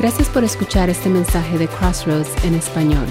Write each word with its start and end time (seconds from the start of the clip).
Gracias 0.00 0.30
por 0.30 0.44
escuchar 0.44 0.88
este 0.88 1.10
mensaje 1.10 1.58
de 1.58 1.68
Crossroads 1.68 2.42
en 2.44 2.54
español. 2.54 3.04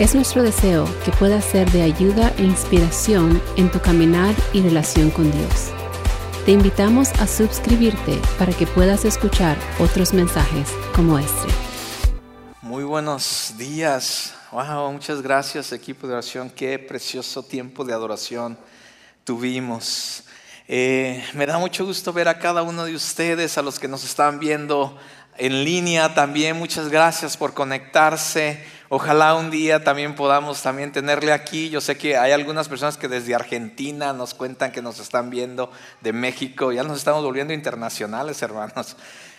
Es 0.00 0.16
nuestro 0.16 0.42
deseo 0.42 0.84
que 1.04 1.12
pueda 1.12 1.40
ser 1.40 1.70
de 1.70 1.82
ayuda 1.82 2.34
e 2.38 2.42
inspiración 2.42 3.40
en 3.56 3.70
tu 3.70 3.80
caminar 3.80 4.34
y 4.52 4.62
relación 4.62 5.12
con 5.12 5.30
Dios. 5.30 5.70
Te 6.44 6.50
invitamos 6.50 7.12
a 7.20 7.28
suscribirte 7.28 8.20
para 8.36 8.52
que 8.52 8.66
puedas 8.66 9.04
escuchar 9.04 9.56
otros 9.78 10.12
mensajes 10.12 10.74
como 10.92 11.20
este. 11.20 11.46
Muy 12.62 12.82
buenos 12.82 13.54
días. 13.56 14.34
Wow, 14.50 14.90
muchas 14.90 15.22
gracias 15.22 15.70
equipo 15.70 16.08
de 16.08 16.14
oración. 16.14 16.50
Qué 16.50 16.80
precioso 16.80 17.44
tiempo 17.44 17.84
de 17.84 17.92
adoración 17.92 18.58
tuvimos. 19.22 20.24
Eh, 20.66 21.22
me 21.34 21.46
da 21.46 21.58
mucho 21.58 21.84
gusto 21.84 22.12
ver 22.12 22.26
a 22.26 22.38
cada 22.38 22.62
uno 22.62 22.84
de 22.84 22.94
ustedes, 22.96 23.56
a 23.56 23.62
los 23.62 23.78
que 23.78 23.86
nos 23.86 24.02
están 24.04 24.40
viendo 24.40 24.98
en 25.36 25.64
línea 25.64 26.14
también. 26.14 26.58
Muchas 26.58 26.88
gracias 26.88 27.36
por 27.36 27.54
conectarse. 27.54 28.64
Ojalá 28.88 29.34
un 29.34 29.50
día 29.50 29.84
también 29.84 30.14
podamos 30.14 30.62
también 30.62 30.92
tenerle 30.92 31.32
aquí. 31.32 31.70
Yo 31.70 31.80
sé 31.80 31.96
que 31.96 32.16
hay 32.16 32.32
algunas 32.32 32.68
personas 32.68 32.96
que 32.96 33.08
desde 33.08 33.34
Argentina 33.34 34.12
nos 34.12 34.34
cuentan 34.34 34.70
que 34.72 34.82
nos 34.82 34.98
están 34.98 35.30
viendo, 35.30 35.70
de 36.02 36.12
México. 36.12 36.72
Ya 36.72 36.82
nos 36.82 36.98
estamos 36.98 37.24
volviendo 37.24 37.54
internacionales, 37.54 38.42
hermanos. 38.42 38.96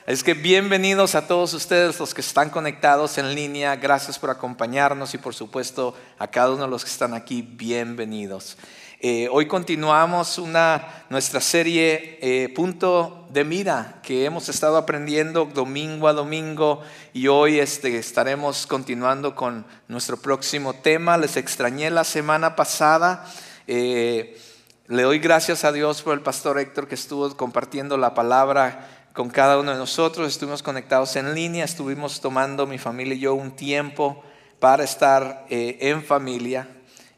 Es 0.07 0.23
que 0.23 0.33
bienvenidos 0.33 1.15
a 1.15 1.27
todos 1.27 1.53
ustedes 1.53 1.99
los 1.99 2.13
que 2.13 2.21
están 2.21 2.49
conectados 2.49 3.17
en 3.17 3.35
línea. 3.35 3.75
Gracias 3.75 4.19
por 4.19 4.31
acompañarnos 4.31 5.13
y 5.13 5.17
por 5.17 5.35
supuesto 5.35 5.95
a 6.17 6.27
cada 6.27 6.51
uno 6.51 6.63
de 6.63 6.69
los 6.69 6.83
que 6.83 6.89
están 6.89 7.13
aquí, 7.13 7.41
bienvenidos. 7.41 8.57
Eh, 9.05 9.27
hoy 9.29 9.47
continuamos 9.47 10.37
una, 10.37 11.03
nuestra 11.09 11.41
serie 11.41 12.19
eh, 12.21 12.47
Punto 12.55 13.27
de 13.31 13.43
Mira 13.43 13.99
que 14.01 14.23
hemos 14.23 14.47
estado 14.47 14.77
aprendiendo 14.77 15.43
domingo 15.43 16.07
a 16.07 16.13
domingo 16.13 16.81
y 17.11 17.27
hoy 17.27 17.59
este, 17.59 17.97
estaremos 17.97 18.65
continuando 18.65 19.35
con 19.35 19.65
nuestro 19.89 20.15
próximo 20.15 20.71
tema. 20.71 21.17
Les 21.17 21.35
extrañé 21.35 21.91
la 21.91 22.05
semana 22.05 22.55
pasada. 22.55 23.29
Eh, 23.67 24.39
le 24.87 25.03
doy 25.03 25.19
gracias 25.19 25.65
a 25.65 25.73
Dios 25.73 26.01
por 26.01 26.13
el 26.13 26.21
pastor 26.21 26.57
Héctor 26.57 26.87
que 26.87 26.95
estuvo 26.95 27.35
compartiendo 27.35 27.97
la 27.97 28.13
palabra 28.13 28.87
con 29.11 29.29
cada 29.29 29.59
uno 29.59 29.73
de 29.73 29.77
nosotros. 29.77 30.29
Estuvimos 30.29 30.63
conectados 30.63 31.17
en 31.17 31.35
línea, 31.35 31.65
estuvimos 31.65 32.21
tomando 32.21 32.65
mi 32.67 32.77
familia 32.77 33.15
y 33.15 33.19
yo 33.19 33.33
un 33.33 33.51
tiempo 33.51 34.23
para 34.61 34.85
estar 34.85 35.45
en 35.49 36.01
familia 36.05 36.69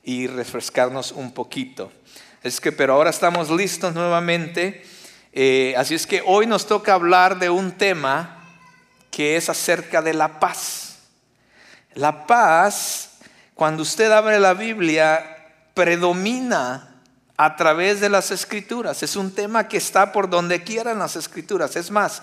y 0.05 0.27
refrescarnos 0.27 1.11
un 1.11 1.33
poquito. 1.33 1.91
Es 2.43 2.61
que, 2.61 2.71
pero 2.71 2.93
ahora 2.93 3.09
estamos 3.09 3.49
listos 3.49 3.93
nuevamente. 3.95 4.85
Eh, 5.33 5.73
así 5.77 5.95
es 5.95 6.05
que 6.05 6.23
hoy 6.25 6.45
nos 6.45 6.67
toca 6.67 6.93
hablar 6.93 7.39
de 7.39 7.49
un 7.49 7.71
tema 7.71 8.39
que 9.09 9.35
es 9.35 9.49
acerca 9.49 10.01
de 10.01 10.13
la 10.13 10.39
paz. 10.39 10.99
La 11.95 12.27
paz, 12.27 13.17
cuando 13.55 13.81
usted 13.81 14.11
abre 14.11 14.39
la 14.39 14.53
Biblia, 14.53 15.53
predomina 15.73 17.01
a 17.35 17.55
través 17.55 17.99
de 17.99 18.09
las 18.09 18.29
escrituras. 18.29 19.01
Es 19.01 19.15
un 19.15 19.31
tema 19.31 19.67
que 19.67 19.77
está 19.77 20.11
por 20.11 20.29
donde 20.29 20.63
quieran 20.63 20.99
las 20.99 21.15
escrituras. 21.15 21.75
Es 21.75 21.89
más, 21.89 22.21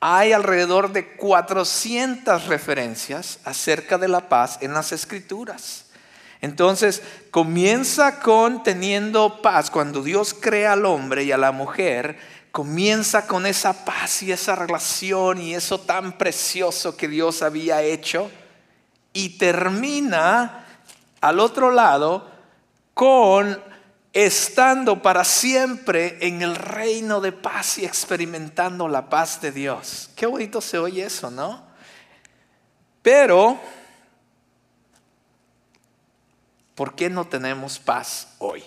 hay 0.00 0.32
alrededor 0.32 0.92
de 0.92 1.16
400 1.16 2.46
referencias 2.46 3.40
acerca 3.44 3.98
de 3.98 4.08
la 4.08 4.28
paz 4.28 4.58
en 4.62 4.72
las 4.72 4.92
escrituras. 4.92 5.89
Entonces 6.40 7.02
comienza 7.30 8.20
con 8.20 8.62
teniendo 8.62 9.42
paz. 9.42 9.70
Cuando 9.70 10.02
Dios 10.02 10.34
crea 10.34 10.72
al 10.72 10.86
hombre 10.86 11.24
y 11.24 11.32
a 11.32 11.36
la 11.36 11.52
mujer, 11.52 12.18
comienza 12.50 13.26
con 13.26 13.46
esa 13.46 13.84
paz 13.84 14.22
y 14.22 14.32
esa 14.32 14.56
relación 14.56 15.40
y 15.40 15.54
eso 15.54 15.80
tan 15.80 16.16
precioso 16.16 16.96
que 16.96 17.08
Dios 17.08 17.42
había 17.42 17.82
hecho. 17.82 18.30
Y 19.12 19.38
termina 19.38 20.66
al 21.20 21.40
otro 21.40 21.70
lado 21.70 22.30
con 22.94 23.60
estando 24.12 25.02
para 25.02 25.24
siempre 25.24 26.18
en 26.20 26.42
el 26.42 26.56
reino 26.56 27.20
de 27.20 27.32
paz 27.32 27.78
y 27.78 27.84
experimentando 27.84 28.88
la 28.88 29.08
paz 29.08 29.40
de 29.40 29.52
Dios. 29.52 30.10
Qué 30.16 30.26
bonito 30.26 30.60
se 30.60 30.78
oye 30.78 31.04
eso, 31.04 31.30
¿no? 31.30 31.62
Pero 33.02 33.58
¿Por 36.80 36.94
qué 36.94 37.10
no 37.10 37.26
tenemos 37.26 37.78
paz 37.78 38.28
hoy? 38.38 38.64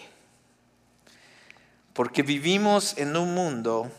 Porque 1.93 2.21
vivimos 2.21 2.95
en 2.99 3.17
un 3.17 3.33
mundo 3.33 3.91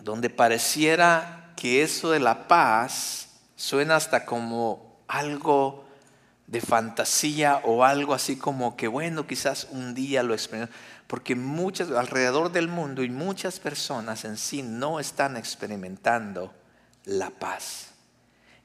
donde 0.00 0.28
pareciera 0.28 1.52
que 1.54 1.84
eso 1.84 2.10
de 2.10 2.18
la 2.18 2.48
paz 2.48 3.28
suena 3.54 3.94
hasta 3.94 4.26
como 4.26 5.04
algo 5.06 5.84
de 6.48 6.60
fantasía 6.60 7.60
o 7.62 7.84
algo 7.84 8.12
así 8.12 8.34
como 8.34 8.76
que 8.76 8.88
bueno, 8.88 9.24
quizás 9.24 9.68
un 9.70 9.94
día 9.94 10.24
lo 10.24 10.34
experimentemos. 10.34 10.82
Porque 11.06 11.36
muchas, 11.36 11.92
alrededor 11.92 12.50
del 12.50 12.66
mundo 12.66 13.04
y 13.04 13.10
muchas 13.10 13.60
personas 13.60 14.24
en 14.24 14.36
sí 14.36 14.64
no 14.64 14.98
están 14.98 15.36
experimentando 15.36 16.52
la 17.04 17.30
paz. 17.30 17.91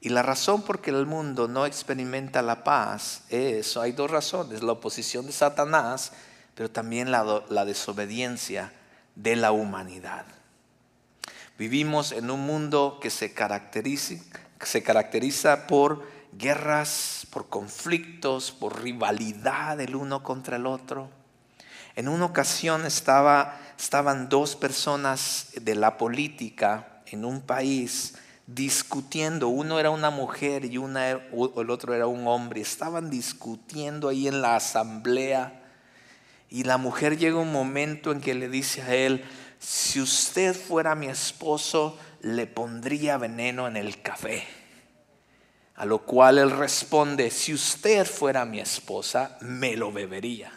Y 0.00 0.10
la 0.10 0.22
razón 0.22 0.62
por 0.62 0.80
que 0.80 0.90
el 0.90 1.06
mundo 1.06 1.48
no 1.48 1.66
experimenta 1.66 2.40
la 2.40 2.62
paz 2.62 3.22
es, 3.30 3.76
hay 3.76 3.92
dos 3.92 4.10
razones, 4.10 4.62
la 4.62 4.72
oposición 4.72 5.26
de 5.26 5.32
Satanás, 5.32 6.12
pero 6.54 6.70
también 6.70 7.10
la, 7.10 7.64
desobediencia 7.64 8.72
de 9.16 9.34
la 9.34 9.50
humanidad. 9.50 10.24
Vivimos 11.58 12.12
en 12.12 12.30
un 12.30 12.40
mundo 12.40 12.98
que 13.02 13.10
se 13.10 13.32
caracteriza, 13.32 14.18
por 15.66 16.06
guerras, 16.32 17.26
por 17.30 17.48
conflictos, 17.48 18.52
por 18.52 18.80
rivalidad 18.82 19.80
el 19.80 19.96
uno 19.96 20.22
contra 20.22 20.56
el 20.56 20.66
otro. 20.66 21.10
En 21.96 22.06
una 22.08 22.26
ocasión 22.26 22.86
estaba, 22.86 23.58
estaban 23.76 24.28
dos 24.28 24.54
personas 24.54 25.48
de 25.60 25.74
la 25.74 25.98
política 25.98 27.02
en 27.06 27.24
un 27.24 27.40
país 27.40 28.14
discutiendo. 28.48 29.48
Uno 29.48 29.78
era 29.78 29.90
una 29.90 30.10
mujer 30.10 30.64
y 30.64 30.78
una, 30.78 31.10
el 31.10 31.70
otro 31.70 31.94
era 31.94 32.06
un 32.06 32.26
hombre. 32.26 32.60
Estaban 32.60 33.10
discutiendo 33.10 34.08
ahí 34.08 34.26
en 34.26 34.42
la 34.42 34.56
asamblea. 34.56 35.62
Y 36.48 36.64
la 36.64 36.78
mujer 36.78 37.18
llega 37.18 37.36
un 37.36 37.52
momento 37.52 38.10
en 38.10 38.20
que 38.20 38.34
le 38.34 38.48
dice 38.48 38.82
a 38.82 38.94
él, 38.94 39.24
si 39.58 40.00
usted 40.00 40.56
fuera 40.56 40.94
mi 40.94 41.06
esposo, 41.06 41.98
le 42.22 42.46
pondría 42.46 43.18
veneno 43.18 43.68
en 43.68 43.76
el 43.76 44.00
café. 44.00 44.44
A 45.76 45.84
lo 45.84 46.00
cual 46.00 46.38
él 46.38 46.50
responde, 46.50 47.30
si 47.30 47.52
usted 47.52 48.06
fuera 48.06 48.44
mi 48.44 48.60
esposa, 48.60 49.36
me 49.42 49.76
lo 49.76 49.92
bebería. 49.92 50.50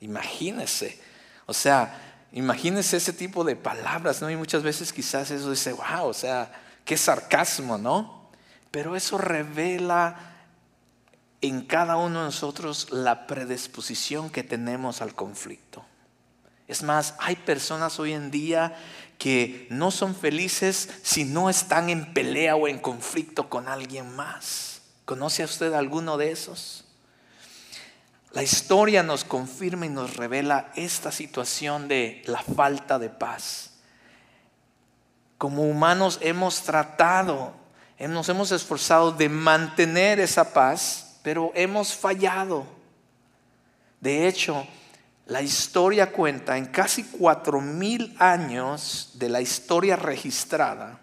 Imagínese. 0.00 1.00
O 1.46 1.54
sea, 1.54 2.26
imagínese 2.32 2.98
ese 2.98 3.14
tipo 3.14 3.44
de 3.44 3.56
palabras, 3.56 4.20
¿no? 4.20 4.30
Y 4.30 4.36
muchas 4.36 4.62
veces 4.62 4.92
quizás 4.92 5.30
eso 5.30 5.50
dice, 5.50 5.72
wow, 5.72 6.06
o 6.06 6.14
sea, 6.14 6.52
Qué 6.88 6.96
sarcasmo, 6.96 7.76
¿no? 7.76 8.30
Pero 8.70 8.96
eso 8.96 9.18
revela 9.18 10.16
en 11.42 11.66
cada 11.66 11.98
uno 11.98 12.20
de 12.20 12.24
nosotros 12.24 12.90
la 12.90 13.26
predisposición 13.26 14.30
que 14.30 14.42
tenemos 14.42 15.02
al 15.02 15.14
conflicto. 15.14 15.84
Es 16.66 16.82
más, 16.82 17.14
hay 17.18 17.36
personas 17.36 18.00
hoy 18.00 18.14
en 18.14 18.30
día 18.30 18.74
que 19.18 19.66
no 19.68 19.90
son 19.90 20.14
felices 20.14 20.88
si 21.02 21.26
no 21.26 21.50
están 21.50 21.90
en 21.90 22.14
pelea 22.14 22.56
o 22.56 22.68
en 22.68 22.78
conflicto 22.78 23.50
con 23.50 23.68
alguien 23.68 24.16
más. 24.16 24.80
¿Conoce 25.04 25.42
a 25.42 25.44
usted 25.44 25.74
alguno 25.74 26.16
de 26.16 26.30
esos? 26.30 26.86
La 28.32 28.42
historia 28.42 29.02
nos 29.02 29.24
confirma 29.24 29.84
y 29.84 29.90
nos 29.90 30.16
revela 30.16 30.72
esta 30.74 31.12
situación 31.12 31.86
de 31.86 32.22
la 32.24 32.42
falta 32.42 32.98
de 32.98 33.10
paz 33.10 33.74
como 35.38 35.62
humanos 35.62 36.18
hemos 36.20 36.62
tratado, 36.62 37.54
nos 37.98 38.28
hemos 38.28 38.52
esforzado 38.52 39.12
de 39.12 39.28
mantener 39.28 40.20
esa 40.20 40.52
paz, 40.52 41.20
pero 41.22 41.52
hemos 41.54 41.94
fallado. 41.94 42.66
De 44.00 44.28
hecho, 44.28 44.66
la 45.26 45.42
historia 45.42 46.12
cuenta 46.12 46.56
en 46.56 46.66
casi 46.66 47.04
cuatro 47.04 47.60
mil 47.60 48.16
años 48.18 49.12
de 49.14 49.28
la 49.28 49.40
historia 49.40 49.96
registrada, 49.96 51.00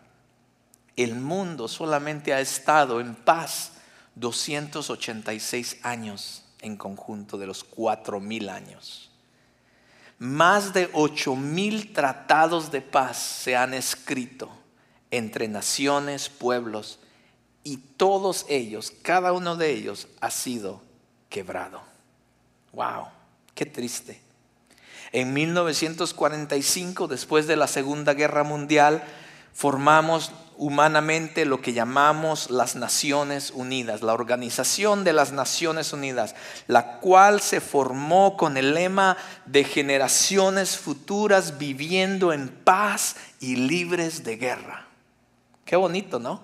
el 0.96 1.16
mundo 1.16 1.68
solamente 1.68 2.34
ha 2.34 2.40
estado 2.40 3.00
en 3.00 3.16
paz 3.16 3.74
286 4.16 5.80
años 5.84 6.44
en 6.62 6.78
conjunto 6.78 7.38
de 7.38 7.48
los 7.48 7.64
cuatro 7.64 8.20
mil 8.20 8.50
años. 8.50 9.05
Más 10.18 10.74
de 10.74 10.90
ocho 10.94 11.36
mil 11.36 11.92
tratados 11.94 12.72
de 12.72 12.82
paz 12.82 13.18
se 13.18 13.56
han 13.56 13.74
escrito 13.74 14.50
entre 15.12 15.48
naciones, 15.48 16.30
pueblos, 16.30 17.00
y 17.64 17.78
todos 17.78 18.46
ellos, 18.48 18.94
cada 19.02 19.34
uno 19.34 19.56
de 19.56 19.72
ellos 19.72 20.08
ha 20.22 20.30
sido 20.30 20.82
quebrado. 21.30 21.82
¡Wow! 22.74 23.08
¡Qué 23.56 23.66
triste! 23.66 24.22
En 25.12 25.34
1945, 25.34 27.08
después 27.08 27.48
de 27.48 27.56
la 27.56 27.68
Segunda 27.68 28.14
Guerra 28.14 28.44
Mundial, 28.44 29.04
formamos 29.54 30.32
humanamente 30.58 31.46
lo 31.46 31.62
que 31.62 31.74
llamamos 31.74 32.50
las 32.50 32.76
Naciones 32.76 33.52
Unidas, 33.52 34.02
la 34.02 34.14
Organización 34.14 35.04
de 35.04 35.14
las 35.14 35.32
Naciones 35.32 35.94
Unidas, 35.94 36.36
la 36.68 37.00
cual 37.00 37.42
se 37.42 37.62
formó 37.62 38.38
con 38.38 38.58
el 38.58 38.74
lema 38.74 39.18
de 39.46 39.64
generaciones 39.64 40.78
futuras 40.78 41.58
viviendo 41.58 42.34
en 42.34 42.50
paz 42.50 43.16
y 43.40 43.56
libres 43.56 44.24
de 44.24 44.38
guerra. 44.38 44.88
Qué 45.66 45.76
bonito, 45.76 46.20
¿no? 46.20 46.44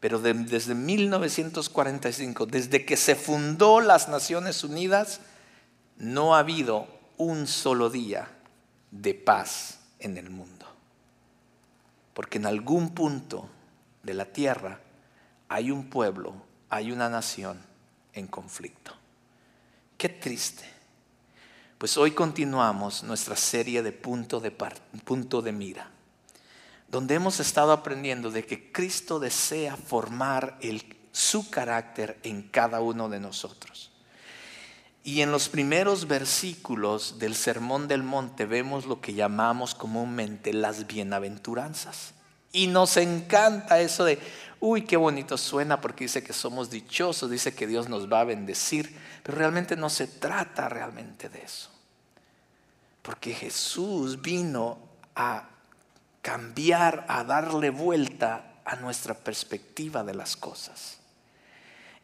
Pero 0.00 0.18
desde 0.18 0.74
1945, 0.74 2.46
desde 2.46 2.84
que 2.84 2.96
se 2.96 3.14
fundó 3.14 3.80
las 3.80 4.08
Naciones 4.08 4.64
Unidas, 4.64 5.20
no 5.96 6.34
ha 6.34 6.40
habido 6.40 6.88
un 7.16 7.46
solo 7.46 7.88
día 7.88 8.28
de 8.90 9.14
paz 9.14 9.78
en 10.00 10.18
el 10.18 10.28
mundo. 10.30 10.51
Porque 12.14 12.38
en 12.38 12.46
algún 12.46 12.90
punto 12.90 13.48
de 14.02 14.14
la 14.14 14.26
tierra 14.26 14.80
hay 15.48 15.70
un 15.70 15.88
pueblo, 15.88 16.34
hay 16.68 16.92
una 16.92 17.08
nación 17.08 17.60
en 18.12 18.26
conflicto. 18.26 18.92
Qué 19.96 20.08
triste. 20.08 20.64
Pues 21.78 21.96
hoy 21.96 22.12
continuamos 22.12 23.02
nuestra 23.02 23.36
serie 23.36 23.82
de 23.82 23.92
punto 23.92 24.40
de, 24.40 24.50
punto 24.50 25.42
de 25.42 25.52
mira, 25.52 25.90
donde 26.88 27.14
hemos 27.14 27.40
estado 27.40 27.72
aprendiendo 27.72 28.30
de 28.30 28.46
que 28.46 28.70
Cristo 28.72 29.18
desea 29.18 29.76
formar 29.76 30.58
su 31.12 31.50
carácter 31.50 32.18
en 32.22 32.42
cada 32.48 32.80
uno 32.80 33.08
de 33.08 33.20
nosotros. 33.20 33.91
Y 35.04 35.22
en 35.22 35.32
los 35.32 35.48
primeros 35.48 36.06
versículos 36.06 37.18
del 37.18 37.34
Sermón 37.34 37.88
del 37.88 38.04
Monte 38.04 38.46
vemos 38.46 38.86
lo 38.86 39.00
que 39.00 39.14
llamamos 39.14 39.74
comúnmente 39.74 40.52
las 40.52 40.86
bienaventuranzas. 40.86 42.14
Y 42.52 42.68
nos 42.68 42.96
encanta 42.96 43.80
eso 43.80 44.04
de, 44.04 44.20
uy, 44.60 44.82
qué 44.82 44.96
bonito 44.96 45.36
suena 45.36 45.80
porque 45.80 46.04
dice 46.04 46.22
que 46.22 46.32
somos 46.32 46.70
dichosos, 46.70 47.30
dice 47.30 47.54
que 47.54 47.66
Dios 47.66 47.88
nos 47.88 48.12
va 48.12 48.20
a 48.20 48.24
bendecir, 48.24 48.96
pero 49.24 49.38
realmente 49.38 49.74
no 49.74 49.90
se 49.90 50.06
trata 50.06 50.68
realmente 50.68 51.28
de 51.28 51.42
eso. 51.42 51.70
Porque 53.02 53.34
Jesús 53.34 54.22
vino 54.22 54.78
a 55.16 55.48
cambiar, 56.20 57.04
a 57.08 57.24
darle 57.24 57.70
vuelta 57.70 58.52
a 58.64 58.76
nuestra 58.76 59.14
perspectiva 59.14 60.04
de 60.04 60.14
las 60.14 60.36
cosas. 60.36 61.01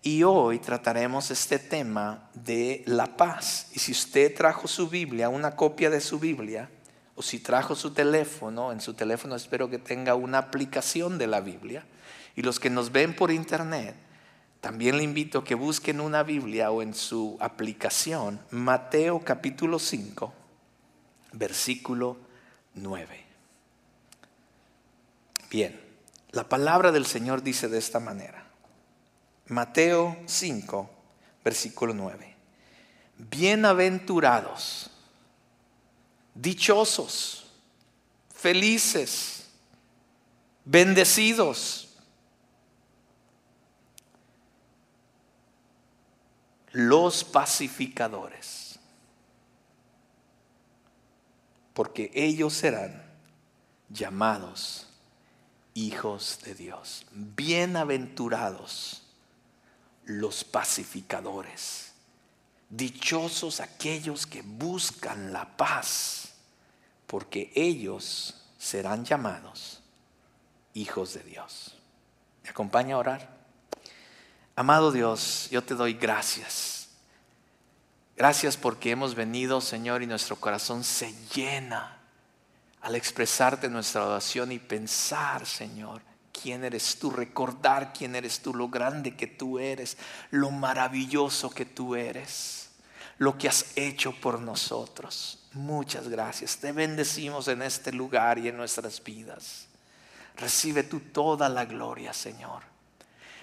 Y 0.02 0.22
hoy 0.22 0.58
trataremos 0.58 1.30
este 1.30 1.58
tema 1.58 2.30
de 2.32 2.82
la 2.86 3.16
paz. 3.16 3.68
Y 3.72 3.80
si 3.80 3.92
usted 3.92 4.34
trajo 4.34 4.68
su 4.68 4.88
Biblia, 4.88 5.28
una 5.28 5.56
copia 5.56 5.90
de 5.90 6.00
su 6.00 6.18
Biblia, 6.18 6.70
o 7.16 7.22
si 7.22 7.40
trajo 7.40 7.74
su 7.74 7.92
teléfono, 7.92 8.70
en 8.70 8.80
su 8.80 8.94
teléfono 8.94 9.34
espero 9.34 9.68
que 9.68 9.78
tenga 9.78 10.14
una 10.14 10.38
aplicación 10.38 11.18
de 11.18 11.26
la 11.26 11.40
Biblia. 11.40 11.84
Y 12.36 12.42
los 12.42 12.60
que 12.60 12.70
nos 12.70 12.92
ven 12.92 13.16
por 13.16 13.32
internet, 13.32 13.96
también 14.60 14.96
le 14.96 15.02
invito 15.02 15.40
a 15.40 15.44
que 15.44 15.56
busquen 15.56 16.00
una 16.00 16.22
Biblia 16.22 16.70
o 16.70 16.82
en 16.82 16.94
su 16.94 17.36
aplicación 17.40 18.40
Mateo 18.50 19.20
capítulo 19.24 19.80
5, 19.80 20.32
versículo 21.32 22.18
9. 22.74 23.24
Bien, 25.50 25.80
la 26.30 26.48
palabra 26.48 26.92
del 26.92 27.06
Señor 27.06 27.42
dice 27.42 27.68
de 27.68 27.78
esta 27.78 27.98
manera. 27.98 28.47
Mateo 29.48 30.16
5, 30.26 30.90
versículo 31.42 31.94
9. 31.94 32.36
Bienaventurados, 33.16 34.90
dichosos, 36.34 37.46
felices, 38.34 39.48
bendecidos. 40.64 41.86
Los 46.72 47.24
pacificadores, 47.24 48.78
porque 51.72 52.10
ellos 52.14 52.52
serán 52.52 53.02
llamados 53.88 54.86
hijos 55.72 56.40
de 56.44 56.54
Dios. 56.54 57.06
Bienaventurados 57.10 59.07
los 60.08 60.42
pacificadores. 60.42 61.92
Dichosos 62.68 63.60
aquellos 63.60 64.26
que 64.26 64.42
buscan 64.42 65.32
la 65.32 65.56
paz, 65.56 66.32
porque 67.06 67.52
ellos 67.54 68.42
serán 68.58 69.04
llamados 69.04 69.80
hijos 70.74 71.14
de 71.14 71.22
Dios. 71.22 71.76
¿Me 72.42 72.50
acompaña 72.50 72.96
a 72.96 72.98
orar? 72.98 73.38
Amado 74.56 74.90
Dios, 74.92 75.48
yo 75.50 75.62
te 75.62 75.74
doy 75.74 75.94
gracias. 75.94 76.88
Gracias 78.16 78.56
porque 78.56 78.90
hemos 78.90 79.14
venido, 79.14 79.60
Señor, 79.60 80.02
y 80.02 80.06
nuestro 80.06 80.36
corazón 80.36 80.82
se 80.82 81.14
llena 81.34 81.98
al 82.80 82.96
expresarte 82.96 83.68
nuestra 83.68 84.06
oración 84.06 84.52
y 84.52 84.58
pensar, 84.58 85.46
Señor, 85.46 86.02
quién 86.40 86.64
eres 86.64 86.98
tú, 86.98 87.10
recordar 87.10 87.92
quién 87.92 88.14
eres 88.14 88.40
tú, 88.40 88.54
lo 88.54 88.68
grande 88.68 89.16
que 89.16 89.26
tú 89.26 89.58
eres, 89.58 89.96
lo 90.30 90.50
maravilloso 90.50 91.50
que 91.50 91.64
tú 91.64 91.94
eres, 91.94 92.70
lo 93.18 93.36
que 93.36 93.48
has 93.48 93.76
hecho 93.76 94.12
por 94.20 94.40
nosotros. 94.40 95.46
Muchas 95.52 96.08
gracias. 96.08 96.58
Te 96.58 96.72
bendecimos 96.72 97.48
en 97.48 97.62
este 97.62 97.92
lugar 97.92 98.38
y 98.38 98.48
en 98.48 98.56
nuestras 98.56 99.02
vidas. 99.02 99.66
Recibe 100.36 100.84
tú 100.84 101.00
toda 101.00 101.48
la 101.48 101.64
gloria, 101.64 102.12
Señor. 102.12 102.62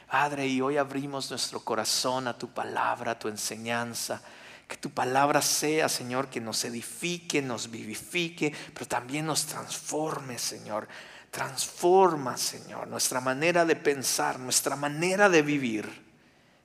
Padre, 0.09 0.47
y 0.47 0.61
hoy 0.61 0.77
abrimos 0.77 1.29
nuestro 1.29 1.59
corazón 1.59 2.27
a 2.27 2.37
tu 2.37 2.47
palabra, 2.49 3.11
a 3.11 3.19
tu 3.19 3.27
enseñanza. 3.27 4.21
Que 4.67 4.77
tu 4.77 4.89
palabra 4.89 5.41
sea, 5.41 5.89
Señor, 5.89 6.29
que 6.29 6.39
nos 6.39 6.63
edifique, 6.63 7.41
nos 7.41 7.69
vivifique, 7.69 8.53
pero 8.73 8.87
también 8.87 9.25
nos 9.25 9.45
transforme, 9.45 10.39
Señor 10.39 10.87
Transforma, 11.35 12.37
Señor, 12.37 12.87
nuestra 12.87 13.19
manera 13.19 13.65
de 13.65 13.75
pensar, 13.75 14.39
nuestra 14.39 14.77
manera 14.77 15.27
de 15.27 15.41
vivir. 15.41 15.85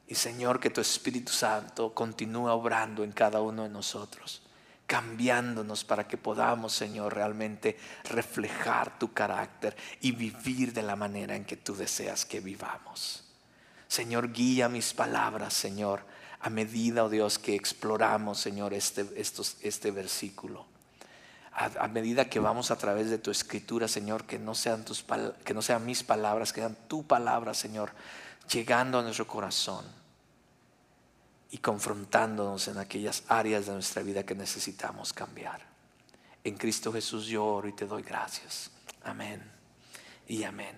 Y 0.07 0.15
Señor, 0.15 0.61
que 0.61 0.71
tu 0.71 0.81
Espíritu 0.81 1.33
Santo 1.33 1.93
continúe 1.93 2.47
obrando 2.47 3.03
en 3.03 3.11
cada 3.11 3.41
uno 3.41 3.65
de 3.65 3.69
nosotros, 3.69 4.43
cambiándonos 4.87 5.83
para 5.83 6.07
que 6.07 6.17
podamos, 6.17 6.73
Señor, 6.73 7.17
realmente 7.17 7.77
reflejar 8.05 8.97
tu 8.97 9.13
carácter 9.13 9.77
y 10.01 10.13
vivir 10.13 10.73
de 10.73 10.83
la 10.83 10.95
manera 10.95 11.35
en 11.35 11.45
que 11.45 11.57
tú 11.57 11.75
deseas 11.75 12.25
que 12.25 12.39
vivamos. 12.39 13.25
Señor, 13.89 14.33
guía 14.33 14.69
mis 14.69 14.95
palabras, 14.95 15.53
Señor, 15.53 16.07
a 16.39 16.49
medida, 16.49 17.03
oh 17.03 17.09
Dios, 17.09 17.41
que 17.41 17.57
exploramos, 17.57 18.39
Señor, 18.39 18.73
este, 18.73 19.05
este 19.17 19.91
versículo 19.91 20.70
a, 21.53 21.89
medida 21.89 22.31
que 22.31 22.41
vamos 22.41 22.71
a 22.71 22.77
través 22.77 23.11
de 23.11 23.19
tu 23.19 23.31
escritura, 23.31 23.89
Señor, 23.89 24.25
que 24.25 24.39
no, 24.39 24.55
sean 24.55 24.85
tus, 24.85 25.05
que 25.45 25.53
no 25.53 25.63
sean 25.63 25.85
mis 25.85 26.03
palabras, 26.03 26.53
que 26.53 26.61
sean 26.61 26.77
tu 26.89 27.03
palabra, 27.03 27.55
Señor, 27.55 27.93
llegando 28.51 28.99
a 28.99 29.03
nuestro 29.03 29.27
corazón 29.27 29.85
y 31.51 31.59
confrontándonos 31.59 32.69
en 32.69 32.79
aquellas 32.79 33.25
áreas 33.29 33.67
de 33.67 33.73
nuestra 33.73 34.03
vida 34.03 34.25
que 34.25 34.35
necesitamos 34.35 35.13
cambiar. 35.13 35.61
En 36.45 36.57
Cristo 36.57 36.93
Jesús 36.93 37.27
yo 37.27 37.45
oro 37.45 37.69
y 37.69 37.73
te 37.73 37.87
doy 37.87 38.03
gracias. 38.03 38.71
Amén 39.03 39.43
y 40.29 40.45
amén. 40.45 40.75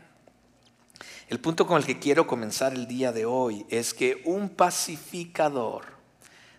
El 1.29 1.39
punto 1.41 1.67
con 1.67 1.77
el 1.77 1.87
que 1.87 1.99
quiero 1.99 2.27
comenzar 2.27 2.73
el 2.73 2.87
día 2.87 3.13
de 3.13 3.27
hoy 3.27 3.67
es 3.69 3.95
que 3.95 4.23
un 4.25 4.49
pacificador 4.49 5.85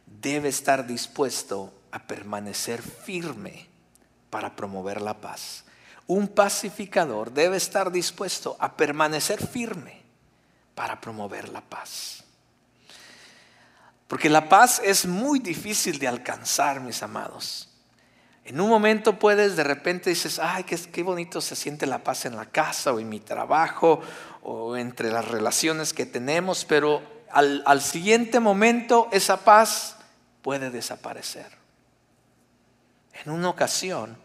debe 0.05 0.49
estar 0.49 0.87
dispuesto 0.87 1.73
a 1.91 2.07
permanecer 2.07 2.81
firme 2.81 3.72
para 4.33 4.55
promover 4.55 4.99
la 4.99 5.13
paz. 5.13 5.63
Un 6.07 6.27
pacificador 6.27 7.31
debe 7.31 7.55
estar 7.55 7.91
dispuesto 7.91 8.57
a 8.59 8.75
permanecer 8.75 9.45
firme 9.45 10.01
para 10.73 10.99
promover 10.99 11.49
la 11.49 11.61
paz. 11.61 12.23
Porque 14.07 14.31
la 14.31 14.49
paz 14.49 14.81
es 14.83 15.05
muy 15.05 15.37
difícil 15.37 15.99
de 15.99 16.07
alcanzar, 16.07 16.81
mis 16.81 17.03
amados. 17.03 17.69
En 18.43 18.59
un 18.59 18.69
momento 18.69 19.19
puedes, 19.19 19.55
de 19.55 19.63
repente 19.63 20.09
dices, 20.09 20.39
ay, 20.39 20.63
qué, 20.63 21.03
bonito 21.03 21.39
se 21.39 21.55
siente 21.55 21.85
la 21.85 22.03
paz 22.03 22.25
en 22.25 22.35
la 22.35 22.47
casa 22.47 22.91
o 22.91 22.99
en 22.99 23.09
mi 23.09 23.19
trabajo 23.19 24.01
o 24.41 24.75
entre 24.75 25.11
las 25.11 25.27
relaciones 25.27 25.93
que 25.93 26.07
tenemos, 26.07 26.65
pero 26.65 27.03
al 27.31 27.81
siguiente 27.83 28.39
momento 28.39 29.09
esa 29.11 29.37
paz 29.37 29.97
puede 30.41 30.71
desaparecer. 30.71 31.61
En 33.25 33.31
una 33.31 33.49
ocasión, 33.49 34.17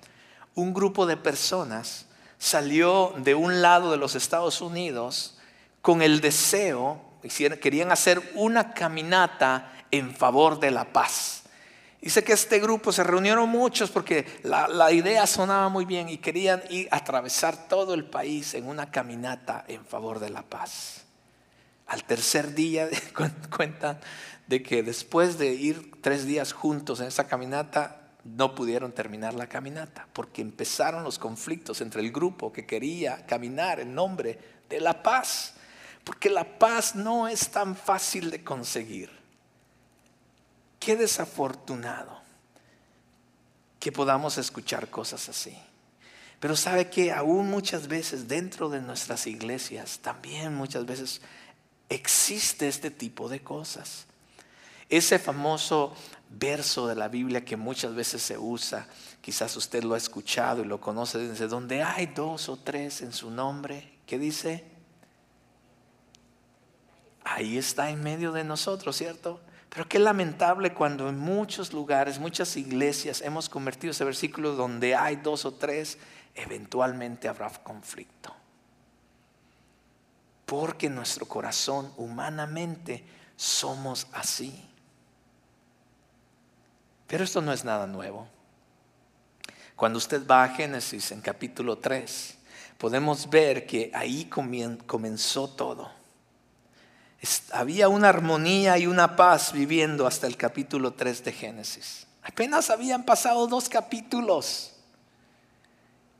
un 0.58 0.74
grupo 0.74 1.06
de 1.06 1.16
personas 1.16 2.06
salió 2.36 3.14
de 3.18 3.36
un 3.36 3.62
lado 3.62 3.92
de 3.92 3.96
los 3.96 4.16
Estados 4.16 4.60
Unidos 4.60 5.38
con 5.82 6.02
el 6.02 6.20
deseo, 6.20 7.00
querían 7.60 7.92
hacer 7.92 8.20
una 8.34 8.74
caminata 8.74 9.72
en 9.92 10.12
favor 10.12 10.58
de 10.58 10.72
la 10.72 10.92
paz. 10.92 11.44
Dice 12.00 12.24
que 12.24 12.32
este 12.32 12.58
grupo 12.58 12.90
se 12.90 13.04
reunieron 13.04 13.48
muchos 13.48 13.90
porque 13.90 14.26
la, 14.42 14.66
la, 14.66 14.90
idea 14.90 15.28
sonaba 15.28 15.68
muy 15.68 15.84
bien 15.84 16.08
y 16.08 16.18
querían 16.18 16.62
ir 16.70 16.88
a 16.90 16.96
atravesar 16.96 17.68
todo 17.68 17.94
el 17.94 18.04
país 18.04 18.54
en 18.54 18.66
una 18.66 18.90
caminata 18.90 19.64
en 19.68 19.84
favor 19.84 20.18
de 20.18 20.30
la 20.30 20.42
paz. 20.42 21.04
Al 21.86 22.02
tercer 22.02 22.54
día 22.54 22.88
cuentan 23.56 24.00
de 24.48 24.62
que 24.62 24.82
después 24.82 25.38
de 25.38 25.54
ir 25.54 25.92
tres 26.00 26.26
días 26.26 26.52
juntos 26.52 27.00
en 27.00 27.06
esa 27.06 27.28
caminata, 27.28 28.07
no 28.36 28.54
pudieron 28.54 28.92
terminar 28.92 29.34
la 29.34 29.48
caminata 29.48 30.06
porque 30.12 30.42
empezaron 30.42 31.04
los 31.04 31.18
conflictos 31.18 31.80
entre 31.80 32.00
el 32.00 32.12
grupo 32.12 32.52
que 32.52 32.66
quería 32.66 33.24
caminar 33.26 33.80
en 33.80 33.94
nombre 33.94 34.38
de 34.68 34.80
la 34.80 35.02
paz. 35.02 35.54
Porque 36.04 36.30
la 36.30 36.58
paz 36.58 36.94
no 36.94 37.28
es 37.28 37.50
tan 37.50 37.76
fácil 37.76 38.30
de 38.30 38.42
conseguir. 38.42 39.10
Qué 40.80 40.96
desafortunado 40.96 42.18
que 43.78 43.92
podamos 43.92 44.38
escuchar 44.38 44.88
cosas 44.88 45.28
así. 45.28 45.56
Pero 46.40 46.56
sabe 46.56 46.88
que 46.88 47.12
aún 47.12 47.50
muchas 47.50 47.88
veces 47.88 48.28
dentro 48.28 48.68
de 48.68 48.80
nuestras 48.80 49.26
iglesias, 49.26 49.98
también 50.00 50.54
muchas 50.54 50.86
veces 50.86 51.20
existe 51.88 52.68
este 52.68 52.90
tipo 52.90 53.28
de 53.28 53.40
cosas. 53.40 54.06
Ese 54.88 55.18
famoso 55.18 55.94
verso 56.30 56.86
de 56.86 56.94
la 56.94 57.08
Biblia 57.08 57.44
que 57.44 57.56
muchas 57.56 57.94
veces 57.94 58.22
se 58.22 58.38
usa, 58.38 58.86
quizás 59.20 59.56
usted 59.56 59.82
lo 59.84 59.94
ha 59.94 59.98
escuchado 59.98 60.62
y 60.62 60.66
lo 60.66 60.80
conoce, 60.80 61.18
desde 61.18 61.48
donde 61.48 61.82
hay 61.82 62.06
dos 62.06 62.48
o 62.48 62.56
tres 62.56 63.02
en 63.02 63.12
su 63.12 63.30
nombre, 63.30 63.98
¿qué 64.06 64.18
dice? 64.18 64.64
Ahí 67.24 67.58
está 67.58 67.90
en 67.90 68.02
medio 68.02 68.32
de 68.32 68.44
nosotros, 68.44 68.96
¿cierto? 68.96 69.40
Pero 69.68 69.88
qué 69.88 69.98
lamentable 69.98 70.72
cuando 70.72 71.08
en 71.08 71.18
muchos 71.18 71.72
lugares, 71.72 72.18
muchas 72.18 72.56
iglesias 72.56 73.20
hemos 73.20 73.48
convertido 73.48 73.90
ese 73.90 74.04
versículo 74.04 74.54
donde 74.54 74.94
hay 74.94 75.16
dos 75.16 75.44
o 75.44 75.54
tres, 75.54 75.98
eventualmente 76.34 77.28
habrá 77.28 77.50
conflicto. 77.50 78.34
Porque 80.46 80.88
nuestro 80.88 81.26
corazón 81.26 81.92
humanamente 81.98 83.04
somos 83.36 84.06
así. 84.12 84.67
Pero 87.08 87.24
esto 87.24 87.40
no 87.40 87.52
es 87.52 87.64
nada 87.64 87.88
nuevo. 87.88 88.28
Cuando 89.74 89.98
usted 89.98 90.24
va 90.26 90.44
a 90.44 90.48
Génesis 90.50 91.10
en 91.10 91.20
capítulo 91.20 91.78
3, 91.78 92.38
podemos 92.78 93.28
ver 93.28 93.66
que 93.66 93.90
ahí 93.92 94.26
comenzó 94.26 95.48
todo 95.48 95.98
había 97.52 97.88
una 97.88 98.08
armonía 98.08 98.78
y 98.78 98.86
una 98.86 99.16
paz 99.16 99.52
viviendo 99.52 100.06
hasta 100.06 100.26
el 100.26 100.36
capítulo 100.36 100.92
3 100.92 101.24
de 101.24 101.32
Génesis. 101.32 102.06
Apenas 102.22 102.70
habían 102.70 103.04
pasado 103.04 103.46
dos 103.46 103.68
capítulos 103.68 104.74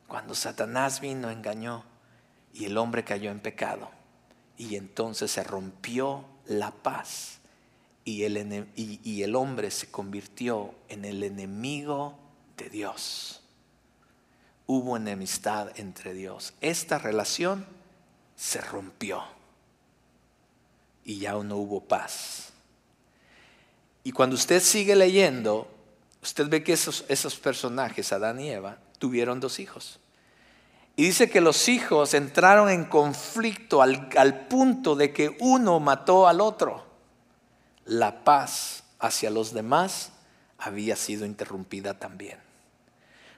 cuando 0.07 0.35
Satanás 0.35 1.01
vino, 1.01 1.31
engañó 1.31 1.85
y 2.53 2.65
el 2.65 2.79
hombre 2.79 3.05
cayó 3.05 3.31
en 3.31 3.41
pecado. 3.41 3.91
Y 4.57 4.75
entonces 4.77 5.31
se 5.31 5.45
rompió 5.45 6.25
la 6.47 6.71
paz 6.71 7.38
y 8.09 9.23
el, 9.23 9.37
hombre 9.37 9.71
se 9.71 9.91
convirtió 9.91 10.75
en 10.89 11.05
el 11.05 11.23
enemigo 11.23 12.19
de 12.57 12.71
Dios. 12.71 13.43
Hubo 14.67 14.97
enemistad 14.97 15.79
entre 15.79 16.15
Dios. 16.15 16.55
Esta 16.63 16.99
relación 16.99 17.67
se 18.35 18.63
rompió 18.63 19.23
y 21.05 21.19
ya 21.19 21.33
no 21.33 21.57
hubo 21.57 21.81
paz. 21.83 22.53
Y 24.05 24.13
cuando 24.13 24.37
usted 24.37 24.63
sigue 24.63 24.97
leyendo, 24.97 25.71
usted 26.23 26.49
ve 26.49 26.65
que 26.65 26.73
esos, 26.73 27.03
personajes, 27.43 28.11
Adán 28.13 28.41
y 28.41 28.51
Eva, 28.51 28.79
tuvieron 28.99 29.39
dos 29.39 29.59
hijos. 29.59 30.01
Y 30.97 31.05
dice 31.05 31.29
que 31.29 31.43
los 31.43 31.69
hijos 31.69 32.15
entraron 32.15 32.71
en 32.71 32.87
conflicto 32.87 33.83
al 33.83 34.47
punto 34.49 34.97
de 34.97 35.13
que 35.13 35.37
uno 35.41 35.79
mató 35.79 36.27
al 36.27 36.41
otro. 36.41 36.88
La 37.89 38.23
paz 38.23 38.83
hacia 38.99 39.31
los 39.31 39.55
demás 39.55 40.11
había 40.59 40.95
sido 40.95 41.25
interrumpida 41.25 41.99
también. 41.99 42.39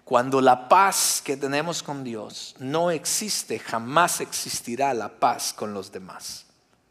Cuando 0.04 0.40
la 0.40 0.68
paz 0.68 1.22
que 1.24 1.36
tenemos 1.36 1.84
con 1.84 2.02
Dios 2.02 2.56
no 2.58 2.90
existe, 2.90 3.60
jamás 3.60 4.20
existirá 4.20 4.92
la 4.92 5.20
paz 5.20 5.52
con 5.52 5.72
los 5.72 5.92
demás. 5.92 6.46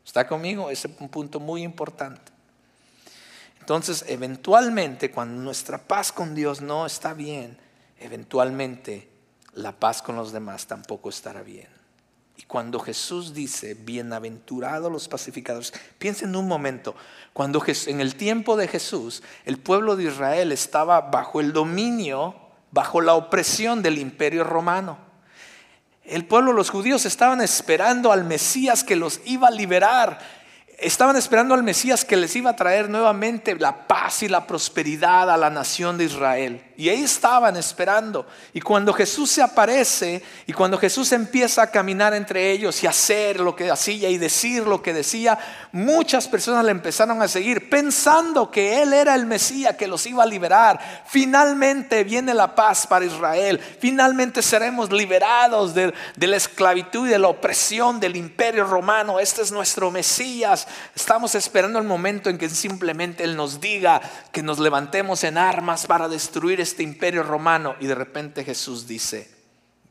¿Está 0.06 0.26
conmigo? 0.26 0.70
Ese 0.70 0.88
es 0.88 1.02
un 1.02 1.10
punto 1.10 1.42
muy 1.42 1.64
importante. 1.64 2.32
Entonces, 3.60 4.06
eventualmente, 4.08 5.12
cuando 5.12 5.42
nuestra 5.42 5.80
paz 5.80 6.14
con 6.14 6.34
Dios 6.34 6.62
no 6.62 6.86
está 6.86 7.14
bien, 7.14 7.58
eventualmente 8.00 9.10
la 9.56 9.74
paz 9.74 10.02
con 10.02 10.16
los 10.16 10.32
demás 10.32 10.66
tampoco 10.66 11.10
estará 11.10 11.42
bien. 11.42 11.79
Cuando 12.50 12.80
Jesús 12.80 13.36
dice, 13.36 13.76
bienaventurados 13.76 14.92
los 14.92 15.08
pacificadores, 15.08 15.72
piensen 16.00 16.36
un 16.36 16.48
momento, 16.48 16.96
cuando 17.32 17.64
en 17.86 18.02
el 18.02 18.16
tiempo 18.16 18.58
de 18.58 18.68
Jesús 18.68 19.22
el 19.46 19.60
pueblo 19.60 19.96
de 19.96 20.06
Israel 20.06 20.52
estaba 20.52 21.00
bajo 21.00 21.42
el 21.42 21.54
dominio, 21.54 22.34
bajo 22.72 23.02
la 23.02 23.14
opresión 23.14 23.84
del 23.84 24.00
imperio 24.00 24.44
romano. 24.44 24.98
El 26.04 26.26
pueblo, 26.26 26.52
los 26.52 26.72
judíos, 26.72 27.06
estaban 27.06 27.40
esperando 27.40 28.12
al 28.12 28.24
Mesías 28.24 28.84
que 28.84 28.96
los 28.96 29.22
iba 29.26 29.50
a 29.50 29.52
liberar 29.52 30.18
estaban 30.80 31.18
esperando 31.18 31.54
al 31.54 31.62
Mesías 31.62 32.06
que 32.06 32.16
les 32.16 32.36
iba 32.36 32.52
a 32.52 32.56
traer 32.56 32.90
nuevamente 32.90 33.54
la 33.56 33.86
paz 33.86 34.24
y 34.24 34.30
la 34.30 34.48
prosperidad 34.48 35.30
a 35.30 35.38
la 35.38 35.50
nación 35.50 35.98
de 35.98 36.06
Israel. 36.06 36.69
Y 36.80 36.88
ahí 36.88 37.04
estaban 37.04 37.58
esperando. 37.58 38.26
Y 38.54 38.62
cuando 38.62 38.94
Jesús 38.94 39.30
se 39.30 39.42
aparece 39.42 40.24
y 40.48 40.54
cuando 40.54 40.78
Jesús 40.78 41.12
empieza 41.12 41.62
a 41.62 41.70
caminar 41.70 42.14
entre 42.14 42.52
ellos 42.52 42.82
y 42.82 42.88
hacer 42.88 43.42
lo 43.42 43.54
que 43.54 43.70
hacía 43.70 44.10
y 44.10 44.18
decir 44.18 44.66
lo 44.66 44.82
que 44.82 44.94
decía, 44.94 45.38
muchas 45.74 46.26
personas 46.30 46.64
le 46.64 46.72
empezaron 46.72 47.22
a 47.22 47.28
seguir 47.28 47.70
pensando 47.70 48.50
que 48.50 48.82
Él 48.82 48.94
era 48.94 49.14
el 49.14 49.26
Mesías 49.26 49.76
que 49.76 49.88
los 49.88 50.06
iba 50.08 50.24
a 50.24 50.26
liberar. 50.26 51.04
Finalmente 51.06 52.06
viene 52.06 52.34
la 52.34 52.56
paz 52.56 52.88
para 52.88 53.04
Israel. 53.04 53.60
Finalmente 53.60 54.42
seremos 54.42 54.90
liberados 54.90 55.74
de, 55.74 55.94
de 56.16 56.28
la 56.28 56.38
esclavitud 56.38 57.08
y 57.08 57.12
de 57.12 57.20
la 57.20 57.28
opresión 57.28 58.00
del 58.00 58.16
imperio 58.16 58.64
romano. 58.64 59.20
Este 59.20 59.42
es 59.42 59.52
nuestro 59.52 59.92
Mesías 59.92 60.66
Estamos 60.96 61.36
esperando 61.36 61.80
el 61.80 61.86
momento 61.86 62.30
en 62.30 62.38
que 62.38 62.50
simplemente 62.50 63.24
Él 63.24 63.36
nos 63.36 63.60
diga 63.60 64.02
que 64.32 64.44
nos 64.44 64.60
levantemos 64.60 65.24
en 65.24 65.38
armas 65.38 65.86
para 65.86 66.08
destruir 66.08 66.62
este 66.70 66.84
imperio 66.84 67.24
romano. 67.24 67.76
Y 67.80 67.88
de 67.88 67.96
repente 67.96 68.44
Jesús 68.44 68.88
dice, 68.88 69.30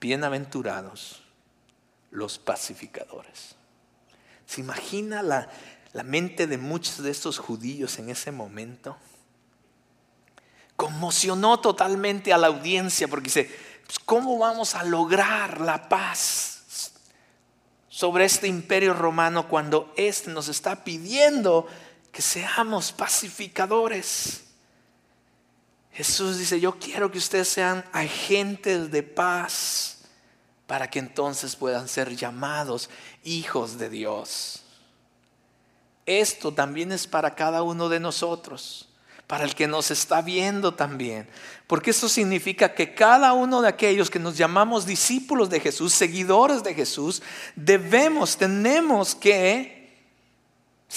bienaventurados 0.00 1.22
los 2.10 2.38
pacificadores. 2.38 3.56
¿Se 4.46 4.60
imagina 4.60 5.22
la, 5.22 5.48
mente 6.04 6.46
de 6.46 6.58
muchos 6.58 7.02
de 7.02 7.10
estos 7.10 7.38
judíos 7.38 7.98
en 7.98 8.08
ese 8.08 8.30
momento? 8.30 8.96
Conmocionó 10.76 11.58
totalmente 11.58 12.32
a 12.32 12.38
la 12.38 12.46
audiencia 12.46 13.08
porque 13.08 13.24
dice, 13.24 13.50
pues, 13.84 13.98
¿cómo 13.98 14.38
vamos 14.38 14.74
a 14.74 14.84
lograr 14.84 15.60
la 15.60 15.88
paz? 15.88 16.54
sobre 17.90 18.26
este 18.26 18.46
imperio 18.46 18.94
romano 18.94 19.48
cuando 19.48 19.92
éste 19.96 20.30
nos 20.30 20.46
está 20.46 20.84
pidiendo 20.84 21.66
que 22.12 22.22
seamos 22.22 22.92
pacificadores. 22.92 24.44
Jesús 25.98 26.38
dice, 26.38 26.60
yo 26.60 26.78
quiero 26.78 27.10
que 27.10 27.18
ustedes 27.18 27.48
sean 27.48 27.84
agentes 27.92 28.92
de 28.92 29.02
paz 29.02 29.98
para 30.68 30.88
que 30.88 31.00
entonces 31.00 31.56
puedan 31.56 31.88
ser 31.88 32.14
llamados 32.14 32.88
hijos 33.24 33.78
de 33.78 33.90
Dios. 33.90 34.62
Esto 36.06 36.54
también 36.54 36.92
es 36.92 37.08
para 37.08 37.34
cada 37.34 37.64
uno 37.64 37.88
de 37.88 37.98
nosotros 37.98 38.88
para 39.26 39.42
el 39.42 39.56
que 39.56 39.66
nos 39.66 39.90
está 39.90 40.22
viendo 40.22 40.72
también. 40.72 41.28
Porque 41.66 41.90
eso 41.90 42.08
significa 42.08 42.76
que 42.76 42.94
cada 42.94 43.32
uno 43.32 43.60
de 43.60 43.66
aquellos 43.66 44.08
que 44.08 44.20
nos 44.20 44.38
llamamos 44.38 44.86
discípulos 44.86 45.50
de 45.50 45.58
Jesús, 45.58 45.92
seguidores 45.92 46.62
de 46.62 46.74
Jesús, 46.74 47.24
debemos, 47.56 48.36
tenemos 48.36 49.16
que, 49.16 49.98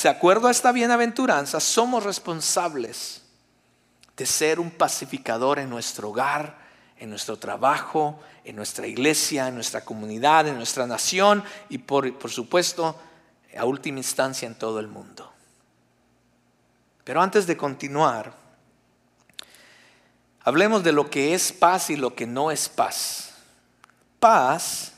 de 0.03 0.09
acuerdo 0.09 0.47
a 0.47 0.51
esta 0.51 0.71
bienaventuranza, 0.71 1.59
somos 1.59 2.03
responsables 2.03 3.20
de 4.21 4.27
ser 4.27 4.59
un 4.59 4.69
pacificador 4.69 5.57
en 5.57 5.67
nuestro 5.67 6.09
hogar, 6.09 6.55
en 6.99 7.09
nuestro 7.09 7.39
trabajo, 7.39 8.19
en 8.43 8.55
nuestra 8.55 8.85
iglesia, 8.85 9.47
en 9.47 9.55
nuestra 9.55 9.83
comunidad, 9.83 10.47
en 10.47 10.57
nuestra 10.57 10.85
nación 10.85 11.43
y 11.69 11.79
por, 11.79 12.15
por 12.19 12.29
supuesto, 12.29 12.95
a 13.57 13.65
última 13.65 13.97
instancia 13.97 14.45
en 14.45 14.53
todo 14.53 14.79
el 14.79 14.87
mundo. 14.87 15.33
Pero 17.03 17.19
antes 17.19 17.47
de 17.47 17.57
continuar, 17.57 18.31
hablemos 20.41 20.83
de 20.83 20.91
lo 20.91 21.09
que 21.09 21.33
es 21.33 21.51
paz 21.51 21.89
y 21.89 21.95
lo 21.95 22.13
que 22.13 22.27
no 22.27 22.51
es 22.51 22.69
paz. 22.69 23.31
Paz 24.19 24.93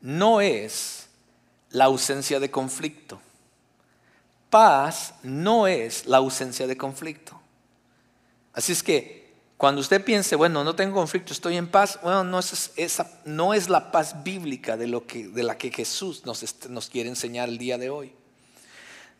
no 0.00 0.40
es 0.40 1.06
la 1.70 1.84
ausencia 1.84 2.40
de 2.40 2.50
conflicto. 2.50 3.20
Paz 4.50 5.14
no 5.22 5.68
es 5.68 6.06
la 6.06 6.16
ausencia 6.16 6.66
de 6.66 6.76
conflicto. 6.76 7.45
Así 8.56 8.72
es 8.72 8.82
que 8.82 9.34
cuando 9.58 9.82
usted 9.82 10.02
piense, 10.02 10.34
bueno, 10.34 10.64
no 10.64 10.74
tengo 10.74 10.94
conflicto, 10.96 11.34
estoy 11.34 11.58
en 11.58 11.68
paz, 11.68 11.98
bueno, 12.02 12.24
no 12.24 12.38
es, 12.38 12.72
esa, 12.76 13.20
no 13.26 13.52
es 13.52 13.68
la 13.68 13.92
paz 13.92 14.24
bíblica 14.24 14.78
de, 14.78 14.86
lo 14.86 15.06
que, 15.06 15.28
de 15.28 15.42
la 15.42 15.58
que 15.58 15.70
Jesús 15.70 16.24
nos, 16.24 16.42
nos 16.70 16.88
quiere 16.88 17.10
enseñar 17.10 17.50
el 17.50 17.58
día 17.58 17.76
de 17.76 17.90
hoy. 17.90 18.14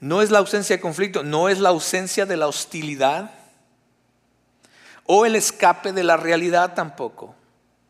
No 0.00 0.22
es 0.22 0.30
la 0.30 0.38
ausencia 0.38 0.76
de 0.76 0.80
conflicto, 0.80 1.22
no 1.22 1.50
es 1.50 1.58
la 1.58 1.68
ausencia 1.68 2.24
de 2.24 2.38
la 2.38 2.48
hostilidad 2.48 3.30
o 5.04 5.26
el 5.26 5.36
escape 5.36 5.92
de 5.92 6.02
la 6.02 6.16
realidad 6.16 6.74
tampoco. 6.74 7.34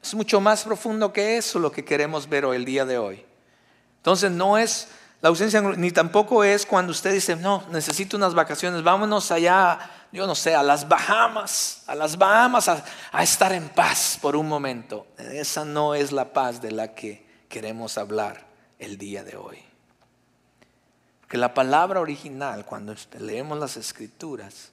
Es 0.02 0.14
mucho 0.14 0.40
más 0.40 0.64
profundo 0.64 1.12
que 1.12 1.36
eso 1.36 1.60
lo 1.60 1.70
que 1.70 1.84
queremos 1.84 2.28
ver 2.28 2.44
hoy, 2.44 2.56
el 2.56 2.64
día 2.64 2.84
de 2.84 2.98
hoy. 2.98 3.24
Entonces 3.98 4.32
no 4.32 4.58
es 4.58 4.88
la 5.20 5.28
ausencia, 5.28 5.60
ni 5.60 5.92
tampoco 5.92 6.42
es 6.42 6.66
cuando 6.66 6.90
usted 6.90 7.12
dice, 7.12 7.36
no, 7.36 7.64
necesito 7.70 8.16
unas 8.16 8.34
vacaciones, 8.34 8.82
vámonos 8.82 9.30
allá, 9.30 9.95
yo 10.16 10.26
no 10.26 10.34
sé, 10.34 10.54
a 10.54 10.62
las 10.62 10.88
Bahamas, 10.88 11.82
a 11.86 11.94
las 11.94 12.16
Bahamas 12.16 12.68
a, 12.68 13.22
estar 13.22 13.52
en 13.52 13.68
paz 13.68 14.18
por 14.20 14.34
un 14.34 14.48
momento. 14.48 15.06
Esa 15.18 15.66
no 15.66 15.94
es 15.94 16.10
la 16.10 16.32
paz 16.32 16.62
de 16.62 16.72
la 16.72 16.94
que 16.94 17.26
queremos 17.50 17.98
hablar 17.98 18.46
el 18.78 18.96
día 18.96 19.22
de 19.22 19.36
hoy. 19.36 19.58
Porque 21.20 21.36
la 21.36 21.52
palabra 21.52 22.00
original, 22.00 22.64
cuando 22.64 22.94
leemos 23.18 23.58
las 23.58 23.76
escrituras, 23.76 24.70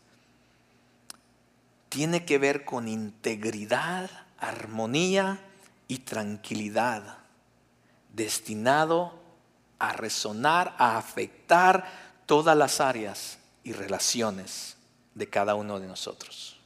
tiene 1.90 2.24
que 2.24 2.38
ver 2.38 2.64
con 2.64 2.88
integridad, 2.88 4.10
armonía 4.40 5.42
y 5.90 6.00
tranquilidad, 6.00 7.18
destinado 8.14 9.20
a 9.78 9.92
resonar, 9.92 10.74
a 10.78 10.98
afectar 10.98 11.86
todas 12.26 12.56
las 12.56 12.80
áreas 12.80 13.40
y 13.66 13.74
relaciones 13.74 14.73
de 15.16 15.30
cada 15.30 15.56
uno 15.56 15.80
de 15.80 15.88
nosotros. 15.88 16.58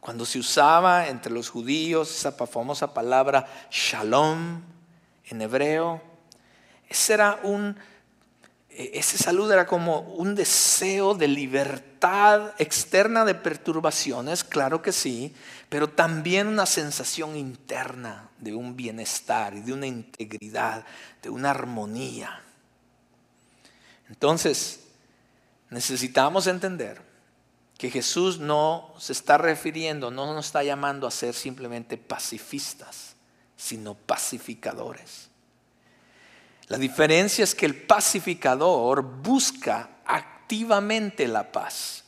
Cuando 0.00 0.24
se 0.24 0.38
usaba 0.38 1.08
entre 1.08 1.32
los 1.32 1.50
judíos 1.50 2.10
esa 2.10 2.32
famosa 2.32 2.94
palabra 2.94 3.46
shalom 3.70 4.62
en 5.26 5.42
hebreo, 5.42 6.00
ese 6.88 7.14
era 7.14 7.38
e, 8.70 8.92
ese 8.94 9.18
salud 9.18 9.50
era 9.52 9.66
como 9.66 10.00
un 10.00 10.34
deseo 10.34 11.14
de 11.14 11.28
libertad 11.28 12.54
externa 12.58 13.24
de 13.24 13.34
perturbaciones, 13.34 14.42
claro 14.42 14.80
que 14.80 14.92
sí, 14.92 15.34
pero 15.68 15.90
también 15.90 16.46
una 16.46 16.66
sensación 16.66 17.36
interna 17.36 18.30
de 18.38 18.54
un 18.54 18.76
bienestar 18.76 19.54
y 19.54 19.60
de 19.60 19.72
una 19.72 19.86
integridad, 19.86 20.84
de 21.22 21.28
una 21.28 21.50
armonía. 21.50 22.40
Entonces, 24.08 24.80
necesitamos 25.70 26.46
entender 26.46 27.00
que 27.78 27.90
Jesús 27.90 28.38
no 28.38 28.92
se 28.98 29.12
está 29.12 29.38
refiriendo, 29.38 30.10
no 30.10 30.34
nos 30.34 30.46
está 30.46 30.62
llamando 30.62 31.06
a 31.06 31.10
ser 31.10 31.34
simplemente 31.34 31.96
pacifistas, 31.96 33.16
sino 33.56 33.94
pacificadores. 33.94 35.30
La 36.66 36.76
diferencia 36.76 37.42
es 37.42 37.54
que 37.54 37.66
el 37.66 37.74
pacificador 37.74 39.02
busca 39.02 39.88
activamente 40.04 41.26
la 41.26 41.50
paz. 41.50 42.04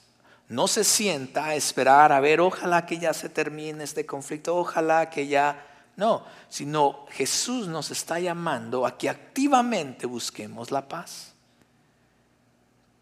No 0.48 0.68
se 0.68 0.84
sienta 0.84 1.46
a 1.46 1.54
esperar 1.54 2.12
a 2.12 2.20
ver, 2.20 2.40
ojalá 2.40 2.84
que 2.84 2.98
ya 2.98 3.14
se 3.14 3.30
termine 3.30 3.82
este 3.82 4.04
conflicto, 4.04 4.56
ojalá 4.56 5.08
que 5.08 5.26
ya... 5.26 5.68
No, 5.96 6.24
sino 6.48 7.06
Jesús 7.10 7.66
nos 7.66 7.90
está 7.90 8.20
llamando 8.20 8.86
a 8.86 8.98
que 8.98 9.08
activamente 9.08 10.06
busquemos 10.06 10.70
la 10.70 10.86
paz. 10.86 11.31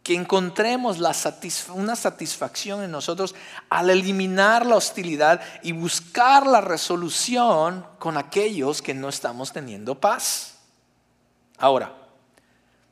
Que 0.03 0.15
encontremos 0.15 0.99
una 0.99 1.95
satisfacción 1.97 2.83
en 2.83 2.91
nosotros 2.91 3.35
al 3.69 3.91
eliminar 3.91 4.65
la 4.65 4.77
hostilidad 4.77 5.41
y 5.63 5.73
buscar 5.73 6.47
la 6.47 6.61
resolución 6.61 7.87
con 7.99 8.17
aquellos 8.17 8.81
que 8.81 8.95
no 8.95 9.09
estamos 9.09 9.53
teniendo 9.53 10.01
paz. 10.01 10.55
Ahora, 11.59 11.95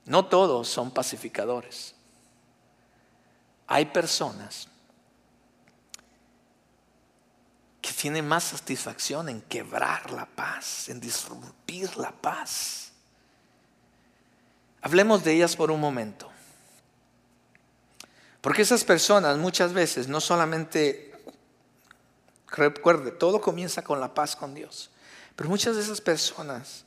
no 0.04 0.26
todos 0.26 0.68
son 0.68 0.90
pacificadores. 0.90 1.94
Hay 3.66 3.86
personas 3.86 4.68
que 7.82 7.92
tienen 7.92 8.26
más 8.26 8.44
satisfacción 8.44 9.28
en 9.28 9.42
quebrar 9.42 10.10
la 10.10 10.26
paz, 10.26 10.88
en 10.88 11.00
disrumpir 11.00 11.96
la 11.96 12.10
paz. 12.10 12.92
Hablemos 14.80 15.22
de 15.24 15.34
ellas 15.34 15.56
por 15.56 15.70
un 15.70 15.80
momento. 15.80 16.30
Porque 18.40 18.62
esas 18.62 18.84
personas 18.84 19.36
muchas 19.36 19.72
veces 19.72 20.08
no 20.08 20.20
solamente, 20.20 21.12
recuerde, 22.48 23.10
todo 23.10 23.40
comienza 23.40 23.82
con 23.82 24.00
la 24.00 24.14
paz 24.14 24.36
con 24.36 24.54
Dios, 24.54 24.90
pero 25.34 25.48
muchas 25.48 25.76
de 25.76 25.82
esas 25.82 26.00
personas 26.00 26.84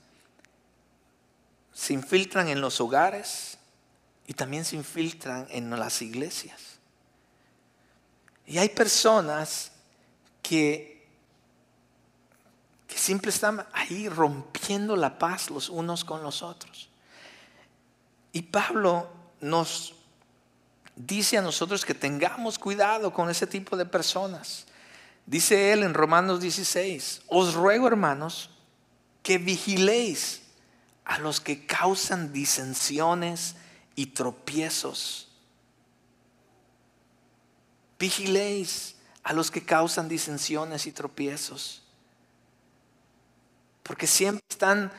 se 1.73 1.93
infiltran 1.93 2.47
en 2.47 2.61
los 2.61 2.79
hogares 2.79 3.57
y 4.27 4.33
también 4.33 4.65
se 4.65 4.75
infiltran 4.75 5.47
en 5.49 5.69
las 5.71 6.01
iglesias. 6.01 6.79
Y 8.45 8.57
hay 8.57 8.69
personas 8.69 9.71
que, 10.41 11.07
que 12.87 12.97
siempre 12.97 13.29
están 13.29 13.65
ahí 13.71 14.09
rompiendo 14.09 14.95
la 14.95 15.17
paz 15.17 15.49
los 15.49 15.69
unos 15.69 16.03
con 16.03 16.23
los 16.23 16.41
otros. 16.41 16.89
Y 18.33 18.43
Pablo 18.43 19.09
nos 19.39 19.95
dice 20.95 21.37
a 21.37 21.41
nosotros 21.41 21.85
que 21.85 21.93
tengamos 21.93 22.59
cuidado 22.59 23.13
con 23.13 23.29
ese 23.29 23.47
tipo 23.47 23.77
de 23.77 23.85
personas. 23.85 24.65
Dice 25.25 25.71
él 25.71 25.83
en 25.83 25.93
Romanos 25.93 26.41
16, 26.41 27.23
os 27.27 27.53
ruego 27.53 27.87
hermanos 27.87 28.49
que 29.23 29.37
vigiléis 29.37 30.41
a 31.05 31.19
los 31.19 31.39
que 31.39 31.65
causan 31.65 32.33
disensiones 32.33 33.55
y 33.95 34.07
tropiezos. 34.07 35.29
Vigiléis 37.99 38.95
a 39.23 39.33
los 39.33 39.51
que 39.51 39.63
causan 39.63 40.07
disensiones 40.07 40.87
y 40.87 40.91
tropiezos. 40.91 41.83
Porque 43.83 44.07
siempre 44.07 44.43
están 44.49 44.91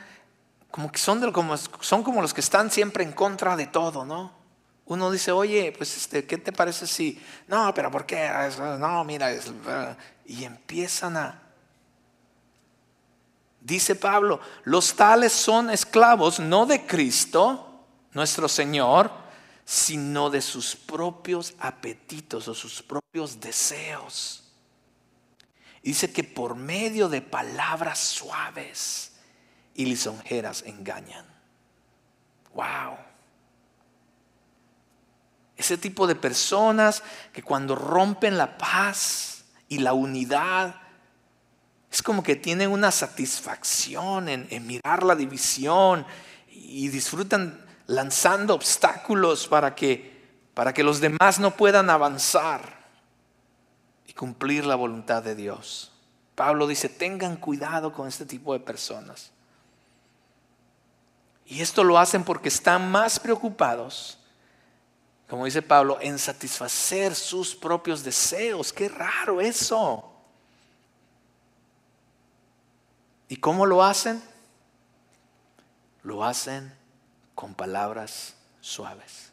como 0.71 0.91
que 0.91 0.97
son, 0.97 1.31
como, 1.31 1.55
son 1.57 2.03
como 2.03 2.21
los 2.21 2.33
que 2.33 2.41
están 2.41 2.71
siempre 2.71 3.03
en 3.03 3.11
contra 3.11 3.55
de 3.55 3.67
todo, 3.67 4.05
¿no? 4.05 4.42
Uno 4.85 5.09
dice, 5.11 5.31
oye, 5.31 5.73
pues 5.75 5.95
este, 5.95 6.25
¿qué 6.25 6.37
te 6.37 6.51
parece 6.51 6.87
si? 6.87 7.21
No, 7.47 7.73
pero 7.73 7.89
¿por 7.89 8.05
qué? 8.05 8.29
No, 8.79 9.03
mira, 9.03 9.29
y 10.25 10.43
empiezan 10.43 11.17
a, 11.17 11.43
Dice 13.63 13.95
Pablo, 13.95 14.41
los 14.65 14.93
tales 14.93 15.31
son 15.31 15.69
esclavos 15.69 16.37
no 16.37 16.65
de 16.65 16.85
Cristo, 16.85 17.85
nuestro 18.11 18.49
Señor, 18.49 19.09
sino 19.63 20.29
de 20.29 20.41
sus 20.41 20.75
propios 20.75 21.53
apetitos 21.59 22.49
o 22.49 22.53
sus 22.53 22.83
propios 22.83 23.39
deseos. 23.39 24.43
dice 25.81 26.11
que 26.11 26.25
por 26.25 26.55
medio 26.55 27.07
de 27.07 27.21
palabras 27.21 27.99
suaves 27.99 29.13
y 29.73 29.85
lisonjeras 29.85 30.63
engañan. 30.63 31.25
Wow. 32.53 32.97
Ese 35.63 35.77
tipo 35.77 36.07
de 36.07 36.15
personas 36.15 37.03
que 37.31 37.41
cuando 37.41 37.73
rompen 37.73 38.37
la 38.37 38.57
paz 38.57 39.45
y 39.69 39.79
la 39.79 39.93
unidad 39.93 40.75
es 41.89 42.03
como 42.03 42.21
que 42.21 42.35
tienen 42.35 42.69
una 42.69 42.91
satisfacción 42.91 44.27
en, 44.27 44.67
mirar 44.67 45.03
la 45.03 45.15
división 45.15 46.05
y 46.49 46.89
disfrutan 46.89 47.65
lanzando 47.87 48.55
obstáculos 48.55 49.47
para 49.47 49.73
que, 49.73 50.43
para 50.53 50.73
que 50.73 50.83
los 50.83 50.99
demás 50.99 51.39
no 51.39 51.55
puedan 51.55 51.89
avanzar 51.89 52.83
y 54.05 54.11
cumplir 54.11 54.65
la 54.65 54.75
voluntad 54.75 55.23
de 55.23 55.33
Dios. 55.33 55.93
Pablo 56.35 56.67
dice, 56.67 56.89
tengan 56.89 57.37
cuidado 57.37 57.93
con 57.93 58.09
este 58.09 58.25
tipo 58.25 58.51
de 58.51 58.59
personas. 58.59 59.31
Y 61.45 61.61
esto 61.61 61.85
lo 61.85 61.97
hacen 61.97 62.25
porque 62.25 62.49
están 62.49 62.91
más 62.91 63.17
preocupados, 63.17 64.19
como 65.27 65.45
dice 65.45 65.61
Pablo, 65.61 65.97
en 66.01 66.19
satisfacer 66.19 67.15
sus 67.15 67.55
propios 67.55 68.03
deseos. 68.03 68.71
Qué 68.71 68.89
raro 68.89 69.41
eso. 69.41 70.11
¿Y 73.29 73.37
cómo 73.37 73.65
lo 73.65 73.83
hacen? 73.83 74.21
Lo 76.03 76.23
hacen 76.23 76.73
con 77.33 77.55
palabras 77.55 78.35
suaves. 78.61 79.31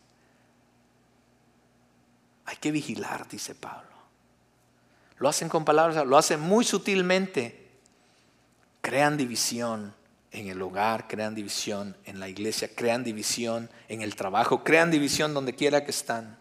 Hay 2.47 2.57
que 2.57 2.71
vigilar, 2.71 3.29
dice 3.29 3.55
Pablo. 3.55 3.91
Lo 5.19 5.29
hacen 5.29 5.49
con 5.49 5.65
palabras, 5.65 6.07
lo 6.07 6.17
hacen 6.17 6.41
muy 6.41 6.65
sutilmente. 6.65 7.69
Crean 8.81 9.17
división 9.19 9.95
en 10.33 10.49
el 10.49 10.63
hogar, 10.63 11.09
crean 11.09 11.35
división 11.35 11.97
en 12.05 12.21
la 12.21 12.29
iglesia, 12.29 12.71
crean 12.75 13.03
división 13.03 13.69
en 13.89 14.03
el 14.03 14.15
trabajo, 14.15 14.63
crean 14.63 14.91
división 14.91 15.35
donde 15.35 15.55
quiera 15.55 15.85
que 15.85 15.91
están. 15.91 16.39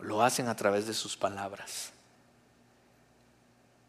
lo 0.00 0.22
hacen 0.22 0.46
a 0.46 0.54
través 0.54 0.86
de 0.86 0.94
sus 0.94 1.16
palabras. 1.16 1.92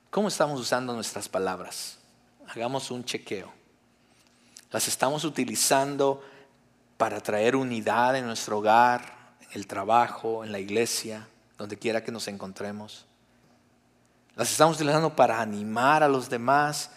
¿Cómo 0.09 0.27
estamos 0.27 0.59
usando 0.59 0.93
nuestras 0.93 1.29
palabras? 1.29 1.99
Hagamos 2.47 2.89
un 2.89 3.05
chequeo. 3.05 3.53
¿Las 4.71 4.87
estamos 4.87 5.23
utilizando 5.23 6.23
para 6.97 7.21
traer 7.21 7.55
unidad 7.55 8.15
en 8.15 8.25
nuestro 8.25 8.57
hogar, 8.57 9.35
en 9.39 9.49
el 9.53 9.67
trabajo, 9.67 10.43
en 10.43 10.51
la 10.51 10.59
iglesia, 10.59 11.27
donde 11.59 11.77
quiera 11.77 12.03
que 12.03 12.11
nos 12.11 12.27
encontremos? 12.27 13.05
¿Las 14.35 14.51
estamos 14.51 14.77
utilizando 14.77 15.15
para 15.15 15.41
animar 15.41 16.01
a 16.01 16.07
los 16.07 16.27
demás 16.27 16.89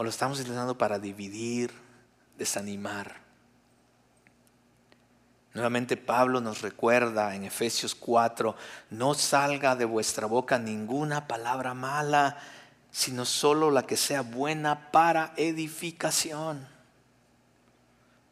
o 0.00 0.02
lo 0.02 0.08
estamos 0.08 0.40
utilizando 0.40 0.78
para 0.78 0.98
dividir, 0.98 1.70
desanimar? 2.38 3.20
Nuevamente 5.52 5.98
Pablo 5.98 6.40
nos 6.40 6.62
recuerda 6.62 7.34
en 7.34 7.44
Efesios 7.44 7.94
4, 7.94 8.56
no 8.88 9.12
salga 9.12 9.76
de 9.76 9.84
vuestra 9.84 10.26
boca 10.26 10.58
ninguna 10.58 11.28
palabra 11.28 11.74
mala, 11.74 12.38
sino 12.90 13.26
solo 13.26 13.70
la 13.70 13.86
que 13.86 13.98
sea 13.98 14.22
buena 14.22 14.90
para 14.90 15.34
edificación, 15.36 16.66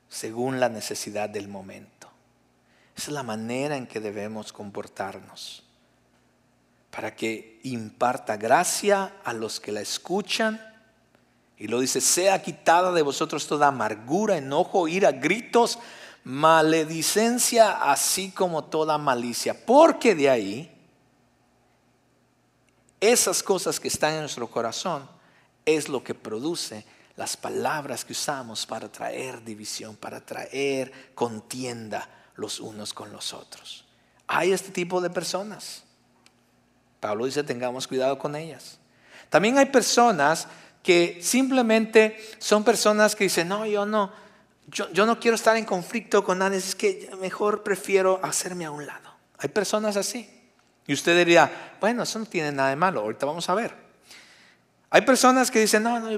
según 0.08 0.60
la 0.60 0.70
necesidad 0.70 1.28
del 1.28 1.48
momento. 1.48 2.10
Esa 2.96 3.08
es 3.08 3.12
la 3.12 3.22
manera 3.22 3.76
en 3.76 3.86
que 3.86 4.00
debemos 4.00 4.54
comportarnos, 4.54 5.64
para 6.90 7.14
que 7.14 7.60
imparta 7.62 8.38
gracia 8.38 9.16
a 9.22 9.34
los 9.34 9.60
que 9.60 9.70
la 9.70 9.82
escuchan. 9.82 10.67
Y 11.58 11.66
lo 11.66 11.80
dice, 11.80 12.00
sea 12.00 12.40
quitada 12.40 12.92
de 12.92 13.02
vosotros 13.02 13.46
toda 13.46 13.66
amargura, 13.66 14.36
enojo, 14.36 14.86
ira, 14.86 15.10
gritos, 15.10 15.78
maledicencia, 16.22 17.90
así 17.90 18.30
como 18.30 18.64
toda 18.64 18.96
malicia. 18.96 19.66
Porque 19.66 20.14
de 20.14 20.30
ahí, 20.30 20.72
esas 23.00 23.42
cosas 23.42 23.80
que 23.80 23.88
están 23.88 24.14
en 24.14 24.20
nuestro 24.20 24.48
corazón 24.48 25.08
es 25.64 25.88
lo 25.88 26.04
que 26.04 26.14
produce 26.14 26.84
las 27.16 27.36
palabras 27.36 28.04
que 28.04 28.12
usamos 28.12 28.64
para 28.64 28.90
traer 28.90 29.42
división, 29.42 29.96
para 29.96 30.24
traer 30.24 31.10
contienda 31.16 32.08
los 32.36 32.60
unos 32.60 32.94
con 32.94 33.10
los 33.12 33.34
otros. 33.34 33.84
Hay 34.28 34.52
este 34.52 34.70
tipo 34.70 35.00
de 35.00 35.10
personas. 35.10 35.82
Pablo 37.00 37.24
dice, 37.24 37.42
tengamos 37.42 37.88
cuidado 37.88 38.16
con 38.18 38.36
ellas. 38.36 38.78
También 39.28 39.58
hay 39.58 39.66
personas 39.66 40.46
que 40.88 41.18
simplemente 41.20 42.18
son 42.38 42.64
personas 42.64 43.14
que 43.14 43.24
dicen, 43.24 43.46
no, 43.46 43.66
yo 43.66 43.84
no, 43.84 44.10
yo, 44.68 45.04
no 45.04 45.20
quiero 45.20 45.34
estar 45.34 45.54
en 45.58 45.66
conflicto 45.66 46.24
con 46.24 46.38
nadie, 46.38 46.56
es 46.56 46.74
que 46.74 47.10
mejor 47.20 47.62
prefiero 47.62 48.18
hacerme 48.22 48.64
a 48.64 48.70
un 48.70 48.86
lado. 48.86 49.10
Hay 49.36 49.50
personas 49.50 49.98
así. 49.98 50.26
Y 50.86 50.94
usted 50.94 51.14
diría, 51.14 51.74
bueno, 51.78 52.04
eso 52.04 52.18
no 52.18 52.24
tiene 52.24 52.52
nada 52.52 52.70
de 52.70 52.76
malo, 52.76 53.00
ahorita 53.00 53.26
vamos 53.26 53.50
a 53.50 53.54
ver. 53.54 53.74
Hay 54.88 55.02
personas 55.02 55.50
que 55.50 55.60
dicen, 55.60 55.82
no, 55.82 56.00
no, 56.00 56.08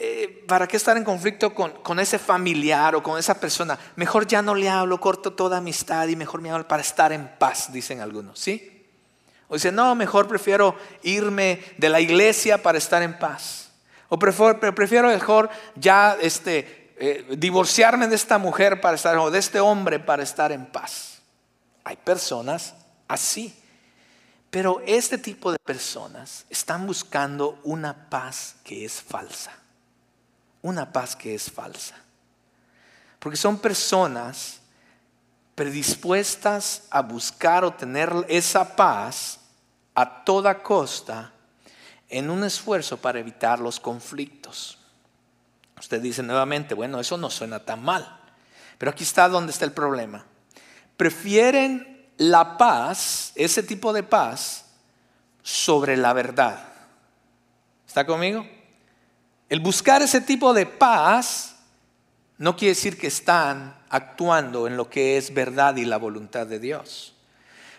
eh, 0.00 0.44
¿para 0.48 0.66
qué 0.66 0.76
estar 0.76 0.96
en 0.96 1.04
conflicto 1.04 1.54
con, 1.54 1.70
con, 1.70 2.00
ese 2.00 2.18
familiar 2.18 2.96
o 2.96 3.04
con 3.04 3.16
esa 3.16 3.38
persona? 3.38 3.78
Mejor 3.94 4.26
ya 4.26 4.42
no 4.42 4.56
le 4.56 4.68
hablo, 4.68 4.98
corto 4.98 5.34
toda 5.34 5.58
amistad 5.58 6.08
y 6.08 6.16
mejor 6.16 6.40
me 6.40 6.50
hablo 6.50 6.66
para 6.66 6.82
estar 6.82 7.12
en 7.12 7.28
paz, 7.38 7.72
dicen 7.72 8.00
algunos, 8.00 8.40
¿sí? 8.40 8.88
O 9.46 9.54
dicen, 9.54 9.76
no, 9.76 9.94
mejor 9.94 10.26
prefiero 10.26 10.74
irme 11.04 11.62
de 11.76 11.88
la 11.88 12.00
iglesia 12.00 12.60
para 12.60 12.76
estar 12.76 13.04
en 13.04 13.16
paz. 13.16 13.69
O 14.10 14.18
prefiero, 14.18 14.58
prefiero 14.74 15.08
mejor 15.08 15.48
ya 15.76 16.18
este, 16.20 16.92
eh, 16.98 17.24
divorciarme 17.38 18.08
de 18.08 18.16
esta 18.16 18.36
mujer 18.38 18.80
para 18.80 18.96
estar, 18.96 19.16
o 19.16 19.30
de 19.30 19.38
este 19.38 19.60
hombre 19.60 20.00
para 20.00 20.22
estar 20.22 20.52
en 20.52 20.66
paz. 20.66 21.22
Hay 21.84 21.96
personas 21.96 22.74
así. 23.08 23.56
Pero 24.50 24.82
este 24.84 25.16
tipo 25.16 25.52
de 25.52 25.58
personas 25.60 26.44
están 26.50 26.86
buscando 26.86 27.60
una 27.62 28.10
paz 28.10 28.56
que 28.64 28.84
es 28.84 29.00
falsa. 29.00 29.52
Una 30.60 30.92
paz 30.92 31.14
que 31.14 31.34
es 31.34 31.48
falsa. 31.50 31.94
Porque 33.20 33.36
son 33.36 33.58
personas 33.58 34.60
predispuestas 35.54 36.82
a 36.90 37.00
buscar 37.00 37.64
o 37.64 37.72
tener 37.72 38.12
esa 38.28 38.74
paz 38.74 39.38
a 39.94 40.24
toda 40.24 40.62
costa 40.62 41.32
en 42.10 42.28
un 42.28 42.44
esfuerzo 42.44 42.98
para 42.98 43.20
evitar 43.20 43.60
los 43.60 43.80
conflictos. 43.80 44.78
Usted 45.78 46.02
dice 46.02 46.22
nuevamente, 46.22 46.74
bueno, 46.74 47.00
eso 47.00 47.16
no 47.16 47.30
suena 47.30 47.60
tan 47.60 47.82
mal. 47.82 48.18
Pero 48.76 48.90
aquí 48.90 49.04
está 49.04 49.28
donde 49.28 49.52
está 49.52 49.64
el 49.64 49.72
problema. 49.72 50.26
Prefieren 50.96 52.08
la 52.18 52.58
paz, 52.58 53.32
ese 53.34 53.62
tipo 53.62 53.92
de 53.92 54.02
paz, 54.02 54.66
sobre 55.42 55.96
la 55.96 56.12
verdad. 56.12 56.68
¿Está 57.86 58.04
conmigo? 58.04 58.46
El 59.48 59.60
buscar 59.60 60.02
ese 60.02 60.20
tipo 60.20 60.52
de 60.52 60.66
paz 60.66 61.56
no 62.38 62.56
quiere 62.56 62.74
decir 62.74 62.98
que 62.98 63.06
están 63.06 63.76
actuando 63.88 64.66
en 64.66 64.76
lo 64.76 64.90
que 64.90 65.16
es 65.16 65.32
verdad 65.32 65.76
y 65.76 65.84
la 65.84 65.96
voluntad 65.96 66.46
de 66.46 66.58
Dios. 66.58 67.14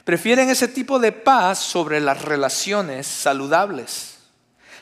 Prefieren 0.04 0.50
ese 0.50 0.67
tipo 0.67 1.00
de 1.00 1.12
paz 1.12 1.60
sobre 1.60 2.00
las 2.00 2.24
relaciones 2.24 3.06
saludables 3.06 4.20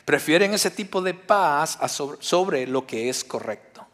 Prefieren 0.09 0.55
ese 0.55 0.71
tipo 0.71 1.03
de 1.03 1.13
paz 1.13 1.77
sobre, 2.19 2.65
lo 2.65 2.87
que 2.87 3.09
es 3.09 3.23
correcto. 3.23 3.85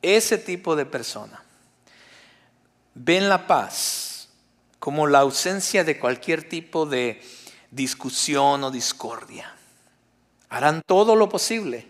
Ese 0.00 0.38
tipo 0.38 0.74
de 0.76 0.86
persona 0.86 1.44
ven 2.94 3.28
la 3.28 3.46
paz 3.46 4.30
como 4.78 5.06
la 5.06 5.18
ausencia 5.18 5.84
de 5.84 5.98
cualquier 5.98 6.48
tipo 6.48 6.86
de 6.86 7.20
discusión 7.70 8.64
o 8.64 8.70
discordia. 8.70 9.54
Harán 10.48 10.80
todo 10.86 11.16
lo 11.16 11.28
posible 11.28 11.86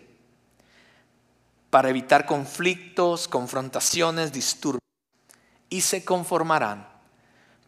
para 1.69 1.91
evitar 1.91 2.25
conflictos, 2.25 3.29
confrontaciones, 3.29 4.33
disturbios 4.33 4.83
y 5.69 5.79
se 5.79 6.03
conformarán 6.03 6.85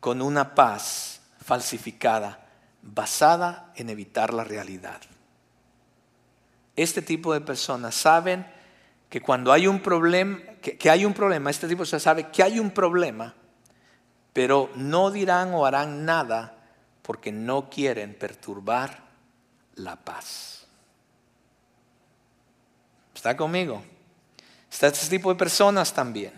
con 0.01 0.21
una 0.21 0.53
paz 0.55 1.21
falsificada 1.41 2.49
basada 2.81 3.71
en 3.77 3.89
evitar 3.89 4.33
la 4.33 4.43
realidad 4.43 4.99
este 6.81 7.01
tipo 7.01 7.33
de 7.33 7.41
personas 7.41 7.95
saben 7.95 8.45
que 9.09 9.21
cuando 9.21 9.51
hay 9.51 9.67
un 9.67 9.81
problema, 9.81 10.39
que, 10.61 10.89
hay 10.89 11.05
un 11.05 11.13
problema, 11.13 11.49
este 11.49 11.67
tipo 11.67 11.79
personas 11.79 12.03
sabe 12.03 12.29
que 12.29 12.43
hay 12.43 12.59
un 12.59 12.71
problema, 12.71 13.35
pero 14.33 14.69
no 14.75 15.11
dirán 15.11 15.53
o 15.53 15.65
harán 15.65 16.05
nada 16.05 16.57
porque 17.01 17.31
no 17.31 17.69
quieren 17.69 18.13
perturbar 18.13 19.03
la 19.75 19.97
paz. 19.97 20.65
¿Está 23.13 23.35
conmigo? 23.35 23.83
Está 24.71 24.87
este 24.87 25.17
tipo 25.17 25.31
de 25.31 25.37
personas 25.37 25.93
también. 25.93 26.33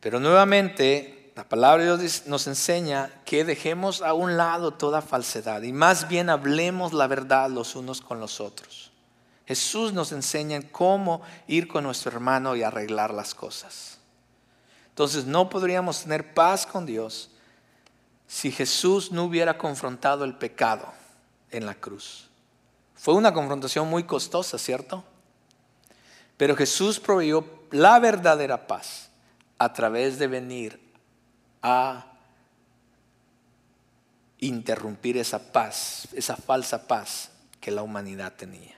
Pero 0.00 0.18
nuevamente 0.18 1.17
la 1.38 1.48
palabra 1.48 1.84
de 1.84 1.98
Dios 1.98 2.24
nos 2.26 2.48
enseña 2.48 3.12
que 3.24 3.44
dejemos 3.44 4.02
a 4.02 4.12
un 4.12 4.36
lado 4.36 4.72
toda 4.72 5.00
falsedad 5.00 5.62
y 5.62 5.72
más 5.72 6.08
bien 6.08 6.30
hablemos 6.30 6.92
la 6.92 7.06
verdad 7.06 7.48
los 7.48 7.76
unos 7.76 8.00
con 8.00 8.18
los 8.18 8.40
otros. 8.40 8.90
Jesús 9.46 9.92
nos 9.92 10.10
enseña 10.10 10.60
cómo 10.72 11.22
ir 11.46 11.68
con 11.68 11.84
nuestro 11.84 12.10
hermano 12.10 12.56
y 12.56 12.64
arreglar 12.64 13.14
las 13.14 13.36
cosas. 13.36 13.98
Entonces 14.88 15.26
no 15.26 15.48
podríamos 15.48 16.02
tener 16.02 16.34
paz 16.34 16.66
con 16.66 16.84
Dios 16.84 17.30
si 18.26 18.50
Jesús 18.50 19.12
no 19.12 19.22
hubiera 19.22 19.56
confrontado 19.58 20.24
el 20.24 20.34
pecado 20.34 20.92
en 21.52 21.66
la 21.66 21.76
cruz. 21.76 22.28
Fue 22.96 23.14
una 23.14 23.32
confrontación 23.32 23.88
muy 23.88 24.02
costosa, 24.02 24.58
¿cierto? 24.58 25.04
Pero 26.36 26.56
Jesús 26.56 26.98
proveyó 26.98 27.44
la 27.70 28.00
verdadera 28.00 28.66
paz 28.66 29.10
a 29.56 29.72
través 29.72 30.18
de 30.18 30.26
venir 30.26 30.87
a 31.62 32.06
interrumpir 34.38 35.16
esa 35.16 35.52
paz, 35.52 36.08
esa 36.12 36.36
falsa 36.36 36.86
paz 36.86 37.30
que 37.60 37.70
la 37.70 37.82
humanidad 37.82 38.34
tenía. 38.34 38.76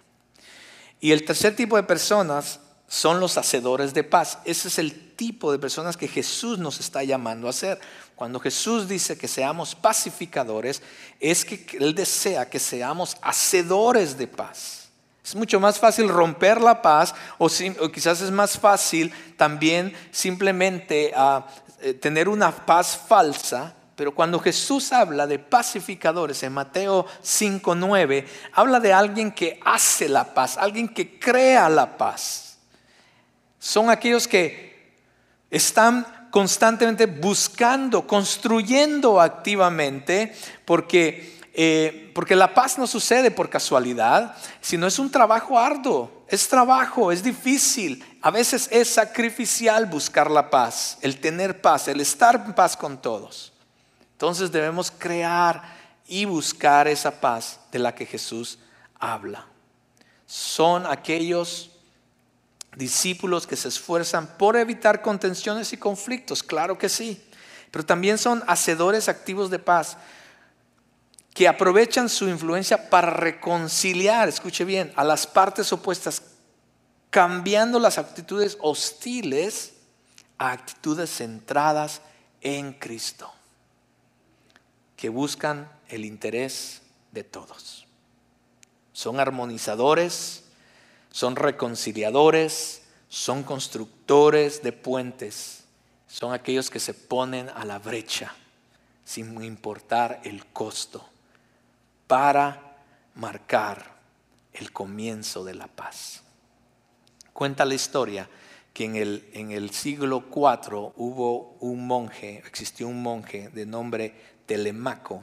Y 1.00 1.12
el 1.12 1.24
tercer 1.24 1.56
tipo 1.56 1.76
de 1.76 1.82
personas 1.82 2.60
son 2.88 3.20
los 3.20 3.38
hacedores 3.38 3.94
de 3.94 4.04
paz. 4.04 4.38
Ese 4.44 4.68
es 4.68 4.78
el 4.78 5.14
tipo 5.14 5.52
de 5.52 5.58
personas 5.58 5.96
que 5.96 6.08
Jesús 6.08 6.58
nos 6.58 6.80
está 6.80 7.04
llamando 7.04 7.48
a 7.48 7.52
ser. 7.52 7.78
Cuando 8.16 8.40
Jesús 8.40 8.88
dice 8.88 9.16
que 9.16 9.28
seamos 9.28 9.74
pacificadores, 9.74 10.82
es 11.20 11.44
que 11.44 11.64
Él 11.78 11.94
desea 11.94 12.50
que 12.50 12.58
seamos 12.58 13.16
hacedores 13.22 14.18
de 14.18 14.26
paz. 14.26 14.88
Es 15.24 15.36
mucho 15.36 15.60
más 15.60 15.78
fácil 15.78 16.08
romper 16.08 16.60
la 16.60 16.82
paz 16.82 17.14
o, 17.38 17.48
quizás 17.92 18.20
es 18.20 18.30
más 18.30 18.58
fácil 18.58 19.12
también 19.36 19.94
simplemente 20.10 21.12
uh, 21.16 21.42
eh, 21.82 21.94
tener 21.94 22.28
una 22.28 22.50
paz 22.50 22.96
falsa, 22.96 23.74
pero 23.96 24.14
cuando 24.14 24.38
Jesús 24.38 24.92
habla 24.92 25.26
de 25.26 25.38
pacificadores 25.38 26.42
en 26.42 26.52
Mateo 26.52 27.06
5.9, 27.22 28.26
habla 28.52 28.80
de 28.80 28.92
alguien 28.92 29.30
que 29.32 29.60
hace 29.64 30.08
la 30.08 30.32
paz, 30.32 30.56
alguien 30.56 30.88
que 30.88 31.18
crea 31.18 31.68
la 31.68 31.98
paz. 31.98 32.58
Son 33.58 33.90
aquellos 33.90 34.26
que 34.26 34.70
están 35.50 36.28
constantemente 36.30 37.06
buscando, 37.06 38.06
construyendo 38.06 39.20
activamente, 39.20 40.34
porque, 40.64 41.39
eh, 41.52 42.12
porque 42.14 42.36
la 42.36 42.54
paz 42.54 42.78
no 42.78 42.86
sucede 42.86 43.30
por 43.30 43.50
casualidad, 43.50 44.36
sino 44.60 44.86
es 44.86 44.98
un 44.98 45.10
trabajo 45.10 45.58
arduo, 45.58 46.24
es 46.28 46.48
trabajo, 46.48 47.10
es 47.10 47.22
difícil, 47.22 48.04
a 48.22 48.30
veces 48.30 48.68
es 48.70 48.88
sacrificial 48.88 49.86
buscar 49.86 50.30
la 50.30 50.48
paz, 50.48 50.98
el 51.00 51.18
tener 51.18 51.60
paz, 51.60 51.88
el 51.88 52.00
estar 52.00 52.42
en 52.46 52.54
paz 52.54 52.76
con 52.76 53.02
todos. 53.02 53.52
Entonces 54.12 54.52
debemos 54.52 54.90
crear 54.90 55.62
y 56.06 56.24
buscar 56.24 56.86
esa 56.86 57.20
paz 57.20 57.58
de 57.72 57.78
la 57.78 57.94
que 57.94 58.06
Jesús 58.06 58.58
habla. 58.98 59.46
Son 60.26 60.86
aquellos 60.86 61.70
discípulos 62.76 63.46
que 63.46 63.56
se 63.56 63.68
esfuerzan 63.68 64.26
por 64.38 64.56
evitar 64.56 65.02
contenciones 65.02 65.72
y 65.72 65.76
conflictos, 65.76 66.42
claro 66.42 66.78
que 66.78 66.88
sí, 66.88 67.20
pero 67.72 67.84
también 67.84 68.18
son 68.18 68.44
hacedores 68.46 69.08
activos 69.08 69.50
de 69.50 69.58
paz 69.58 69.96
que 71.40 71.48
aprovechan 71.48 72.10
su 72.10 72.28
influencia 72.28 72.90
para 72.90 73.08
reconciliar, 73.08 74.28
escuche 74.28 74.62
bien, 74.66 74.92
a 74.94 75.02
las 75.02 75.26
partes 75.26 75.72
opuestas, 75.72 76.20
cambiando 77.08 77.78
las 77.78 77.96
actitudes 77.96 78.58
hostiles 78.60 79.72
a 80.36 80.52
actitudes 80.52 81.08
centradas 81.08 82.02
en 82.42 82.74
Cristo, 82.74 83.32
que 84.96 85.08
buscan 85.08 85.72
el 85.88 86.04
interés 86.04 86.82
de 87.10 87.24
todos. 87.24 87.86
Son 88.92 89.18
armonizadores, 89.18 90.44
son 91.10 91.36
reconciliadores, 91.36 92.82
son 93.08 93.44
constructores 93.44 94.62
de 94.62 94.72
puentes, 94.72 95.64
son 96.06 96.34
aquellos 96.34 96.68
que 96.68 96.80
se 96.80 96.92
ponen 96.92 97.48
a 97.48 97.64
la 97.64 97.78
brecha 97.78 98.34
sin 99.06 99.42
importar 99.42 100.20
el 100.24 100.44
costo 100.44 101.09
para 102.10 102.74
marcar 103.14 104.00
el 104.52 104.72
comienzo 104.72 105.44
de 105.44 105.54
la 105.54 105.68
paz. 105.68 106.24
Cuenta 107.32 107.64
la 107.64 107.74
historia 107.74 108.28
que 108.72 108.84
en 108.84 108.96
el, 108.96 109.30
en 109.32 109.52
el 109.52 109.70
siglo 109.70 110.24
IV 110.28 110.92
hubo 110.96 111.56
un 111.60 111.86
monje, 111.86 112.38
existió 112.38 112.88
un 112.88 113.00
monje 113.00 113.48
de 113.50 113.64
nombre 113.64 114.12
Telemaco, 114.46 115.22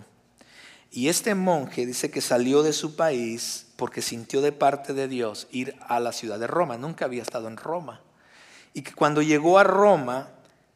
y 0.90 1.10
este 1.10 1.36
monje 1.36 1.86
dice 1.86 2.10
que 2.10 2.22
salió 2.22 2.64
de 2.64 2.72
su 2.72 2.96
país 2.96 3.68
porque 3.76 4.02
sintió 4.02 4.42
de 4.42 4.54
parte 4.54 4.94
de 4.94 5.10
Dios 5.10 5.50
ir 5.52 5.76
a 5.90 6.00
la 6.00 6.14
ciudad 6.14 6.40
de 6.40 6.48
Roma. 6.48 6.78
Nunca 6.78 7.04
había 7.04 7.22
estado 7.22 7.50
en 7.50 7.58
Roma. 7.58 8.00
Y 8.74 8.84
que 8.84 8.94
cuando 8.94 9.22
llegó 9.22 9.60
a 9.60 9.66
Roma 9.66 10.30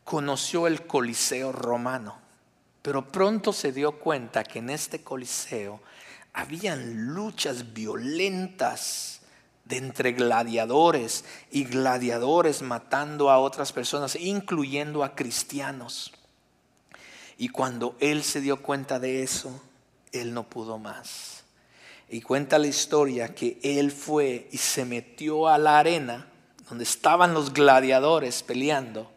conoció 0.03 0.67
el 0.67 0.85
Coliseo 0.85 1.53
romano. 1.53 2.20
Pero 2.81 3.07
pronto 3.07 3.53
se 3.53 3.71
dio 3.71 3.99
cuenta 3.99 4.43
que 4.43 4.59
en 4.59 4.69
este 4.69 5.03
Coliseo 5.03 5.81
habían 6.33 7.13
luchas 7.13 7.73
violentas 7.73 9.21
de 9.65 9.77
entre 9.77 10.13
gladiadores 10.13 11.23
y 11.51 11.63
gladiadores 11.63 12.61
matando 12.61 13.29
a 13.29 13.39
otras 13.39 13.71
personas, 13.71 14.15
incluyendo 14.15 15.03
a 15.03 15.15
cristianos. 15.15 16.11
Y 17.37 17.49
cuando 17.49 17.95
él 17.99 18.23
se 18.23 18.41
dio 18.41 18.61
cuenta 18.61 18.99
de 18.99 19.23
eso, 19.23 19.61
él 20.11 20.33
no 20.33 20.43
pudo 20.49 20.77
más. 20.77 21.43
Y 22.09 22.21
cuenta 22.21 22.59
la 22.59 22.67
historia 22.67 23.33
que 23.33 23.59
él 23.63 23.91
fue 23.91 24.47
y 24.51 24.57
se 24.57 24.85
metió 24.85 25.47
a 25.47 25.57
la 25.57 25.79
arena 25.79 26.27
donde 26.67 26.83
estaban 26.83 27.33
los 27.33 27.53
gladiadores 27.53 28.43
peleando. 28.43 29.11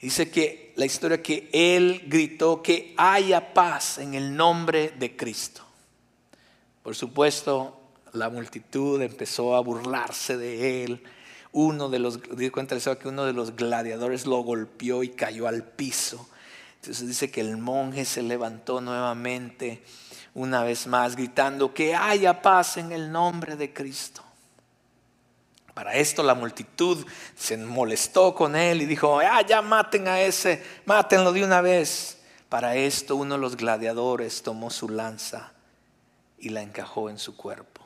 Dice 0.00 0.30
que 0.30 0.63
la 0.76 0.84
historia 0.84 1.22
que 1.22 1.48
él 1.52 2.02
gritó 2.06 2.62
que 2.62 2.94
haya 2.96 3.54
paz 3.54 3.98
en 3.98 4.14
el 4.14 4.36
nombre 4.36 4.92
de 4.98 5.16
Cristo. 5.16 5.62
Por 6.82 6.96
supuesto, 6.96 7.80
la 8.12 8.28
multitud 8.28 9.00
empezó 9.00 9.54
a 9.54 9.60
burlarse 9.60 10.36
de 10.36 10.84
él. 10.84 11.02
Uno 11.52 11.88
de 11.88 11.98
los, 12.00 12.18
cuenta 12.52 12.76
que 12.98 13.08
uno 13.08 13.24
de 13.24 13.32
los 13.32 13.54
gladiadores 13.54 14.26
lo 14.26 14.38
golpeó 14.38 15.02
y 15.02 15.10
cayó 15.10 15.46
al 15.46 15.62
piso. 15.62 16.28
Entonces 16.80 17.06
dice 17.06 17.30
que 17.30 17.40
el 17.40 17.56
monje 17.56 18.04
se 18.04 18.22
levantó 18.22 18.80
nuevamente, 18.80 19.82
una 20.34 20.64
vez 20.64 20.88
más, 20.88 21.14
gritando 21.14 21.72
que 21.72 21.94
haya 21.94 22.42
paz 22.42 22.76
en 22.76 22.90
el 22.90 23.12
nombre 23.12 23.56
de 23.56 23.72
Cristo. 23.72 24.23
Para 25.74 25.94
esto 25.94 26.22
la 26.22 26.34
multitud 26.34 27.04
se 27.36 27.56
molestó 27.56 28.32
con 28.34 28.54
él 28.54 28.82
y 28.82 28.86
dijo, 28.86 29.18
ah, 29.18 29.42
ya 29.42 29.60
maten 29.60 30.06
a 30.06 30.20
ese, 30.20 30.64
mátenlo 30.86 31.32
de 31.32 31.44
una 31.44 31.60
vez. 31.60 32.18
Para 32.48 32.76
esto 32.76 33.16
uno 33.16 33.34
de 33.34 33.40
los 33.40 33.56
gladiadores 33.56 34.42
tomó 34.42 34.70
su 34.70 34.88
lanza 34.88 35.52
y 36.38 36.50
la 36.50 36.62
encajó 36.62 37.10
en 37.10 37.18
su 37.18 37.36
cuerpo. 37.36 37.84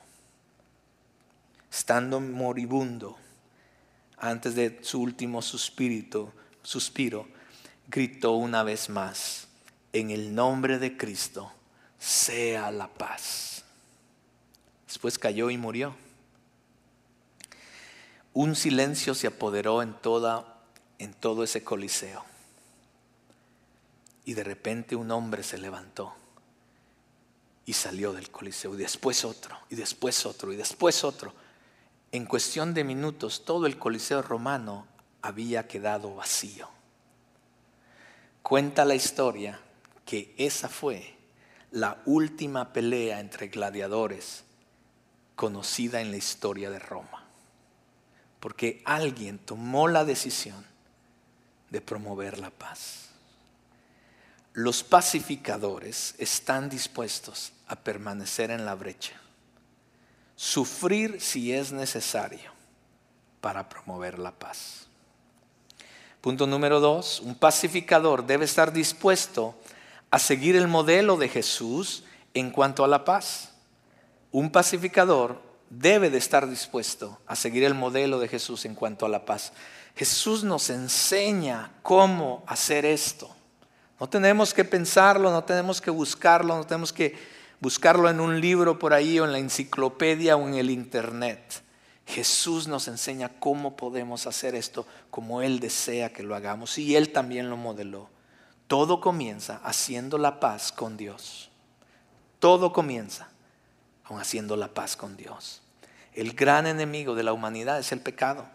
Estando 1.73 2.21
moribundo, 2.21 3.17
antes 4.19 4.55
de 4.55 4.81
su 4.83 5.01
último 5.01 5.41
suspiro, 5.41 6.33
suspiro 6.63 7.27
gritó 7.89 8.33
una 8.33 8.63
vez 8.63 8.91
más, 8.91 9.49
en 9.95 10.11
el 10.11 10.35
nombre 10.35 10.79
de 10.79 10.97
Cristo, 10.97 11.51
sea 11.99 12.71
la 12.71 12.89
paz. 12.89 13.65
Después 14.87 15.19
cayó 15.19 15.49
y 15.51 15.57
murió. 15.57 15.95
Un 18.39 18.55
silencio 18.55 19.17
se 19.17 19.27
apoderó 19.27 19.83
en, 19.83 19.95
toda, 19.95 20.61
en 21.01 21.13
todo 21.13 21.43
ese 21.43 21.65
coliseo. 21.65 22.25
Y 24.25 24.35
de 24.35 24.45
repente 24.45 24.95
un 24.95 25.11
hombre 25.11 25.43
se 25.43 25.59
levantó 25.59 26.15
y 27.67 27.73
salió 27.73 28.13
del 28.13 28.31
coliseo. 28.31 28.75
Y 28.75 28.77
después 28.77 29.25
otro, 29.25 29.59
y 29.71 29.75
después 29.75 30.25
otro, 30.25 30.53
y 30.53 30.57
después 30.57 31.03
otro. 31.03 31.35
En 32.13 32.27
cuestión 32.27 32.75
de 32.75 32.85
minutos 32.85 33.45
todo 33.45 33.67
el 33.67 33.77
coliseo 33.77 34.23
romano 34.23 34.87
había 35.21 35.67
quedado 35.67 36.15
vacío. 36.15 36.69
Cuenta 38.43 38.85
la 38.85 38.95
historia 38.95 39.59
que 40.07 40.33
esa 40.39 40.69
fue 40.69 41.13
la 41.73 42.01
última 42.07 42.73
pelea 42.73 43.19
entre 43.19 43.49
gladiadores 43.49 44.45
conocida 45.35 46.01
en 46.01 46.13
la 46.13 46.19
historia 46.19 46.71
de 46.71 46.79
Roma. 46.79 47.18
Porque 48.41 48.83
alguien 48.85 49.39
tomó 49.39 49.89
la 49.89 50.05
decisión 50.05 50.65
de 51.71 51.81
promover 51.81 52.39
la 52.39 52.51
paz. 52.51 53.09
Los 54.53 54.83
pacificadores 54.83 56.15
están 56.19 56.69
dispuestos 56.69 57.53
a 57.69 57.77
permanecer 57.77 58.51
en 58.51 58.65
la 58.65 58.75
brecha, 58.75 59.15
sufrir 60.35 61.21
si 61.21 61.53
es 61.53 61.73
necesario 61.73 62.51
para 63.41 63.69
promover 63.69 64.19
la 64.19 64.33
paz. 64.33 64.87
Punto 66.21 66.47
número 66.47 66.81
dos, 66.81 67.21
un 67.21 67.37
pacificador 67.37 68.27
debe 68.27 68.45
estar 68.45 68.73
dispuesto 68.73 69.55
a 70.11 70.19
seguir 70.19 70.57
el 70.57 70.67
modelo 70.67 71.17
de 71.17 71.29
Jesús 71.29 72.03
en 72.35 72.51
cuanto 72.51 72.85
a 72.85 72.89
la 72.89 73.05
paz. 73.05 73.53
Un 74.33 74.51
pacificador 74.51 75.41
debe 75.71 76.11
de 76.11 76.19
estar 76.19 76.49
dispuesto 76.49 77.19
a 77.27 77.37
seguir 77.37 77.65
el 77.65 77.75
modelo 77.75 78.19
de 78.19 78.29
Jesús 78.29 78.65
en 78.65 78.75
cuanto 78.75 79.07
a 79.07 79.09
la 79.09 79.25
paz. 79.25 79.53
Jesús 79.97 80.45
nos 80.45 80.71
enseña 80.71 81.73
cómo 81.83 82.43
hacer 82.47 82.85
esto. 82.85 83.35
No 84.01 84.09
tenemos 84.09 84.55
que 84.55 84.65
pensarlo, 84.65 85.31
no 85.31 85.45
tenemos 85.45 85.81
que 85.81 85.91
buscarlo, 85.91 86.57
no 86.57 86.65
tenemos 86.65 86.93
que 86.93 87.17
buscarlo 87.61 88.09
en 88.09 88.21
un 88.21 88.41
libro 88.41 88.79
por 88.79 88.95
ahí 88.95 89.19
o 89.19 89.25
en 89.25 89.33
la 89.33 89.39
enciclopedia 89.39 90.37
o 90.37 90.47
en 90.47 90.55
el 90.55 90.71
internet. 90.71 91.63
Jesús 92.07 92.69
nos 92.69 92.89
enseña 92.89 93.29
cómo 93.41 93.77
podemos 93.77 94.27
hacer 94.27 94.55
esto 94.55 94.87
como 95.11 95.43
Él 95.43 95.61
desea 95.61 96.13
que 96.13 96.23
lo 96.23 96.35
hagamos 96.35 96.79
y 96.79 96.97
Él 96.97 97.13
también 97.13 97.51
lo 97.51 97.57
modeló. 97.57 98.09
Todo 98.67 99.01
comienza 99.01 99.61
haciendo 99.65 100.17
la 100.17 100.41
paz 100.41 100.73
con 100.73 100.97
Dios. 100.97 101.51
Todo 102.39 102.73
comienza 102.73 103.29
haciendo 104.17 104.57
la 104.57 104.69
paz 104.69 104.97
con 104.97 105.17
Dios. 105.17 105.61
El 106.15 106.33
gran 106.33 106.67
enemigo 106.67 107.15
de 107.15 107.23
la 107.23 107.33
humanidad 107.33 107.79
es 107.79 107.93
el 107.93 108.01
pecado. 108.01 108.47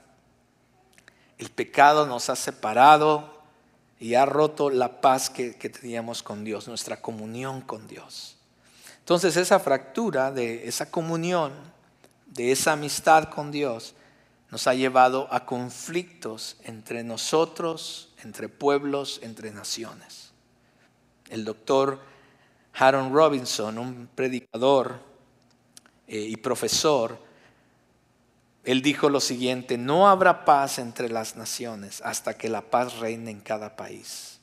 El 1.37 1.49
pecado 1.49 2.07
nos 2.07 2.29
ha 2.29 2.35
separado 2.35 3.41
y 3.99 4.15
ha 4.15 4.25
roto 4.25 4.69
la 4.69 5.01
paz 5.01 5.29
que, 5.29 5.55
que 5.55 5.69
teníamos 5.69 6.23
con 6.23 6.43
Dios, 6.43 6.67
nuestra 6.67 7.01
comunión 7.01 7.61
con 7.61 7.87
Dios. 7.87 8.37
Entonces 8.99 9.37
esa 9.37 9.59
fractura 9.59 10.31
de 10.31 10.67
esa 10.67 10.89
comunión 10.89 11.51
de 12.33 12.51
esa 12.51 12.73
amistad 12.73 13.25
con 13.25 13.51
Dios 13.51 13.93
nos 14.49 14.67
ha 14.67 14.73
llevado 14.73 15.27
a 15.31 15.45
conflictos 15.45 16.57
entre 16.63 17.03
nosotros, 17.03 18.13
entre 18.23 18.49
pueblos, 18.49 19.19
entre 19.23 19.51
naciones. 19.51 20.31
El 21.29 21.45
doctor 21.45 21.99
Harold 22.73 23.13
Robinson, 23.13 23.77
un 23.77 24.09
predicador 24.13 24.99
y 26.07 26.35
profesor, 26.37 27.17
Él 28.63 28.81
dijo 28.81 29.09
lo 29.09 29.19
siguiente, 29.19 29.77
no 29.77 30.07
habrá 30.07 30.45
paz 30.45 30.79
entre 30.79 31.09
las 31.09 31.35
naciones 31.35 32.01
hasta 32.01 32.37
que 32.37 32.49
la 32.49 32.61
paz 32.61 32.99
reine 32.99 33.31
en 33.31 33.41
cada 33.41 33.75
país. 33.75 34.39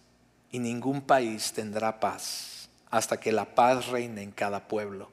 Y 0.51 0.59
ningún 0.59 1.03
país 1.03 1.53
tendrá 1.53 2.01
paz 2.01 2.69
hasta 2.91 3.19
que 3.19 3.33
la 3.33 3.55
paz 3.55 3.87
reine 3.87 4.23
en 4.23 4.33
cada 4.33 4.67
pueblo. 4.67 5.11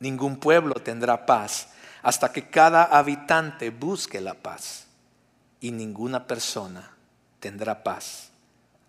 Ningún 0.00 0.36
pueblo 0.36 0.74
tendrá 0.74 1.26
paz 1.26 1.68
hasta 2.02 2.32
que 2.32 2.48
cada 2.48 2.84
habitante 2.84 3.70
busque 3.70 4.20
la 4.20 4.34
paz. 4.34 4.86
Y 5.60 5.70
ninguna 5.70 6.26
persona 6.26 6.96
tendrá 7.38 7.84
paz 7.84 8.30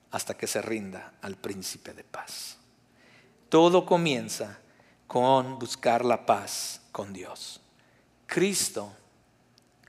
hasta 0.10 0.36
que 0.36 0.48
se 0.48 0.62
rinda 0.62 1.14
al 1.22 1.36
príncipe 1.36 1.94
de 1.94 2.04
paz. 2.04 2.58
Todo 3.50 3.86
comienza 3.86 4.60
con 5.14 5.60
buscar 5.60 6.04
la 6.04 6.26
paz 6.26 6.82
con 6.92 7.14
Dios. 7.14 7.62
Cristo 8.26 8.92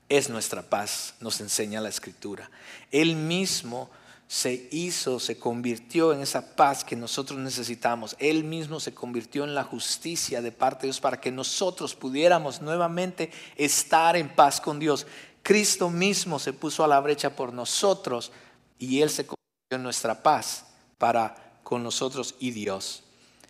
es 0.07 0.29
nuestra 0.29 0.61
paz, 0.61 1.15
nos 1.19 1.41
enseña 1.41 1.81
la 1.81 1.89
escritura. 1.89 2.51
Él 2.91 3.17
mismo 3.17 3.89
se 4.29 4.69
hizo, 4.71 5.19
se 5.19 5.39
convirtió 5.39 6.13
en 6.13 6.21
esa 6.21 6.55
paz 6.55 6.85
que 6.85 6.95
nosotros 6.95 7.39
necesitamos. 7.39 8.15
Él 8.19 8.45
mismo 8.45 8.81
se 8.81 8.93
convirtió 8.93 9.45
en 9.45 9.55
la 9.55 9.65
justicia 9.65 10.43
de 10.43 10.53
parte 10.53 10.83
de 10.83 10.89
Dios 10.89 11.01
para 11.01 11.19
que 11.19 11.33
nosotros 11.33 11.95
pudiéramos 11.95 12.61
nuevamente 12.61 13.31
estar 13.57 14.19
en 14.19 14.29
paz 14.29 14.61
con 14.61 14.79
Dios. 14.79 15.07
Cristo 15.43 15.89
mismo 15.89 16.39
se 16.39 16.53
puso 16.53 16.85
a 16.85 16.89
la 16.89 17.01
brecha 17.01 17.35
por 17.35 17.55
nosotros 17.55 18.31
y 18.79 19.01
Él 19.01 19.09
se 19.09 19.25
convirtió 19.25 19.71
en 19.71 19.85
nuestra 19.85 20.23
paz 20.23 20.67
para 20.99 21.61
con 21.63 21.83
nosotros 21.83 22.35
y 22.41 22.51
Dios. 22.51 23.04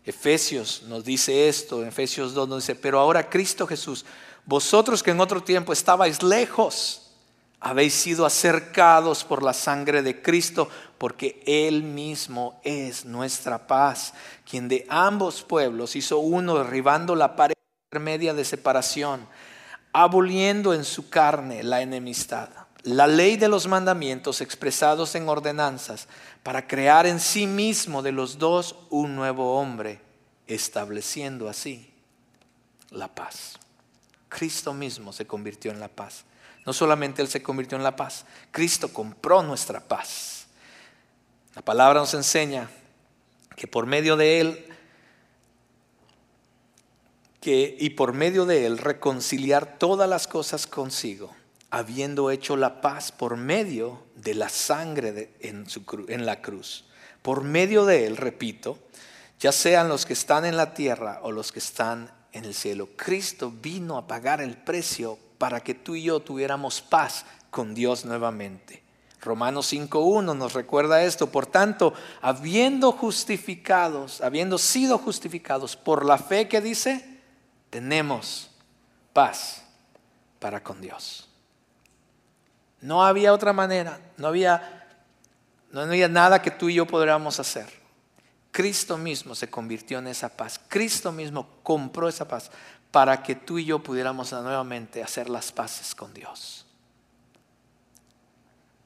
Efesios 0.04 0.82
nos 0.86 1.04
dice 1.04 1.48
esto, 1.48 1.84
Efesios 1.84 2.34
2 2.34 2.48
nos 2.48 2.62
dice, 2.62 2.74
pero 2.74 2.98
ahora 2.98 3.28
Cristo 3.30 3.66
Jesús, 3.66 4.04
vosotros 4.44 5.02
que 5.02 5.12
en 5.12 5.20
otro 5.20 5.42
tiempo 5.42 5.72
estabais 5.72 6.22
lejos, 6.22 7.00
habéis 7.58 7.94
sido 7.94 8.26
acercados 8.26 9.24
por 9.24 9.42
la 9.42 9.54
sangre 9.54 10.02
de 10.02 10.20
Cristo, 10.20 10.68
porque 10.98 11.42
Él 11.46 11.82
mismo 11.82 12.60
es 12.62 13.06
nuestra 13.06 13.66
paz, 13.66 14.12
quien 14.48 14.68
de 14.68 14.84
ambos 14.90 15.42
pueblos 15.42 15.96
hizo 15.96 16.18
uno 16.18 16.56
derribando 16.56 17.16
la 17.16 17.34
pared 17.36 17.54
media 17.98 18.34
de 18.34 18.44
separación, 18.44 19.26
aboliendo 19.94 20.74
en 20.74 20.84
su 20.84 21.08
carne 21.08 21.62
la 21.62 21.80
enemistad, 21.80 22.50
la 22.84 23.06
ley 23.06 23.36
de 23.36 23.48
los 23.48 23.66
mandamientos 23.66 24.40
expresados 24.40 25.14
en 25.14 25.28
ordenanzas, 25.28 26.06
para 26.42 26.66
crear 26.66 27.06
en 27.06 27.18
sí 27.18 27.46
mismo 27.46 28.02
de 28.02 28.12
los 28.12 28.38
dos 28.38 28.76
un 28.90 29.16
nuevo 29.16 29.58
hombre, 29.58 30.00
estableciendo 30.46 31.48
así 31.48 31.90
la 32.90 33.08
paz. 33.08 33.54
Cristo 34.28 34.74
mismo 34.74 35.12
se 35.12 35.26
convirtió 35.26 35.70
en 35.70 35.80
la 35.80 35.88
paz. 35.88 36.24
No 36.66 36.72
solamente 36.72 37.22
Él 37.22 37.28
se 37.28 37.42
convirtió 37.42 37.76
en 37.78 37.84
la 37.84 37.96
paz, 37.96 38.26
Cristo 38.50 38.92
compró 38.92 39.42
nuestra 39.42 39.80
paz. 39.80 40.46
La 41.54 41.62
palabra 41.62 42.00
nos 42.00 42.12
enseña 42.12 42.68
que 43.56 43.66
por 43.66 43.86
medio 43.86 44.16
de 44.16 44.40
Él, 44.40 44.66
que, 47.40 47.76
y 47.78 47.90
por 47.90 48.12
medio 48.12 48.44
de 48.44 48.66
Él 48.66 48.76
reconciliar 48.76 49.78
todas 49.78 50.08
las 50.08 50.26
cosas 50.26 50.66
consigo, 50.66 51.34
habiendo 51.74 52.30
hecho 52.30 52.56
la 52.56 52.80
paz 52.80 53.10
por 53.10 53.36
medio 53.36 54.04
de 54.14 54.34
la 54.34 54.48
sangre 54.48 55.34
en, 55.40 55.66
en 56.06 56.24
la 56.24 56.40
cruz. 56.40 56.84
Por 57.20 57.42
medio 57.42 57.84
de 57.84 58.06
Él, 58.06 58.16
repito, 58.16 58.78
ya 59.40 59.50
sean 59.50 59.88
los 59.88 60.06
que 60.06 60.12
están 60.12 60.44
en 60.44 60.56
la 60.56 60.72
tierra 60.72 61.18
o 61.24 61.32
los 61.32 61.50
que 61.50 61.58
están 61.58 62.12
en 62.30 62.44
el 62.44 62.54
cielo. 62.54 62.90
Cristo 62.94 63.50
vino 63.50 63.98
a 63.98 64.06
pagar 64.06 64.40
el 64.40 64.56
precio 64.56 65.18
para 65.36 65.64
que 65.64 65.74
tú 65.74 65.96
y 65.96 66.04
yo 66.04 66.20
tuviéramos 66.20 66.80
paz 66.80 67.26
con 67.50 67.74
Dios 67.74 68.04
nuevamente. 68.04 68.84
Romanos 69.20 69.72
5.1 69.72 70.36
nos 70.36 70.52
recuerda 70.52 71.02
esto. 71.02 71.32
Por 71.32 71.46
tanto, 71.46 71.92
habiendo 72.22 72.92
justificados, 72.92 74.20
habiendo 74.20 74.58
sido 74.58 74.96
justificados 74.96 75.74
por 75.74 76.04
la 76.04 76.18
fe 76.18 76.46
que 76.46 76.60
dice, 76.60 77.20
tenemos 77.68 78.52
paz 79.12 79.64
para 80.38 80.62
con 80.62 80.80
Dios. 80.80 81.33
No 82.84 83.02
había 83.02 83.32
otra 83.32 83.54
manera, 83.54 83.98
no 84.18 84.28
había, 84.28 84.86
no 85.70 85.80
había 85.80 86.06
nada 86.06 86.42
que 86.42 86.50
tú 86.50 86.68
y 86.68 86.74
yo 86.74 86.86
podríamos 86.86 87.40
hacer. 87.40 87.66
Cristo 88.50 88.98
mismo 88.98 89.34
se 89.34 89.48
convirtió 89.48 90.00
en 90.00 90.06
esa 90.06 90.28
paz. 90.28 90.60
Cristo 90.68 91.10
mismo 91.10 91.48
compró 91.62 92.10
esa 92.10 92.28
paz 92.28 92.50
para 92.90 93.22
que 93.22 93.36
tú 93.36 93.58
y 93.58 93.64
yo 93.64 93.82
pudiéramos 93.82 94.30
nuevamente 94.32 95.02
hacer 95.02 95.30
las 95.30 95.50
paces 95.50 95.94
con 95.94 96.12
Dios. 96.12 96.66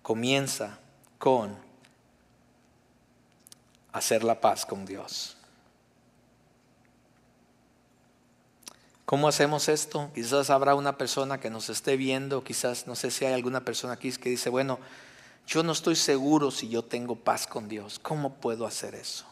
Comienza 0.00 0.78
con 1.18 1.58
hacer 3.92 4.22
la 4.22 4.40
paz 4.40 4.64
con 4.64 4.86
Dios. 4.86 5.37
¿Cómo 9.08 9.26
hacemos 9.26 9.70
esto? 9.70 10.10
Quizás 10.14 10.50
habrá 10.50 10.74
una 10.74 10.98
persona 10.98 11.40
que 11.40 11.48
nos 11.48 11.70
esté 11.70 11.96
viendo, 11.96 12.44
quizás 12.44 12.86
no 12.86 12.94
sé 12.94 13.10
si 13.10 13.24
hay 13.24 13.32
alguna 13.32 13.64
persona 13.64 13.94
aquí 13.94 14.12
que 14.12 14.28
dice, 14.28 14.50
bueno, 14.50 14.78
yo 15.46 15.62
no 15.62 15.72
estoy 15.72 15.96
seguro 15.96 16.50
si 16.50 16.68
yo 16.68 16.84
tengo 16.84 17.16
paz 17.16 17.46
con 17.46 17.68
Dios. 17.68 17.98
¿Cómo 17.98 18.34
puedo 18.34 18.66
hacer 18.66 18.94
eso? 18.94 19.24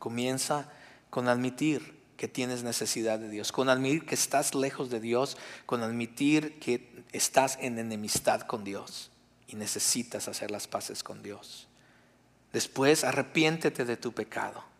Comienza 0.00 0.68
con 1.08 1.28
admitir 1.28 2.00
que 2.16 2.26
tienes 2.26 2.64
necesidad 2.64 3.20
de 3.20 3.28
Dios, 3.28 3.52
con 3.52 3.68
admitir 3.68 4.06
que 4.06 4.16
estás 4.16 4.56
lejos 4.56 4.90
de 4.90 4.98
Dios, 4.98 5.36
con 5.66 5.84
admitir 5.84 6.58
que 6.58 7.04
estás 7.12 7.56
en 7.60 7.78
enemistad 7.78 8.40
con 8.40 8.64
Dios 8.64 9.12
y 9.46 9.54
necesitas 9.54 10.26
hacer 10.26 10.50
las 10.50 10.66
paces 10.66 11.04
con 11.04 11.22
Dios. 11.22 11.68
Después 12.52 13.04
arrepiéntete 13.04 13.84
de 13.84 13.96
tu 13.96 14.10
pecado. 14.10 14.73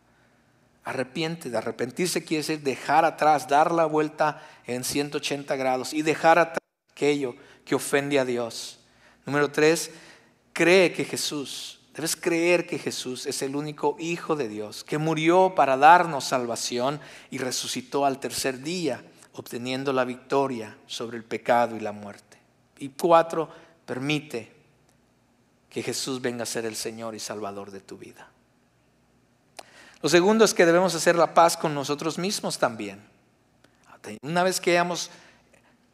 Arrepiéntete, 0.84 1.56
arrepentirse 1.56 2.24
quiere 2.24 2.42
decir 2.42 2.60
dejar 2.60 3.04
atrás, 3.04 3.48
dar 3.48 3.72
la 3.72 3.86
vuelta 3.86 4.42
en 4.66 4.84
180 4.84 5.56
grados 5.56 5.92
y 5.92 6.02
dejar 6.02 6.38
atrás 6.38 6.58
aquello 6.92 7.34
que 7.64 7.74
ofende 7.74 8.18
a 8.18 8.24
Dios. 8.24 8.80
Número 9.24 9.50
tres, 9.50 9.90
cree 10.52 10.92
que 10.92 11.04
Jesús 11.04 11.80
Debes 11.94 12.16
creer 12.16 12.66
que 12.66 12.78
Jesús 12.78 13.24
es 13.24 13.40
el 13.42 13.54
único 13.54 13.96
Hijo 14.00 14.34
de 14.34 14.48
Dios, 14.48 14.82
que 14.82 14.98
murió 14.98 15.54
para 15.54 15.76
darnos 15.76 16.24
salvación 16.24 17.00
y 17.30 17.38
resucitó 17.38 18.04
al 18.04 18.18
tercer 18.18 18.62
día, 18.62 19.04
obteniendo 19.34 19.92
la 19.92 20.04
victoria 20.04 20.76
sobre 20.86 21.16
el 21.16 21.24
pecado 21.24 21.76
y 21.76 21.80
la 21.80 21.92
muerte. 21.92 22.36
Y 22.80 22.88
cuatro, 22.88 23.48
permite 23.86 24.52
que 25.70 25.84
Jesús 25.84 26.20
venga 26.20 26.42
a 26.42 26.46
ser 26.46 26.66
el 26.66 26.74
Señor 26.74 27.14
y 27.14 27.20
Salvador 27.20 27.70
de 27.70 27.80
tu 27.80 27.96
vida. 27.96 28.28
Lo 30.04 30.10
segundo 30.10 30.44
es 30.44 30.52
que 30.52 30.66
debemos 30.66 30.94
hacer 30.94 31.16
la 31.16 31.32
paz 31.32 31.56
con 31.56 31.74
nosotros 31.74 32.18
mismos 32.18 32.58
también. 32.58 33.00
Una 34.20 34.42
vez 34.42 34.60
que 34.60 34.78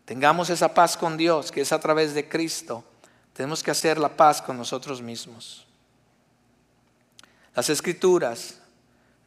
tengamos 0.05 0.51
esa 0.51 0.75
paz 0.75 0.97
con 0.97 1.17
Dios, 1.17 1.53
que 1.53 1.61
es 1.61 1.71
a 1.71 1.79
través 1.79 2.13
de 2.13 2.29
Cristo, 2.29 2.83
tenemos 3.33 3.63
que 3.63 3.71
hacer 3.71 3.99
la 3.99 4.09
paz 4.09 4.43
con 4.43 4.57
nosotros 4.57 5.01
mismos. 5.01 5.65
Las 7.55 7.71
escrituras 7.71 8.61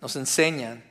nos 0.02 0.18
enseñan 0.18 0.84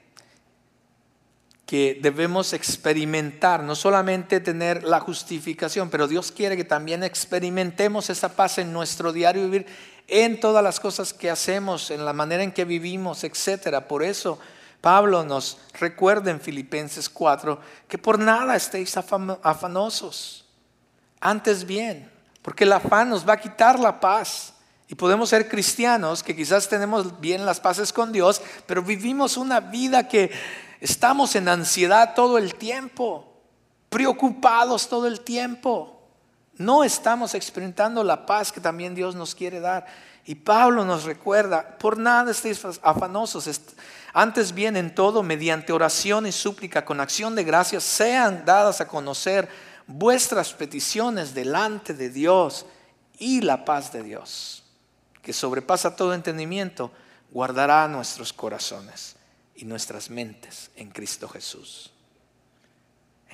que 1.66 1.98
debemos 2.00 2.54
experimentar, 2.54 3.62
no 3.62 3.74
solamente 3.74 4.40
tener 4.40 4.84
la 4.84 5.00
justificación, 5.00 5.90
pero 5.90 6.08
Dios 6.08 6.32
quiere 6.32 6.56
que 6.56 6.64
también 6.64 7.04
experimentemos 7.04 8.08
esa 8.08 8.34
paz 8.34 8.56
en 8.56 8.72
nuestro 8.72 9.12
diario 9.12 9.42
vivir, 9.42 9.66
en 10.12 10.38
todas 10.38 10.62
las 10.62 10.78
cosas 10.78 11.14
que 11.14 11.30
hacemos, 11.30 11.90
en 11.90 12.04
la 12.04 12.12
manera 12.12 12.42
en 12.42 12.52
que 12.52 12.66
vivimos, 12.66 13.24
etc. 13.24 13.78
Por 13.80 14.02
eso 14.02 14.38
Pablo 14.82 15.24
nos 15.24 15.56
recuerda 15.72 16.30
en 16.30 16.38
Filipenses 16.38 17.08
4 17.08 17.58
que 17.88 17.96
por 17.96 18.18
nada 18.18 18.54
estéis 18.54 18.94
afanosos, 18.98 20.44
antes 21.18 21.64
bien, 21.64 22.12
porque 22.42 22.64
el 22.64 22.74
afán 22.74 23.08
nos 23.08 23.26
va 23.26 23.32
a 23.32 23.40
quitar 23.40 23.80
la 23.80 23.98
paz. 24.00 24.52
Y 24.86 24.94
podemos 24.94 25.30
ser 25.30 25.48
cristianos 25.48 26.22
que 26.22 26.36
quizás 26.36 26.68
tenemos 26.68 27.18
bien 27.18 27.46
las 27.46 27.58
paces 27.58 27.90
con 27.90 28.12
Dios, 28.12 28.42
pero 28.66 28.82
vivimos 28.82 29.38
una 29.38 29.60
vida 29.60 30.06
que 30.06 30.30
estamos 30.80 31.34
en 31.36 31.48
ansiedad 31.48 32.14
todo 32.14 32.36
el 32.36 32.56
tiempo, 32.56 33.32
preocupados 33.88 34.90
todo 34.90 35.06
el 35.06 35.22
tiempo. 35.22 35.91
No 36.62 36.84
estamos 36.84 37.34
experimentando 37.34 38.04
la 38.04 38.24
paz 38.26 38.52
que 38.52 38.60
también 38.60 38.94
Dios 38.94 39.14
nos 39.14 39.34
quiere 39.34 39.60
dar. 39.60 39.86
Y 40.24 40.36
Pablo 40.36 40.84
nos 40.84 41.04
recuerda, 41.04 41.76
por 41.78 41.98
nada 41.98 42.30
estéis 42.30 42.62
afanosos, 42.82 43.50
antes 44.12 44.52
bien 44.52 44.76
en 44.76 44.94
todo, 44.94 45.22
mediante 45.22 45.72
oración 45.72 46.26
y 46.26 46.32
súplica 46.32 46.84
con 46.84 47.00
acción 47.00 47.34
de 47.34 47.42
gracias, 47.42 47.82
sean 47.82 48.44
dadas 48.44 48.80
a 48.80 48.86
conocer 48.86 49.48
vuestras 49.86 50.52
peticiones 50.52 51.34
delante 51.34 51.92
de 51.92 52.08
Dios 52.08 52.66
y 53.18 53.40
la 53.40 53.64
paz 53.64 53.92
de 53.92 54.04
Dios 54.04 54.62
que 55.22 55.32
sobrepasa 55.32 55.96
todo 55.96 56.12
entendimiento, 56.12 56.90
guardará 57.30 57.86
nuestros 57.88 58.32
corazones 58.32 59.14
y 59.54 59.64
nuestras 59.64 60.10
mentes 60.10 60.70
en 60.74 60.90
Cristo 60.90 61.28
Jesús. 61.28 61.91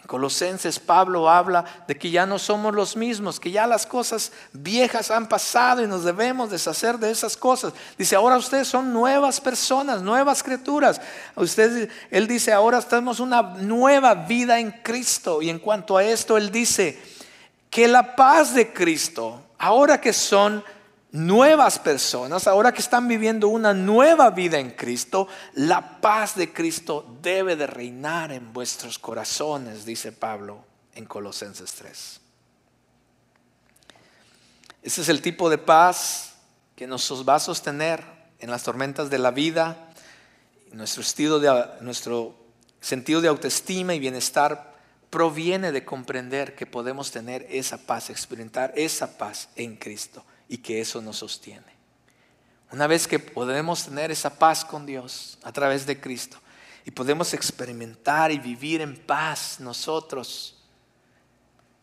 En 0.09 0.11
Colosenses 0.11 0.79
Pablo 0.79 1.29
habla 1.29 1.67
de 1.87 1.99
que 1.99 2.11
ya 2.11 2.25
no 2.25 2.39
somos 2.39 2.75
los 2.75 2.97
mismos, 2.97 3.39
que 3.39 3.51
ya 3.51 3.67
las 3.67 3.85
cosas 3.85 4.33
viejas 4.55 5.11
han 5.11 5.29
pasado 5.29 5.83
y 5.83 5.87
nos 5.87 6.03
debemos 6.03 6.49
deshacer 6.49 6.99
de 6.99 7.11
esas 7.11 7.37
cosas. 7.37 7.75
Dice, 7.99 8.17
ahora 8.17 8.39
ustedes 8.39 8.69
son 8.69 8.91
nuevas 8.91 9.39
personas, 9.39 10.01
nuevas 10.01 10.43
criaturas. 10.43 10.99
Ustedes, 11.37 11.91
él 12.11 12.27
dice, 12.27 12.55
ahora 12.55 12.81
tenemos 12.81 13.21
una 13.21 13.43
nueva 13.43 14.15
vida 14.15 14.59
en 14.59 14.71
Cristo. 14.83 15.43
Y 15.43 15.51
en 15.51 15.59
cuanto 15.59 15.99
a 15.99 16.05
esto, 16.05 16.39
él 16.39 16.51
dice 16.51 16.99
que 17.69 17.87
la 17.87 18.17
paz 18.17 18.55
de 18.55 18.73
Cristo, 18.73 19.43
ahora 19.59 20.01
que 20.01 20.15
son 20.15 20.65
nuevas 21.13 21.79
personas, 21.79 22.47
ahora 22.47 22.73
que 22.73 22.81
están 22.81 23.09
viviendo 23.09 23.49
una 23.49 23.73
nueva 23.73 24.31
vida 24.31 24.59
en 24.59 24.71
Cristo, 24.73 25.29
la 25.55 26.01
paz 26.01 26.37
de 26.37 26.53
Cristo 26.53 27.19
debe 27.23 27.57
de 27.57 27.67
reinar 27.67 28.33
en 28.33 28.53
vuestros 28.53 28.99
corazones, 28.99 29.85
dice 29.85 30.13
Pablo 30.13 30.65
en 30.95 31.07
Colosenses 31.07 31.73
3. 31.73 32.21
Ese 34.83 35.01
es 35.01 35.09
el 35.09 35.23
tipo 35.23 35.51
de 35.51 35.59
paz 35.59 36.35
que 36.77 36.87
nos 36.87 37.29
va 37.29 37.37
a 37.37 37.41
sostener 37.41 38.05
en 38.39 38.51
las 38.51 38.63
tormentas 38.63 39.11
de 39.11 39.19
la 39.19 39.31
vida. 39.31 39.91
Nuestro, 40.73 41.03
estilo 41.03 41.41
de, 41.41 41.67
nuestro 41.81 42.37
sentido 42.81 43.21
de 43.21 43.29
autoestima 43.29 43.95
y 43.95 43.99
bienestar 43.99 44.77
proviene 45.11 45.73
de 45.73 45.85
comprender 45.85 46.55
que 46.55 46.67
podemos 46.67 47.11
tener 47.11 47.47
esa 47.51 47.79
paz, 47.79 48.11
experimentar 48.11 48.73
esa 48.77 49.17
paz 49.17 49.49
en 49.57 49.77
Cristo 49.77 50.23
y 50.49 50.59
que 50.59 50.81
eso 50.81 51.01
nos 51.01 51.19
sostiene. 51.19 51.79
Una 52.71 52.87
vez 52.87 53.07
que 53.07 53.19
podemos 53.19 53.85
tener 53.85 54.11
esa 54.11 54.39
paz 54.39 54.65
con 54.65 54.85
Dios 54.85 55.39
a 55.43 55.53
través 55.53 55.87
de 55.87 56.01
Cristo 56.01 56.39
y 56.85 56.91
podemos 56.91 57.33
experimentar 57.35 58.31
y 58.31 58.39
vivir 58.39 58.81
en 58.81 58.97
paz 58.97 59.59
nosotros, 59.61 60.57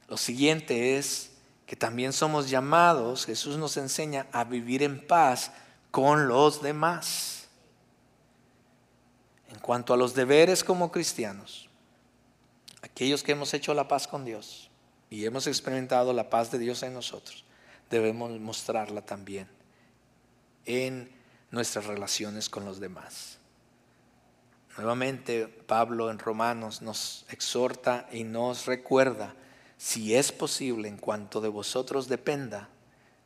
lo 0.08 0.18
siguiente 0.18 0.98
es 0.98 1.32
que 1.66 1.76
también 1.76 2.14
somos 2.14 2.50
llamados, 2.50 3.26
Jesús 3.26 3.58
nos 3.58 3.78
enseña 3.78 4.28
a 4.32 4.44
vivir 4.44 4.84
en 4.84 5.06
paz 5.06 5.52
con 5.90 6.28
los 6.28 6.62
demás. 6.62 7.48
En 9.50 9.60
cuanto 9.60 9.94
a 9.94 9.98
los 9.98 10.14
deberes 10.14 10.64
como 10.64 10.92
cristianos, 10.92 11.70
aquellos 12.84 13.24
que 13.24 13.32
hemos 13.32 13.54
hecho 13.54 13.74
la 13.74 13.88
paz 13.88 14.08
con 14.08 14.26
Dios 14.26 14.70
y 15.10 15.26
hemos 15.26 15.48
experimentado 15.48 16.14
la 16.14 16.30
paz 16.30 16.52
de 16.52 16.60
Dios 16.60 16.84
en 16.84 16.94
nosotros, 16.94 17.45
debemos 17.96 18.38
mostrarla 18.42 19.02
también 19.02 19.48
en 20.66 21.10
nuestras 21.50 21.86
relaciones 21.86 22.50
con 22.50 22.66
los 22.66 22.82
demás. 22.82 23.38
Nuevamente, 24.76 25.48
Pablo 25.48 26.12
en 26.12 26.20
Romanos 26.20 26.82
nos 26.82 27.26
exhorta 27.30 28.10
y 28.12 28.26
nos 28.26 28.66
recuerda, 28.66 29.34
si 29.78 30.14
es 30.14 30.34
posible, 30.34 30.90
en 30.90 30.98
cuanto 30.98 31.40
de 31.40 31.48
vosotros 31.48 32.10
dependa, 32.10 32.68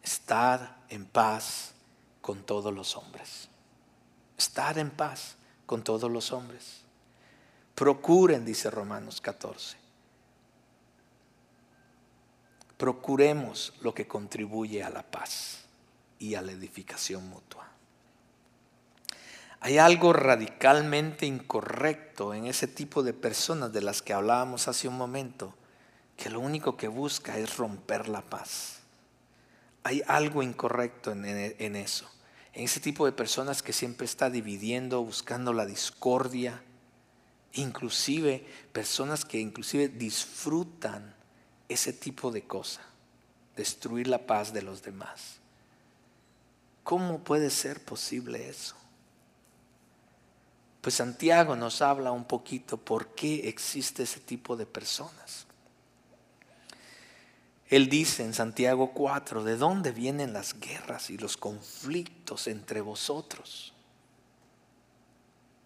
estar 0.04 0.78
en 0.90 1.06
paz 1.06 1.74
con 2.22 2.44
todos 2.44 2.72
los 2.72 2.96
hombres. 2.96 3.50
Estar 4.38 4.78
en 4.78 4.92
paz 4.92 5.36
con 5.66 5.84
todos 5.84 6.12
los 6.12 6.32
hombres. 6.32 6.82
Procuren, 7.74 8.46
dice 8.46 8.70
Romanos 8.70 9.20
14, 9.20 9.78
procuremos 12.80 13.74
lo 13.82 13.94
que 13.94 14.08
contribuye 14.08 14.82
a 14.82 14.90
la 14.90 15.04
paz 15.04 15.66
y 16.18 16.36
a 16.36 16.42
la 16.42 16.54
edificación 16.54 17.28
mutua. 17.28 17.68
Hay 19.60 19.78
algo 19.78 20.14
radicalmente 20.14 21.26
incorrecto 21.26 22.34
en 22.34 22.48
ese 22.48 22.68
tipo 22.68 23.04
de 23.04 23.12
personas 23.12 23.74
de 23.74 23.82
las 23.82 24.02
que 24.02 24.14
hablábamos 24.14 24.70
hace 24.70 24.88
un 24.88 24.98
momento, 24.98 25.54
que 26.16 26.30
lo 26.30 26.40
único 26.40 26.78
que 26.78 26.88
busca 26.88 27.38
es 27.38 27.58
romper 27.58 28.08
la 28.08 28.22
paz. 28.22 28.80
Hay 29.84 30.02
algo 30.08 30.42
incorrecto 30.42 31.12
en, 31.12 31.26
eso, 31.76 32.10
en 32.54 32.64
ese 32.64 32.80
tipo 32.80 33.06
de 33.06 33.12
personas 33.12 33.62
que 33.62 33.74
siempre 33.74 34.06
está 34.06 34.30
dividiendo, 34.30 35.04
buscando 35.04 35.52
la 35.52 35.66
discordia, 35.66 36.64
inclusive 37.52 38.48
personas 38.72 39.26
que 39.26 39.42
inclusive 39.42 39.90
disfrutan 39.90 41.19
ese 41.70 41.94
tipo 41.94 42.32
de 42.32 42.44
cosa, 42.46 42.82
destruir 43.56 44.08
la 44.08 44.26
paz 44.26 44.52
de 44.52 44.64
los 44.64 44.84
demás. 44.84 45.38
¿Cómo 46.84 47.20
puede 47.20 47.52
ser 47.52 47.86
posible 47.86 48.50
eso? 48.50 48.76
Pues 50.82 50.96
Santiago 50.96 51.56
nos 51.56 51.82
habla 51.82 52.12
un 52.12 52.26
poquito 52.26 52.78
por 52.78 53.14
qué 53.14 53.48
existe 53.48 54.04
ese 54.04 54.20
tipo 54.20 54.58
de 54.58 54.66
personas. 54.66 55.46
Él 57.68 57.88
dice 57.88 58.24
en 58.24 58.34
Santiago 58.34 58.94
4, 58.94 59.44
¿de 59.44 59.56
dónde 59.56 59.92
vienen 59.92 60.34
las 60.34 60.60
guerras 60.60 61.12
y 61.12 61.18
los 61.18 61.38
conflictos 61.38 62.48
entre 62.48 62.82
vosotros? 62.82 63.74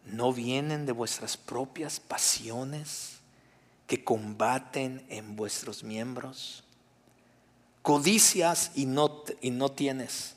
¿No 0.06 0.34
vienen 0.34 0.86
de 0.86 0.92
vuestras 0.92 1.38
propias 1.38 2.02
pasiones? 2.02 3.13
Que 3.88 4.04
combaten 4.04 5.06
en 5.10 5.36
vuestros 5.36 5.84
miembros. 5.84 6.64
Codicias 7.82 8.72
y 8.76 8.86
no, 8.86 9.24
y 9.42 9.52
no 9.52 9.70
tienes. 9.70 10.36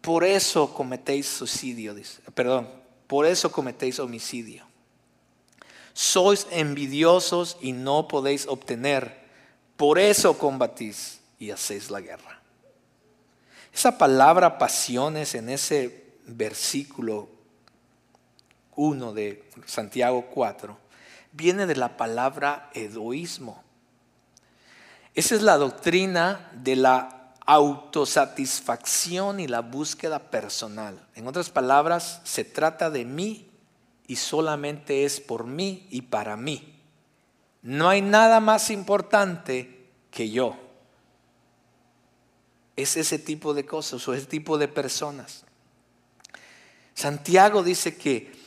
Por 0.00 0.24
eso 0.24 0.72
cometéis 0.74 1.26
suicidio, 1.26 1.94
perdón, 2.34 2.68
por 3.06 3.26
eso 3.26 3.50
cometéis 3.50 3.98
homicidio. 3.98 4.66
Sois 5.92 6.46
envidiosos 6.50 7.56
y 7.60 7.72
no 7.72 8.06
podéis 8.06 8.46
obtener. 8.46 9.26
Por 9.76 9.98
eso 9.98 10.38
combatís 10.38 11.20
y 11.38 11.50
hacéis 11.50 11.90
la 11.90 12.00
guerra. 12.00 12.40
Esa 13.72 13.98
palabra 13.98 14.58
pasiones 14.58 15.34
en 15.34 15.48
ese 15.48 16.04
versículo 16.26 17.28
1 18.76 19.12
de 19.12 19.44
Santiago 19.66 20.26
4 20.32 20.87
viene 21.38 21.66
de 21.66 21.76
la 21.76 21.96
palabra 21.96 22.68
egoísmo. 22.74 23.62
Esa 25.14 25.36
es 25.36 25.42
la 25.42 25.56
doctrina 25.56 26.50
de 26.52 26.74
la 26.76 27.32
autosatisfacción 27.46 29.38
y 29.38 29.46
la 29.46 29.60
búsqueda 29.60 30.30
personal. 30.30 31.06
En 31.14 31.28
otras 31.28 31.48
palabras, 31.48 32.20
se 32.24 32.44
trata 32.44 32.90
de 32.90 33.04
mí 33.04 33.48
y 34.08 34.16
solamente 34.16 35.04
es 35.04 35.20
por 35.20 35.44
mí 35.44 35.86
y 35.90 36.02
para 36.02 36.36
mí. 36.36 36.74
No 37.62 37.88
hay 37.88 38.02
nada 38.02 38.40
más 38.40 38.70
importante 38.70 39.86
que 40.10 40.30
yo. 40.30 40.56
Es 42.74 42.96
ese 42.96 43.18
tipo 43.18 43.54
de 43.54 43.64
cosas 43.64 44.06
o 44.08 44.12
ese 44.12 44.26
tipo 44.26 44.58
de 44.58 44.66
personas. 44.66 45.44
Santiago 46.94 47.62
dice 47.62 47.96
que 47.96 48.37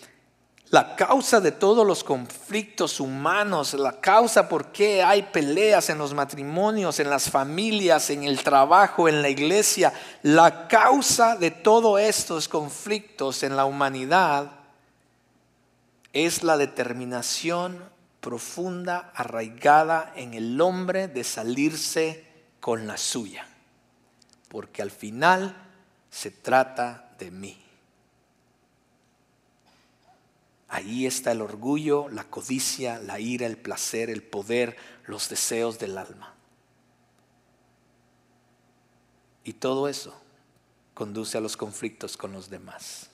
la 0.72 0.95
causa 0.95 1.41
de 1.41 1.51
todos 1.51 1.86
los 1.86 2.01
conflictos 2.01 3.01
humanos, 3.01 3.74
la 3.74 3.99
causa 3.99 4.47
por 4.47 4.72
qué 4.72 5.03
hay 5.03 5.24
peleas 5.24 5.89
en 5.89 5.97
los 5.97 6.13
matrimonios, 6.13 7.01
en 7.01 7.09
las 7.09 7.30
familias, 7.30 8.09
en 8.09 8.24
el 8.24 8.41
trabajo, 8.41 9.09
en 9.09 9.22
la 9.22 9.28
iglesia, 9.28 9.91
la 10.24 10.69
causa 10.69 11.36
de 11.36 11.51
todos 11.51 11.99
estos 11.99 12.47
conflictos 12.47 13.43
en 13.43 13.57
la 13.57 13.65
humanidad 13.65 14.49
es 16.13 16.41
la 16.41 16.55
determinación 16.55 17.84
profunda, 18.22 19.11
arraigada 19.13 20.13
en 20.15 20.34
el 20.34 20.61
hombre 20.61 21.09
de 21.09 21.26
salirse 21.26 22.26
con 22.61 22.88
la 22.88 22.95
suya. 22.95 23.45
Porque 24.47 24.82
al 24.82 24.91
final 24.91 25.53
se 26.09 26.32
trata 26.32 27.09
de 27.19 27.30
mí. 27.30 27.61
Ahí 30.74 31.05
está 31.05 31.34
el 31.34 31.41
orgullo, 31.41 32.07
la 32.07 32.24
codicia, 32.24 32.97
la 32.99 33.19
ira, 33.19 33.45
el 33.45 33.57
placer, 33.57 34.09
el 34.09 34.24
poder, 34.24 34.78
los 35.05 35.28
deseos 35.28 35.80
del 35.80 35.97
alma. 35.97 36.34
Y 39.43 39.51
todo 39.51 39.89
eso 39.89 40.15
conduce 40.93 41.38
a 41.38 41.41
los 41.41 41.57
conflictos 41.57 42.15
con 42.15 42.32
los 42.32 42.49
demás. 42.49 43.09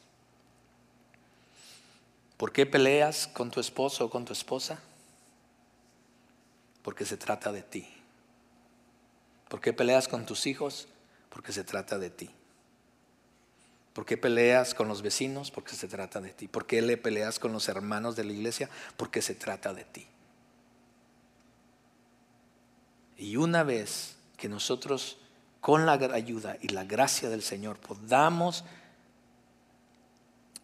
¿Por 2.37 2.53
qué 2.53 2.67
peleas 2.67 3.25
con 3.25 3.49
tu 3.49 3.59
esposo 3.59 4.05
o 4.05 4.09
con 4.11 4.23
tu 4.23 4.33
esposa? 4.33 4.79
Porque 6.83 7.05
se 7.05 7.17
trata 7.17 7.51
de 7.51 7.63
ti. 7.63 7.87
¿Por 9.49 9.61
qué 9.61 9.73
peleas 9.73 10.07
con 10.07 10.27
tus 10.27 10.45
hijos? 10.45 10.89
Porque 11.31 11.51
se 11.51 11.63
trata 11.63 11.97
de 11.97 12.11
ti. 12.11 12.29
¿Por 13.97 14.05
qué 14.05 14.15
peleas 14.15 14.75
con 14.75 14.87
los 14.87 15.01
vecinos? 15.01 15.49
Porque 15.49 15.73
se 15.73 15.87
trata 15.87 16.21
de 16.21 16.29
ti. 16.29 16.47
¿Por 16.47 16.67
qué 16.67 16.83
le 16.83 16.97
peleas 16.97 17.39
con 17.39 17.51
los 17.51 17.67
hermanos 17.67 18.15
de 18.15 18.25
la 18.25 18.31
iglesia? 18.31 18.69
Porque 18.95 19.23
se 19.23 19.33
trata 19.33 19.73
de 19.73 19.85
ti. 19.85 20.05
Y 23.17 23.37
una 23.37 23.63
vez 23.63 24.17
que 24.37 24.49
nosotros 24.49 25.17
con 25.61 25.87
la 25.87 25.93
ayuda 25.93 26.57
y 26.61 26.67
la 26.67 26.83
gracia 26.83 27.27
del 27.27 27.41
Señor 27.41 27.79
podamos 27.79 28.65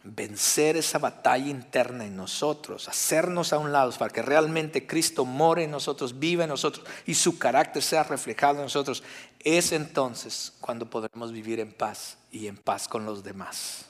vencer 0.04 0.76
esa 0.76 0.98
batalla 0.98 1.48
interna 1.48 2.04
en 2.04 2.14
nosotros, 2.14 2.88
hacernos 2.88 3.54
a 3.54 3.58
un 3.58 3.72
lado 3.72 3.90
para 3.92 4.12
que 4.12 4.20
realmente 4.20 4.86
Cristo 4.86 5.24
more 5.24 5.64
en 5.64 5.70
nosotros, 5.70 6.18
viva 6.18 6.44
en 6.44 6.50
nosotros 6.50 6.86
y 7.06 7.14
su 7.14 7.38
carácter 7.38 7.82
sea 7.82 8.04
reflejado 8.04 8.56
en 8.56 8.64
nosotros, 8.64 9.02
es 9.40 9.72
entonces 9.72 10.52
cuando 10.60 10.90
podremos 10.90 11.32
vivir 11.32 11.58
en 11.58 11.72
paz 11.72 12.18
y 12.30 12.48
en 12.48 12.58
paz 12.58 12.86
con 12.86 13.06
los 13.06 13.24
demás, 13.24 13.86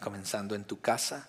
comenzando 0.00 0.54
en 0.54 0.64
tu 0.64 0.80
casa, 0.80 1.28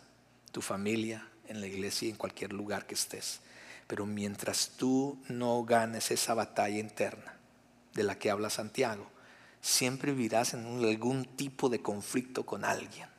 tu 0.51 0.61
familia, 0.61 1.27
en 1.47 1.59
la 1.59 1.67
iglesia 1.67 2.07
y 2.07 2.11
en 2.11 2.17
cualquier 2.17 2.53
lugar 2.53 2.85
que 2.85 2.93
estés. 2.93 3.41
Pero 3.87 4.05
mientras 4.05 4.71
tú 4.77 5.19
no 5.29 5.63
ganes 5.63 6.11
esa 6.11 6.35
batalla 6.35 6.77
interna 6.77 7.37
de 7.93 8.03
la 8.03 8.19
que 8.19 8.29
habla 8.29 8.49
Santiago, 8.51 9.07
siempre 9.61 10.11
vivirás 10.11 10.53
en 10.53 10.83
algún 10.83 11.25
tipo 11.25 11.69
de 11.69 11.81
conflicto 11.81 12.45
con 12.45 12.63
alguien. 12.63 13.14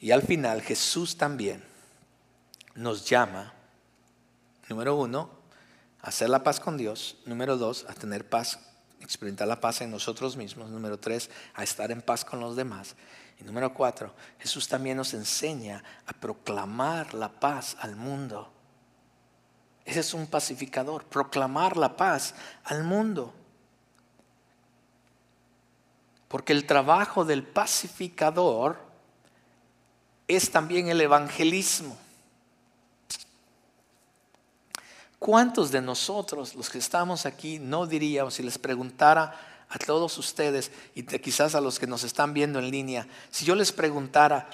Y 0.00 0.10
al 0.10 0.22
final 0.22 0.60
Jesús 0.62 1.16
también 1.16 1.64
nos 2.74 3.08
llama, 3.08 3.52
número 4.68 4.96
uno, 4.96 5.30
a 6.02 6.08
hacer 6.08 6.28
la 6.28 6.42
paz 6.42 6.60
con 6.60 6.76
Dios, 6.76 7.16
número 7.24 7.56
dos, 7.56 7.86
a 7.88 7.94
tener 7.94 8.28
paz, 8.28 8.58
experimentar 9.00 9.48
la 9.48 9.60
paz 9.60 9.80
en 9.80 9.90
nosotros 9.90 10.36
mismos, 10.36 10.70
número 10.70 10.98
tres, 10.98 11.30
a 11.54 11.62
estar 11.62 11.90
en 11.90 12.02
paz 12.02 12.24
con 12.24 12.40
los 12.40 12.56
demás. 12.56 12.96
Y 13.40 13.44
número 13.44 13.72
cuatro, 13.72 14.14
Jesús 14.38 14.68
también 14.68 14.96
nos 14.96 15.14
enseña 15.14 15.82
a 16.06 16.12
proclamar 16.12 17.14
la 17.14 17.28
paz 17.28 17.76
al 17.80 17.96
mundo. 17.96 18.50
Ese 19.84 20.00
es 20.00 20.14
un 20.14 20.26
pacificador, 20.26 21.04
proclamar 21.04 21.76
la 21.76 21.96
paz 21.96 22.34
al 22.64 22.84
mundo. 22.84 23.34
Porque 26.28 26.52
el 26.52 26.66
trabajo 26.66 27.24
del 27.24 27.44
pacificador 27.44 28.83
es 30.28 30.50
también 30.50 30.88
el 30.88 31.00
evangelismo. 31.00 31.96
¿Cuántos 35.18 35.70
de 35.70 35.80
nosotros, 35.80 36.54
los 36.54 36.68
que 36.68 36.78
estamos 36.78 37.24
aquí, 37.24 37.58
no 37.58 37.86
diríamos, 37.86 38.34
si 38.34 38.42
les 38.42 38.58
preguntara 38.58 39.64
a 39.68 39.78
todos 39.78 40.18
ustedes 40.18 40.70
y 40.94 41.02
quizás 41.02 41.54
a 41.54 41.60
los 41.60 41.78
que 41.78 41.86
nos 41.86 42.04
están 42.04 42.34
viendo 42.34 42.58
en 42.58 42.70
línea, 42.70 43.06
si 43.30 43.44
yo 43.44 43.54
les 43.54 43.72
preguntara, 43.72 44.48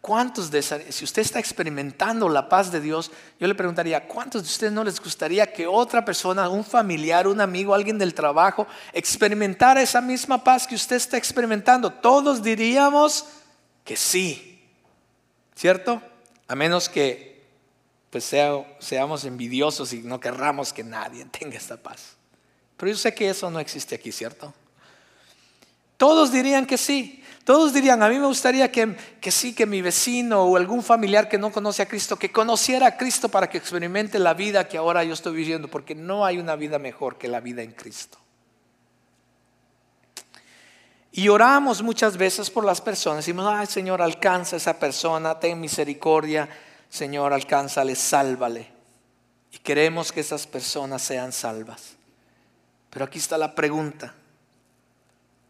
¿Cuántos 0.00 0.50
de 0.50 0.62
si 0.62 1.04
usted 1.04 1.22
está 1.22 1.40
experimentando 1.40 2.28
la 2.28 2.48
paz 2.48 2.70
de 2.70 2.80
Dios, 2.80 3.10
yo 3.40 3.48
le 3.48 3.54
preguntaría, 3.54 4.06
¿cuántos 4.06 4.42
de 4.42 4.48
ustedes 4.48 4.72
no 4.72 4.84
les 4.84 5.00
gustaría 5.02 5.52
que 5.52 5.66
otra 5.66 6.04
persona, 6.04 6.48
un 6.48 6.64
familiar, 6.64 7.26
un 7.26 7.40
amigo, 7.40 7.74
alguien 7.74 7.98
del 7.98 8.14
trabajo, 8.14 8.66
experimentara 8.92 9.82
esa 9.82 10.00
misma 10.00 10.42
paz 10.42 10.66
que 10.66 10.76
usted 10.76 10.96
está 10.96 11.16
experimentando? 11.16 11.92
Todos 11.92 12.42
diríamos 12.42 13.26
que 13.84 13.96
sí, 13.96 14.47
¿cierto? 15.58 16.00
A 16.46 16.54
menos 16.54 16.88
que 16.88 17.42
pues 18.10 18.24
seamos 18.24 19.24
envidiosos 19.24 19.92
y 19.92 19.98
no 19.98 20.20
querramos 20.20 20.72
que 20.72 20.84
nadie 20.84 21.24
tenga 21.38 21.56
esta 21.56 21.76
paz. 21.76 22.16
Pero 22.76 22.92
yo 22.92 22.96
sé 22.96 23.12
que 23.12 23.28
eso 23.28 23.50
no 23.50 23.58
existe 23.58 23.96
aquí, 23.96 24.12
¿cierto? 24.12 24.54
Todos 25.96 26.30
dirían 26.30 26.64
que 26.64 26.78
sí. 26.78 27.24
Todos 27.42 27.72
dirían, 27.72 28.02
a 28.02 28.08
mí 28.08 28.18
me 28.18 28.26
gustaría 28.26 28.70
que, 28.70 28.94
que, 29.20 29.30
sí, 29.30 29.54
que 29.54 29.66
mi 29.66 29.82
vecino 29.82 30.42
o 30.42 30.56
algún 30.56 30.82
familiar 30.82 31.28
que 31.28 31.38
no 31.38 31.50
conoce 31.50 31.82
a 31.82 31.88
Cristo, 31.88 32.16
que 32.16 32.30
conociera 32.30 32.86
a 32.86 32.96
Cristo 32.96 33.28
para 33.30 33.48
que 33.48 33.58
experimente 33.58 34.18
la 34.18 34.34
vida 34.34 34.68
que 34.68 34.76
ahora 34.76 35.02
yo 35.02 35.14
estoy 35.14 35.34
viviendo, 35.34 35.66
porque 35.66 35.94
no 35.94 36.26
hay 36.26 36.38
una 36.38 36.56
vida 36.56 36.78
mejor 36.78 37.16
que 37.16 37.26
la 37.26 37.40
vida 37.40 37.62
en 37.62 37.72
Cristo. 37.72 38.18
Y 41.10 41.28
oramos 41.28 41.82
muchas 41.82 42.16
veces 42.16 42.50
por 42.50 42.64
las 42.64 42.80
personas, 42.80 43.24
decimos, 43.24 43.46
ay 43.48 43.66
Señor, 43.66 44.02
alcanza 44.02 44.56
a 44.56 44.58
esa 44.58 44.78
persona, 44.78 45.40
ten 45.40 45.60
misericordia, 45.60 46.48
Señor, 46.88 47.32
alcánzale, 47.32 47.94
sálvale. 47.94 48.70
Y 49.52 49.58
queremos 49.58 50.12
que 50.12 50.20
esas 50.20 50.46
personas 50.46 51.02
sean 51.02 51.32
salvas. 51.32 51.96
Pero 52.90 53.04
aquí 53.04 53.18
está 53.18 53.38
la 53.38 53.54
pregunta, 53.54 54.14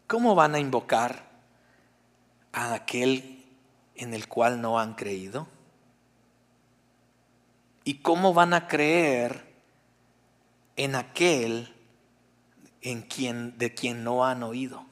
¿cómo 0.07 0.35
van 0.35 0.55
a 0.55 0.59
invocar? 0.59 1.29
a 2.51 2.73
aquel 2.73 3.45
en 3.95 4.13
el 4.13 4.27
cual 4.27 4.61
no 4.61 4.79
han 4.79 4.93
creído? 4.93 5.47
¿Y 7.83 7.95
cómo 7.95 8.33
van 8.33 8.53
a 8.53 8.67
creer 8.67 9.45
en 10.75 10.95
aquel 10.95 11.73
en 12.81 13.01
quien, 13.01 13.57
de 13.57 13.73
quien 13.73 14.03
no 14.03 14.25
han 14.25 14.43
oído? 14.43 14.85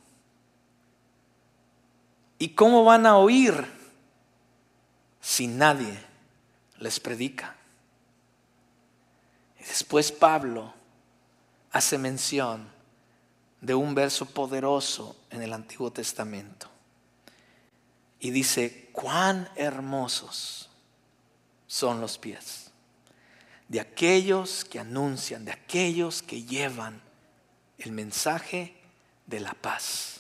¿Y 2.40 2.50
cómo 2.50 2.84
van 2.84 3.06
a 3.06 3.18
oír 3.18 3.66
si 5.22 5.48
nadie 5.48 5.98
les 6.80 7.00
predica? 7.00 7.56
Y 9.60 9.64
después 9.64 10.12
Pablo 10.12 10.74
hace 11.72 11.98
mención 11.98 12.68
de 13.62 13.74
un 13.74 13.96
verso 13.96 14.26
poderoso 14.26 15.16
en 15.30 15.42
el 15.42 15.54
Antiguo 15.54 15.92
Testamento 15.92 16.70
y 18.20 18.32
dice, 18.32 18.90
cuán 18.92 19.50
hermosos 19.56 20.70
son 21.68 22.02
los 22.02 22.18
pies 22.18 22.68
de 23.68 23.80
aquellos 23.80 24.64
que 24.64 24.80
anuncian, 24.80 25.46
de 25.46 25.52
aquellos 25.52 26.22
que 26.22 26.44
llevan 26.44 27.02
el 27.78 27.92
mensaje 27.92 28.76
de 29.26 29.40
la 29.40 29.54
paz, 29.54 30.17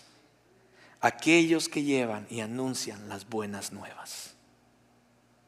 aquellos 1.07 1.69
que 1.69 1.83
llevan 1.83 2.27
y 2.29 2.41
anuncian 2.41 3.07
las 3.07 3.27
buenas 3.29 3.71
nuevas. 3.71 4.35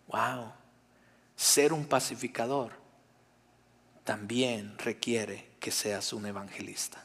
Wow, 0.07 0.53
ser 1.35 1.73
un 1.73 1.85
pacificador 1.85 2.71
también 4.05 4.77
requiere 4.77 5.51
que 5.59 5.71
seas 5.71 6.13
un 6.13 6.25
evangelista. 6.25 7.03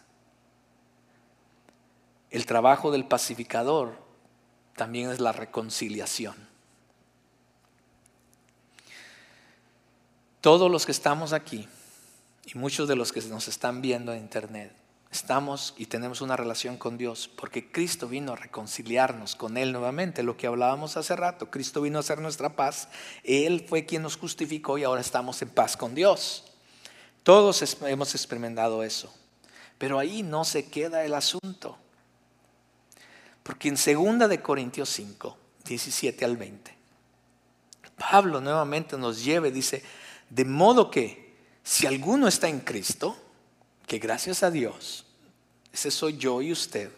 El 2.31 2.47
trabajo 2.47 2.91
del 2.91 3.07
pacificador 3.07 3.99
también 4.77 5.11
es 5.11 5.21
la 5.21 5.33
reconciliación. 5.33 6.35
Todos 10.41 10.71
los 10.71 10.87
que 10.87 10.93
estamos 10.93 11.33
aquí 11.33 11.69
y 12.45 12.57
muchos 12.57 12.87
de 12.87 12.97
los 12.97 13.13
que 13.13 13.21
nos 13.23 13.49
están 13.49 13.83
viendo 13.83 14.13
en 14.13 14.21
internet, 14.21 14.73
estamos 15.15 15.75
y 15.79 15.87
tenemos 15.87 16.21
una 16.21 16.37
relación 16.37 16.77
con 16.77 16.99
Dios 16.99 17.29
porque 17.29 17.71
Cristo 17.71 18.09
vino 18.09 18.33
a 18.33 18.37
reconciliarnos 18.37 19.37
con 19.37 19.57
Él 19.57 19.73
nuevamente, 19.73 20.23
lo 20.23 20.37
que 20.37 20.47
hablábamos 20.47 20.97
hace 20.97 21.15
rato, 21.15 21.51
Cristo 21.51 21.81
vino 21.81 21.99
a 21.99 22.01
hacer 22.01 22.21
nuestra 22.21 22.57
paz, 22.57 22.89
Él 23.23 23.65
fue 23.69 23.87
quien 23.87 24.03
nos 24.03 24.17
justificó 24.17 24.77
y 24.77 24.85
ahora 24.85 25.01
estamos 25.01 25.41
en 25.43 25.51
paz 25.51 25.77
con 25.77 25.95
Dios. 25.95 26.45
Todos 27.23 27.77
hemos 27.83 28.15
experimentado 28.15 28.83
eso, 28.83 29.15
pero 29.79 29.99
ahí 29.99 30.23
no 30.23 30.45
se 30.45 30.69
queda 30.69 31.05
el 31.05 31.15
asunto. 31.15 31.79
Porque 33.43 33.69
en 33.69 33.77
2 33.77 34.29
de 34.29 34.43
Corintios 34.43 34.89
5, 34.91 35.39
17 35.65 36.25
al 36.25 36.37
20, 36.37 36.75
Pablo 37.97 38.41
nuevamente 38.41 38.99
nos 38.99 39.23
lleva 39.23 39.49
y 39.49 39.53
dice, 39.53 39.83
de 40.29 40.45
modo 40.45 40.91
que 40.91 41.35
si 41.63 41.87
alguno 41.87 42.27
está 42.27 42.49
en 42.49 42.61
Cristo, 42.61 43.17
que 43.87 43.99
gracias 43.99 44.43
a 44.43 44.51
Dios, 44.51 45.04
ese 45.75 45.91
soy 45.91 46.17
yo 46.17 46.41
y 46.41 46.53
usted, 46.53 46.89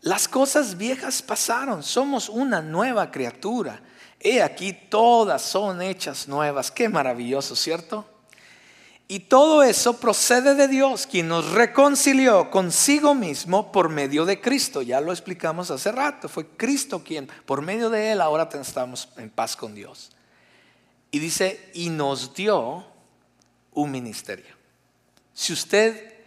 las 0.00 0.28
cosas 0.28 0.76
viejas 0.76 1.20
pasaron, 1.22 1.82
somos 1.82 2.28
una 2.28 2.62
nueva 2.62 3.10
criatura. 3.10 3.82
He 4.20 4.40
aquí, 4.40 4.72
todas 4.72 5.42
son 5.42 5.82
hechas 5.82 6.28
nuevas. 6.28 6.70
Qué 6.70 6.88
maravilloso, 6.88 7.56
¿cierto? 7.56 8.06
Y 9.08 9.20
todo 9.20 9.64
eso 9.64 9.98
procede 9.98 10.54
de 10.54 10.68
Dios, 10.68 11.06
quien 11.06 11.28
nos 11.28 11.50
reconcilió 11.50 12.48
consigo 12.50 13.14
mismo 13.14 13.72
por 13.72 13.88
medio 13.88 14.24
de 14.24 14.40
Cristo. 14.40 14.82
Ya 14.82 15.00
lo 15.00 15.10
explicamos 15.10 15.70
hace 15.72 15.90
rato. 15.90 16.28
Fue 16.28 16.46
Cristo 16.46 17.02
quien, 17.02 17.28
por 17.44 17.62
medio 17.62 17.90
de 17.90 18.12
Él, 18.12 18.20
ahora 18.20 18.48
estamos 18.52 19.08
en 19.16 19.30
paz 19.30 19.56
con 19.56 19.74
Dios. 19.74 20.12
Y 21.10 21.18
dice, 21.18 21.70
y 21.74 21.90
nos 21.90 22.34
dio 22.34 22.86
un 23.72 23.90
ministerio. 23.90 24.54
Si 25.32 25.52
usted 25.52 26.17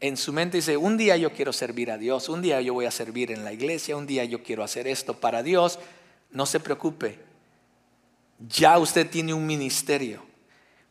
en 0.00 0.16
su 0.16 0.32
mente 0.32 0.58
dice, 0.58 0.76
un 0.76 0.96
día 0.96 1.16
yo 1.16 1.32
quiero 1.32 1.52
servir 1.52 1.90
a 1.90 1.98
Dios, 1.98 2.28
un 2.28 2.42
día 2.42 2.60
yo 2.60 2.74
voy 2.74 2.86
a 2.86 2.90
servir 2.90 3.30
en 3.32 3.44
la 3.44 3.52
iglesia, 3.52 3.96
un 3.96 4.06
día 4.06 4.24
yo 4.24 4.42
quiero 4.42 4.62
hacer 4.62 4.86
esto 4.86 5.18
para 5.20 5.42
Dios, 5.42 5.78
no 6.30 6.46
se 6.46 6.60
preocupe. 6.60 7.18
Ya 8.48 8.78
usted 8.78 9.08
tiene 9.10 9.34
un 9.34 9.46
ministerio 9.46 10.28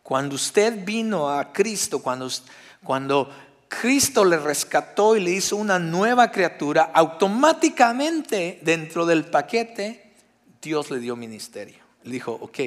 cuando 0.08 0.36
usted 0.36 0.86
vino 0.86 1.30
a 1.30 1.52
Cristo, 1.52 2.02
cuando, 2.02 3.30
Cristo 3.68 4.24
le 4.24 4.38
rescató 4.38 5.18
y 5.18 5.20
le 5.20 5.32
hizo 5.32 5.58
una 5.58 5.80
nueva 5.80 6.32
criatura, 6.32 6.92
automáticamente 6.94 8.60
dentro 8.62 9.06
del 9.06 9.26
paquete 9.26 10.14
Dios 10.62 10.92
le 10.92 11.00
dio 11.00 11.18
ministerio. 11.18 11.80
Le 12.04 12.12
dijo, 12.12 12.32
ok, 12.32 12.58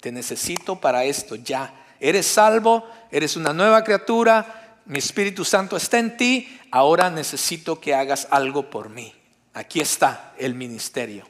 te 0.00 0.10
necesito 0.10 0.80
para 0.80 1.04
esto 1.04 1.34
ya. 1.34 1.84
Eres 2.00 2.24
salvo, 2.24 2.88
eres 3.10 3.36
una 3.36 3.52
nueva 3.52 3.84
criatura, 3.84 4.65
mi 4.86 4.98
Espíritu 4.98 5.44
Santo 5.44 5.76
está 5.76 5.98
en 5.98 6.16
ti, 6.16 6.58
ahora 6.70 7.10
necesito 7.10 7.80
que 7.80 7.94
hagas 7.94 8.28
algo 8.30 8.70
por 8.70 8.88
mí. 8.88 9.12
aquí 9.52 9.80
está 9.80 10.34
el 10.38 10.54
ministerio. 10.54 11.26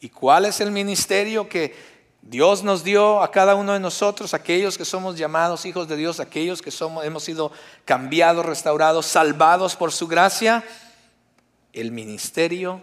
¿Y 0.00 0.10
cuál 0.10 0.44
es 0.44 0.60
el 0.60 0.70
ministerio 0.70 1.48
que 1.48 1.74
Dios 2.20 2.62
nos 2.62 2.84
dio 2.84 3.22
a 3.22 3.30
cada 3.30 3.54
uno 3.54 3.72
de 3.72 3.80
nosotros, 3.80 4.34
aquellos 4.34 4.76
que 4.76 4.84
somos 4.84 5.16
llamados 5.16 5.64
hijos 5.64 5.88
de 5.88 5.96
Dios, 5.96 6.20
aquellos 6.20 6.60
que 6.60 6.70
somos, 6.70 7.04
hemos 7.04 7.24
sido 7.24 7.50
cambiados, 7.84 8.44
restaurados, 8.44 9.06
salvados 9.06 9.76
por 9.76 9.92
su 9.92 10.06
gracia? 10.06 10.62
El 11.72 11.90
ministerio 11.90 12.82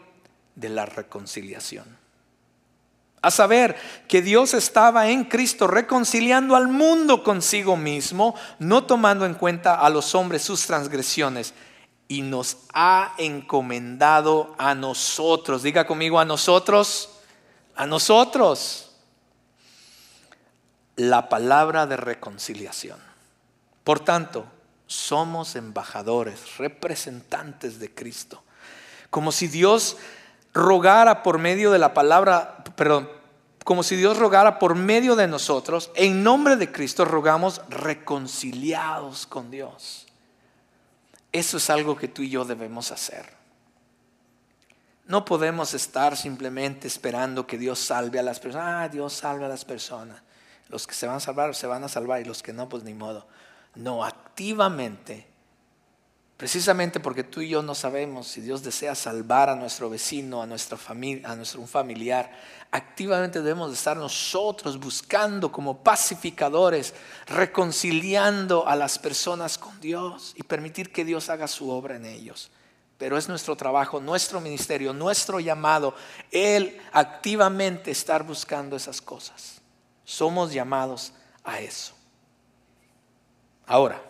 de 0.55 0.69
la 0.69 0.85
reconciliación. 0.85 2.04
A 3.25 3.31
saber, 3.31 3.75
que 4.07 4.21
Dios 4.21 4.53
estaba 4.53 5.09
en 5.09 5.23
Cristo 5.23 5.65
reconciliando 5.65 6.55
al 6.55 6.67
mundo 6.67 7.23
consigo 7.23 7.75
mismo, 7.75 8.35
no 8.59 8.83
tomando 8.83 9.25
en 9.25 9.33
cuenta 9.33 9.79
a 9.79 9.89
los 9.89 10.13
hombres 10.13 10.43
sus 10.43 10.67
transgresiones, 10.67 11.55
y 12.07 12.21
nos 12.21 12.57
ha 12.71 13.15
encomendado 13.17 14.53
a 14.59 14.75
nosotros. 14.75 15.63
Diga 15.63 15.87
conmigo 15.87 16.19
a 16.19 16.25
nosotros, 16.25 17.17
a 17.75 17.87
nosotros, 17.87 18.91
la 20.95 21.27
palabra 21.27 21.87
de 21.87 21.97
reconciliación. 21.97 22.99
Por 23.83 24.01
tanto, 24.01 24.45
somos 24.85 25.55
embajadores, 25.55 26.59
representantes 26.59 27.79
de 27.79 27.91
Cristo. 27.91 28.43
Como 29.09 29.31
si 29.31 29.47
Dios 29.47 29.97
rogara 30.55 31.21
por 31.21 31.37
medio 31.37 31.69
de 31.69 31.77
la 31.77 31.93
palabra, 31.93 32.63
perdón, 32.75 33.09
como 33.65 33.83
si 33.83 33.95
Dios 33.95 34.17
rogara 34.17 34.57
por 34.57 34.73
medio 34.73 35.15
de 35.15 35.27
nosotros, 35.27 35.91
en 35.95 36.23
nombre 36.23 36.55
de 36.55 36.71
Cristo 36.71 37.03
rogamos 37.03 37.61
reconciliados 37.67 39.27
con 39.27 39.51
Dios. 39.51 40.07
Eso 41.31 41.57
es 41.57 41.69
algo 41.69 41.97
que 41.97 42.07
tú 42.07 42.21
y 42.21 42.29
yo 42.29 42.45
debemos 42.45 42.91
hacer. 42.91 43.35
No 45.07 45.25
podemos 45.25 45.73
estar 45.73 46.15
simplemente 46.15 46.87
esperando 46.87 47.45
que 47.45 47.57
Dios 47.57 47.77
salve 47.79 48.17
a 48.17 48.23
las 48.23 48.39
personas. 48.39 48.67
Ah, 48.67 48.89
Dios 48.89 49.13
salve 49.13 49.45
a 49.45 49.49
las 49.49 49.65
personas. 49.65 50.21
Los 50.69 50.87
que 50.87 50.95
se 50.95 51.05
van 51.05 51.17
a 51.17 51.19
salvar 51.19 51.53
se 51.53 51.67
van 51.67 51.83
a 51.83 51.89
salvar 51.89 52.21
y 52.21 52.25
los 52.25 52.41
que 52.41 52.53
no, 52.53 52.69
pues 52.69 52.83
ni 52.83 52.93
modo. 52.93 53.27
No, 53.75 54.03
activamente 54.03 55.27
Precisamente 56.37 56.99
porque 56.99 57.23
tú 57.23 57.39
y 57.39 57.47
yo 57.47 57.61
no 57.61 57.73
sabemos 57.73 58.27
si 58.27 58.41
Dios 58.41 58.61
desea 58.61 58.93
salvar 58.93 59.49
a 59.49 59.55
nuestro 59.55 59.89
vecino, 59.89 60.41
a 60.41 60.45
nuestra 60.45 60.77
familia, 60.77 61.31
a 61.31 61.35
nuestro 61.35 61.65
familiar, 61.65 62.29
activamente 62.71 63.41
debemos 63.41 63.69
de 63.69 63.75
estar 63.75 63.95
nosotros 63.95 64.77
buscando 64.77 65.49
como 65.49 65.77
pacificadores, 65.81 66.93
reconciliando 67.27 68.67
a 68.67 68.75
las 68.75 68.99
personas 68.99 69.57
con 69.57 69.79
Dios 69.79 70.33
y 70.35 70.43
permitir 70.43 70.91
que 70.91 71.05
Dios 71.05 71.29
haga 71.29 71.47
su 71.47 71.69
obra 71.69 71.95
en 71.95 72.05
ellos. 72.05 72.51
Pero 72.97 73.17
es 73.17 73.29
nuestro 73.29 73.55
trabajo, 73.55 74.01
nuestro 74.01 74.41
ministerio, 74.41 74.91
nuestro 74.91 75.39
llamado, 75.39 75.95
el 76.31 76.81
activamente 76.91 77.91
estar 77.91 78.23
buscando 78.23 78.75
esas 78.75 79.01
cosas. 79.01 79.61
Somos 80.03 80.51
llamados 80.51 81.13
a 81.45 81.61
eso. 81.61 81.93
Ahora, 83.65 84.01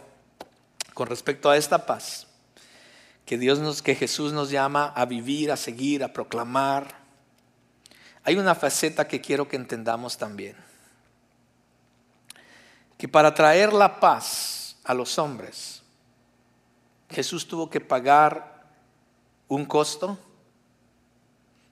con 0.95 1.07
respecto 1.07 1.49
a 1.49 1.57
esta 1.57 1.85
paz 1.85 2.25
que 3.25 3.37
Dios 3.37 3.59
nos, 3.59 3.81
que 3.81 3.95
Jesús 3.95 4.31
nos 4.31 4.49
llama 4.49 4.93
a 4.95 5.05
vivir, 5.05 5.51
a 5.51 5.57
seguir, 5.57 6.03
a 6.03 6.13
proclamar. 6.13 6.95
Hay 8.23 8.37
una 8.37 8.55
faceta 8.55 9.07
que 9.07 9.19
quiero 9.19 9.47
que 9.47 9.57
entendamos 9.57 10.17
también. 10.17 10.55
Que 12.97 13.09
para 13.09 13.33
traer 13.33 13.73
la 13.73 13.99
paz 13.99 14.77
a 14.85 14.93
los 14.93 15.19
hombres, 15.19 15.83
Jesús 17.09 17.45
tuvo 17.45 17.69
que 17.69 17.81
pagar 17.81 18.63
un 19.49 19.65
costo 19.65 20.17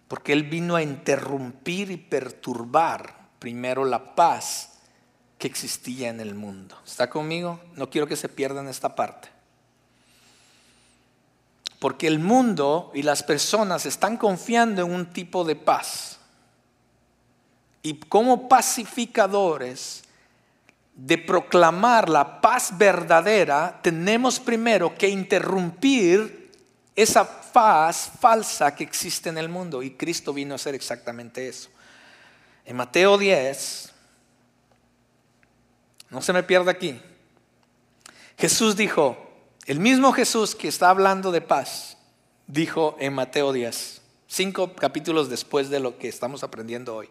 porque 0.10 0.34
Él 0.34 0.44
vino 0.44 0.76
a 0.76 0.84
interrumpir 0.84 1.92
y 1.92 1.98
perturbar 1.98 3.30
primero 3.40 3.86
la 3.86 4.16
paz 4.16 4.73
existía 5.48 6.10
en 6.10 6.20
el 6.20 6.36
mundo. 6.36 6.78
¿Está 6.86 7.10
conmigo? 7.10 7.60
No 7.76 7.90
quiero 7.90 8.08
que 8.08 8.16
se 8.16 8.30
pierdan 8.30 8.68
esta 8.68 8.96
parte. 8.96 9.30
Porque 11.80 12.08
el 12.08 12.20
mundo 12.20 12.92
y 12.94 13.04
las 13.04 13.24
personas 13.24 13.86
están 13.86 14.18
confiando 14.18 14.86
en 14.86 14.92
un 14.92 15.08
tipo 15.08 15.44
de 15.44 15.56
paz. 15.56 16.20
Y 17.82 17.96
como 17.96 18.48
pacificadores 18.48 20.04
de 20.96 21.18
proclamar 21.18 22.08
la 22.10 22.40
paz 22.40 22.78
verdadera, 22.78 23.80
tenemos 23.82 24.40
primero 24.40 24.96
que 24.96 25.10
interrumpir 25.10 26.52
esa 26.96 27.42
paz 27.52 28.12
falsa 28.20 28.76
que 28.76 28.84
existe 28.84 29.30
en 29.30 29.38
el 29.38 29.50
mundo. 29.50 29.84
Y 29.84 29.92
Cristo 29.92 30.34
vino 30.34 30.54
a 30.54 30.56
hacer 30.56 30.76
exactamente 30.76 31.48
eso. 31.48 31.70
En 32.66 32.78
Mateo 32.78 33.18
10, 33.18 33.93
no 36.14 36.22
se 36.22 36.32
me 36.32 36.44
pierda 36.44 36.72
aquí. 36.72 37.02
Jesús 38.38 38.76
dijo, 38.76 39.18
el 39.66 39.80
mismo 39.80 40.14
Jesús 40.14 40.54
que 40.54 40.68
está 40.68 40.90
hablando 40.90 41.32
de 41.32 41.42
paz, 41.42 41.98
dijo 42.46 42.96
en 43.00 43.14
Mateo 43.14 43.52
10, 43.52 44.02
cinco 44.28 44.76
capítulos 44.76 45.30
después 45.30 45.72
de 45.72 45.80
lo 45.80 45.98
que 45.98 46.08
estamos 46.08 46.44
aprendiendo 46.44 46.96
hoy. 46.96 47.10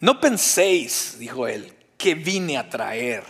No 0.00 0.20
penséis, 0.20 1.16
dijo 1.20 1.46
él, 1.46 1.72
que 1.96 2.16
vine 2.16 2.58
a 2.58 2.68
traer 2.68 3.22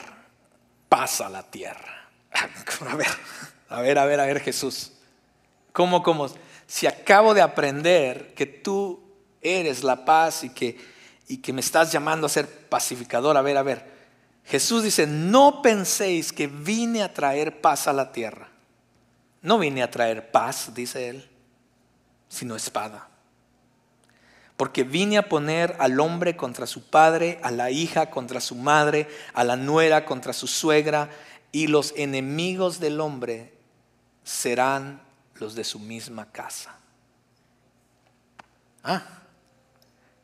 paz 0.89 1.21
a 1.21 1.29
la 1.29 1.43
tierra. 1.43 2.11
A 2.81 2.95
ver, 2.95 3.09
a 3.69 3.83
ver, 3.83 3.99
a 3.99 4.05
ver, 4.07 4.21
a 4.21 4.27
ver, 4.27 4.41
Jesús. 4.41 4.93
¿Cómo, 5.73 6.03
cómo? 6.03 6.29
Si 6.67 6.87
acabo 6.87 7.35
de 7.35 7.43
aprender 7.43 8.33
que 8.35 8.47
tú 8.47 9.03
eres 9.43 9.83
la 9.83 10.05
paz 10.05 10.45
y 10.45 10.51
que, 10.51 10.79
y 11.27 11.39
que 11.39 11.53
me 11.53 11.61
estás 11.61 11.93
llamando 11.93 12.27
a 12.27 12.31
ser 12.31 12.49
pacificador, 12.69 13.37
a 13.37 13.43
ver, 13.43 13.57
a 13.57 13.63
ver, 13.63 13.98
Jesús 14.49 14.83
dice, 14.83 15.07
no 15.07 15.61
penséis 15.61 16.33
que 16.33 16.47
vine 16.47 17.03
a 17.03 17.13
traer 17.13 17.61
paz 17.61 17.87
a 17.87 17.93
la 17.93 18.13
tierra. 18.13 18.49
No 19.43 19.59
vine 19.59 19.83
a 19.83 19.91
traer 19.91 20.31
paz, 20.31 20.73
dice 20.75 21.11
él, 21.11 21.29
sino 22.31 22.57
espada. 22.57 23.09
Porque 24.57 24.85
vine 24.85 25.19
a 25.19 25.29
poner 25.29 25.77
al 25.79 26.01
hombre 26.01 26.35
contra 26.35 26.67
su 26.67 26.89
padre, 26.89 27.39
a 27.43 27.51
la 27.51 27.71
hija 27.71 28.09
contra 28.09 28.41
su 28.41 28.55
madre, 28.55 29.07
a 29.35 29.45
la 29.45 29.57
nuera 29.57 30.07
contra 30.07 30.33
su 30.33 30.47
suegra, 30.47 31.11
y 31.53 31.67
los 31.67 31.93
enemigos 31.95 32.81
del 32.81 33.01
hombre 33.01 33.53
serán 34.25 35.03
los 35.35 35.55
de 35.55 35.65
su 35.65 35.79
misma 35.79 36.33
casa. 36.33 36.75
Ah, 38.83 39.05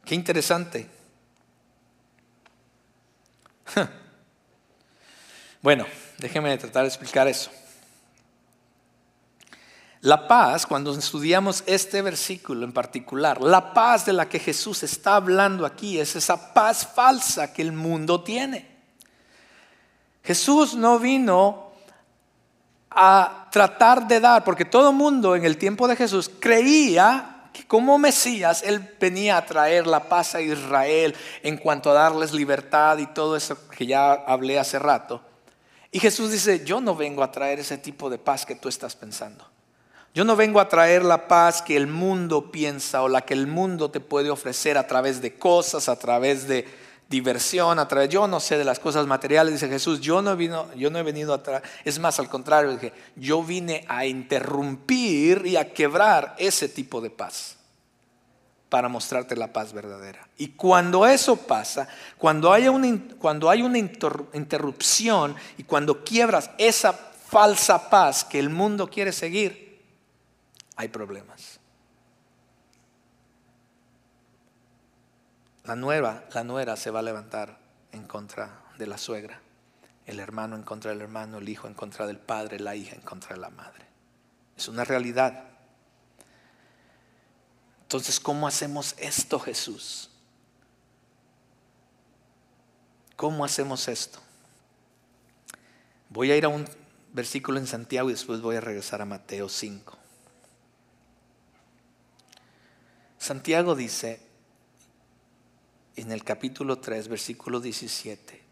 qué 0.02 0.14
interesante. 0.14 0.88
Bueno, 5.64 5.86
déjenme 6.18 6.58
tratar 6.58 6.82
de 6.82 6.88
explicar 6.88 7.26
eso. 7.26 7.50
La 10.02 10.28
paz, 10.28 10.66
cuando 10.66 10.92
estudiamos 10.92 11.64
este 11.64 12.02
versículo 12.02 12.66
en 12.66 12.72
particular, 12.74 13.40
la 13.40 13.72
paz 13.72 14.04
de 14.04 14.12
la 14.12 14.28
que 14.28 14.38
Jesús 14.38 14.82
está 14.82 15.16
hablando 15.16 15.64
aquí 15.64 15.98
es 15.98 16.16
esa 16.16 16.52
paz 16.52 16.86
falsa 16.94 17.54
que 17.54 17.62
el 17.62 17.72
mundo 17.72 18.22
tiene. 18.22 18.68
Jesús 20.22 20.74
no 20.74 20.98
vino 20.98 21.72
a 22.90 23.48
tratar 23.50 24.06
de 24.06 24.20
dar, 24.20 24.44
porque 24.44 24.66
todo 24.66 24.92
mundo 24.92 25.34
en 25.34 25.46
el 25.46 25.56
tiempo 25.56 25.88
de 25.88 25.96
Jesús 25.96 26.30
creía 26.38 27.48
que 27.54 27.66
como 27.66 27.96
Mesías 27.96 28.62
Él 28.64 28.86
venía 29.00 29.38
a 29.38 29.46
traer 29.46 29.86
la 29.86 30.10
paz 30.10 30.34
a 30.34 30.42
Israel 30.42 31.16
en 31.42 31.56
cuanto 31.56 31.90
a 31.90 31.94
darles 31.94 32.34
libertad 32.34 32.98
y 32.98 33.06
todo 33.06 33.34
eso 33.34 33.56
que 33.70 33.86
ya 33.86 34.12
hablé 34.12 34.58
hace 34.58 34.78
rato. 34.78 35.22
Y 35.94 36.00
Jesús 36.00 36.32
dice, 36.32 36.64
yo 36.64 36.80
no 36.80 36.96
vengo 36.96 37.22
a 37.22 37.30
traer 37.30 37.60
ese 37.60 37.78
tipo 37.78 38.10
de 38.10 38.18
paz 38.18 38.44
que 38.44 38.56
tú 38.56 38.68
estás 38.68 38.96
pensando. 38.96 39.46
Yo 40.12 40.24
no 40.24 40.34
vengo 40.34 40.58
a 40.58 40.68
traer 40.68 41.04
la 41.04 41.28
paz 41.28 41.62
que 41.62 41.76
el 41.76 41.86
mundo 41.86 42.50
piensa 42.50 43.02
o 43.02 43.08
la 43.08 43.20
que 43.20 43.32
el 43.32 43.46
mundo 43.46 43.92
te 43.92 44.00
puede 44.00 44.28
ofrecer 44.28 44.76
a 44.76 44.88
través 44.88 45.22
de 45.22 45.36
cosas, 45.36 45.88
a 45.88 45.96
través 45.96 46.48
de 46.48 46.66
diversión, 47.08 47.78
a 47.78 47.86
través, 47.86 48.08
yo 48.08 48.26
no 48.26 48.40
sé 48.40 48.58
de 48.58 48.64
las 48.64 48.80
cosas 48.80 49.06
materiales, 49.06 49.52
dice 49.52 49.68
Jesús, 49.68 50.00
yo 50.00 50.20
no, 50.20 50.34
vino, 50.34 50.66
yo 50.74 50.90
no 50.90 50.98
he 50.98 51.04
venido 51.04 51.32
a 51.32 51.44
traer, 51.44 51.62
es 51.84 52.00
más 52.00 52.18
al 52.18 52.28
contrario, 52.28 52.72
dije, 52.72 52.92
yo 53.14 53.44
vine 53.44 53.84
a 53.86 54.04
interrumpir 54.04 55.46
y 55.46 55.54
a 55.56 55.72
quebrar 55.72 56.34
ese 56.38 56.68
tipo 56.68 57.00
de 57.00 57.10
paz 57.10 57.53
para 58.74 58.88
mostrarte 58.88 59.36
la 59.36 59.52
paz 59.52 59.72
verdadera. 59.72 60.26
Y 60.36 60.48
cuando 60.48 61.06
eso 61.06 61.36
pasa, 61.36 61.86
cuando, 62.18 62.52
haya 62.52 62.72
una, 62.72 62.98
cuando 63.20 63.48
hay 63.48 63.62
una 63.62 63.78
interrupción 63.78 65.36
y 65.56 65.62
cuando 65.62 66.02
quiebras 66.02 66.50
esa 66.58 66.92
falsa 66.92 67.88
paz 67.88 68.24
que 68.24 68.40
el 68.40 68.50
mundo 68.50 68.90
quiere 68.90 69.12
seguir, 69.12 69.80
hay 70.74 70.88
problemas. 70.88 71.60
La 75.62 75.76
nueva, 75.76 76.24
la 76.34 76.42
nuera 76.42 76.74
se 76.74 76.90
va 76.90 76.98
a 76.98 77.02
levantar 77.02 77.56
en 77.92 78.08
contra 78.08 78.64
de 78.76 78.88
la 78.88 78.98
suegra, 78.98 79.40
el 80.04 80.18
hermano 80.18 80.56
en 80.56 80.64
contra 80.64 80.90
del 80.90 81.00
hermano, 81.00 81.38
el 81.38 81.48
hijo 81.48 81.68
en 81.68 81.74
contra 81.74 82.08
del 82.08 82.18
padre, 82.18 82.58
la 82.58 82.74
hija 82.74 82.96
en 82.96 83.02
contra 83.02 83.36
de 83.36 83.40
la 83.40 83.50
madre. 83.50 83.86
Es 84.56 84.66
una 84.66 84.82
realidad. 84.82 85.44
Entonces, 87.94 88.18
¿cómo 88.18 88.48
hacemos 88.48 88.96
esto, 88.98 89.38
Jesús? 89.38 90.10
¿Cómo 93.14 93.44
hacemos 93.44 93.86
esto? 93.86 94.18
Voy 96.08 96.32
a 96.32 96.36
ir 96.36 96.44
a 96.44 96.48
un 96.48 96.68
versículo 97.12 97.60
en 97.60 97.68
Santiago 97.68 98.10
y 98.10 98.14
después 98.14 98.40
voy 98.40 98.56
a 98.56 98.60
regresar 98.60 99.00
a 99.00 99.04
Mateo 99.04 99.48
5. 99.48 99.96
Santiago 103.16 103.76
dice 103.76 104.20
en 105.94 106.10
el 106.10 106.24
capítulo 106.24 106.80
3, 106.80 107.06
versículo 107.06 107.60
17, 107.60 108.42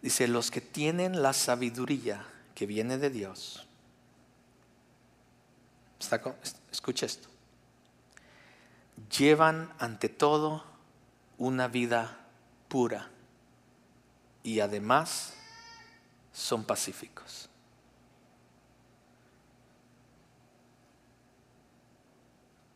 dice, 0.00 0.28
los 0.28 0.50
que 0.50 0.62
tienen 0.62 1.20
la 1.20 1.34
sabiduría 1.34 2.26
que 2.54 2.64
viene 2.64 2.96
de 2.96 3.10
Dios, 3.10 3.66
escucha 6.72 7.04
esto, 7.04 7.35
llevan 9.18 9.72
ante 9.78 10.08
todo 10.08 10.64
una 11.38 11.68
vida 11.68 12.16
pura 12.68 13.10
y 14.42 14.60
además 14.60 15.34
son 16.32 16.64
pacíficos. 16.64 17.48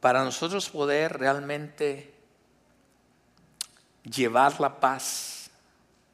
Para 0.00 0.24
nosotros 0.24 0.70
poder 0.70 1.18
realmente 1.18 2.14
llevar 4.02 4.60
la 4.60 4.80
paz, 4.80 5.50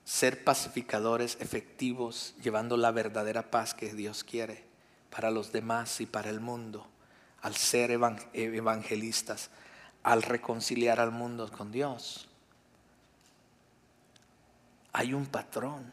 ser 0.04 0.42
pacificadores 0.42 1.36
efectivos, 1.40 2.34
llevando 2.42 2.76
la 2.76 2.90
verdadera 2.90 3.50
paz 3.50 3.74
que 3.74 3.94
Dios 3.94 4.24
quiere 4.24 4.64
para 5.11 5.30
los 5.30 5.52
demás 5.52 6.00
y 6.00 6.07
para 6.07 6.30
el 6.30 6.40
mundo, 6.40 6.86
al 7.42 7.54
ser 7.54 7.92
evangelistas, 7.92 9.50
al 10.07 10.22
reconciliar 10.22 11.00
al 11.00 11.11
mundo 11.11 11.50
con 11.50 11.72
Dios. 11.72 12.28
Hay 14.92 15.12
un 15.12 15.26
patrón 15.26 15.92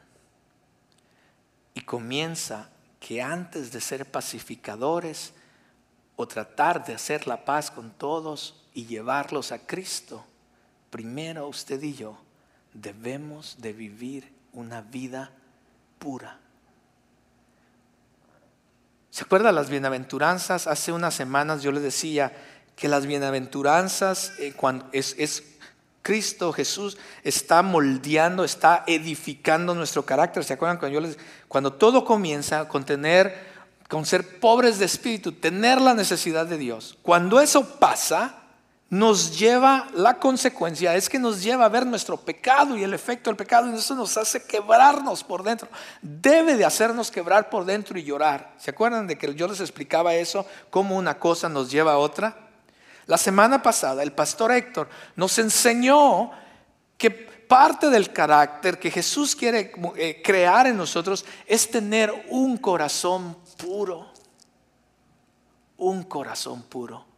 y 1.73 1.81
comienza 1.81 2.69
que 2.99 3.23
antes 3.23 3.71
de 3.71 3.81
ser 3.81 4.05
pacificadores 4.05 5.33
o 6.15 6.27
tratar 6.27 6.85
de 6.85 6.93
hacer 6.93 7.25
la 7.25 7.43
paz 7.43 7.71
con 7.71 7.89
todos 7.89 8.63
y 8.75 8.85
llevarlos 8.85 9.51
a 9.51 9.65
Cristo, 9.65 10.23
primero 10.91 11.47
usted 11.47 11.81
y 11.81 11.95
yo 11.95 12.15
debemos 12.71 13.55
de 13.61 13.73
vivir 13.73 14.31
una 14.51 14.81
vida 14.81 15.31
pura. 15.97 16.39
¿Se 19.09 19.23
acuerda 19.23 19.51
las 19.51 19.71
bienaventuranzas? 19.71 20.67
Hace 20.67 20.91
unas 20.91 21.15
semanas 21.15 21.63
yo 21.63 21.71
le 21.71 21.79
decía 21.79 22.31
que 22.75 22.87
las 22.87 23.05
bienaventuranzas 23.05 24.33
eh, 24.39 24.53
cuando 24.55 24.87
es, 24.91 25.15
es 25.17 25.43
Cristo 26.03 26.51
Jesús 26.51 26.97
está 27.23 27.61
moldeando, 27.61 28.43
está 28.43 28.83
edificando 28.85 29.73
nuestro 29.73 30.05
carácter. 30.05 30.43
¿Se 30.43 30.53
acuerdan 30.53 30.77
cuando 30.77 30.93
yo 30.93 31.01
les 31.01 31.17
cuando 31.47 31.73
todo 31.73 32.05
comienza 32.05 32.67
con 32.67 32.83
tener 32.83 33.53
con 33.89 34.05
ser 34.05 34.39
pobres 34.39 34.79
de 34.79 34.85
espíritu, 34.85 35.31
tener 35.31 35.81
la 35.81 35.93
necesidad 35.93 36.45
de 36.45 36.57
Dios? 36.57 36.97
Cuando 37.01 37.39
eso 37.39 37.79
pasa, 37.79 38.43
nos 38.89 39.39
lleva, 39.39 39.87
la 39.95 40.19
consecuencia 40.19 40.95
es 40.95 41.09
que 41.09 41.17
nos 41.17 41.41
lleva 41.41 41.65
a 41.65 41.69
ver 41.69 41.85
nuestro 41.85 42.17
pecado 42.17 42.77
y 42.77 42.83
el 42.83 42.93
efecto 42.93 43.29
del 43.29 43.37
pecado 43.37 43.71
y 43.71 43.75
eso 43.75 43.95
nos 43.95 44.17
hace 44.17 44.43
quebrarnos 44.43 45.23
por 45.23 45.41
dentro. 45.41 45.67
Debe 46.01 46.57
de 46.57 46.65
hacernos 46.65 47.09
quebrar 47.09 47.49
por 47.49 47.65
dentro 47.65 47.97
y 47.97 48.03
llorar. 48.03 48.53
¿Se 48.59 48.71
acuerdan 48.71 49.07
de 49.07 49.17
que 49.17 49.33
yo 49.33 49.47
les 49.47 49.61
explicaba 49.61 50.13
eso, 50.13 50.45
cómo 50.69 50.95
una 50.95 51.17
cosa 51.17 51.49
nos 51.49 51.71
lleva 51.71 51.93
a 51.93 51.97
otra? 51.97 52.42
La 53.05 53.17
semana 53.17 53.61
pasada 53.61 54.03
el 54.03 54.13
pastor 54.13 54.51
Héctor 54.51 54.89
nos 55.15 55.37
enseñó 55.39 56.31
que 56.97 57.11
parte 57.11 57.89
del 57.89 58.11
carácter 58.13 58.79
que 58.79 58.91
Jesús 58.91 59.35
quiere 59.35 59.73
eh, 59.97 60.21
crear 60.23 60.67
en 60.67 60.77
nosotros 60.77 61.25
es 61.45 61.69
tener 61.69 62.25
un 62.29 62.57
corazón 62.57 63.37
puro. 63.57 64.11
Un 65.77 66.03
corazón 66.03 66.63
puro 66.63 67.13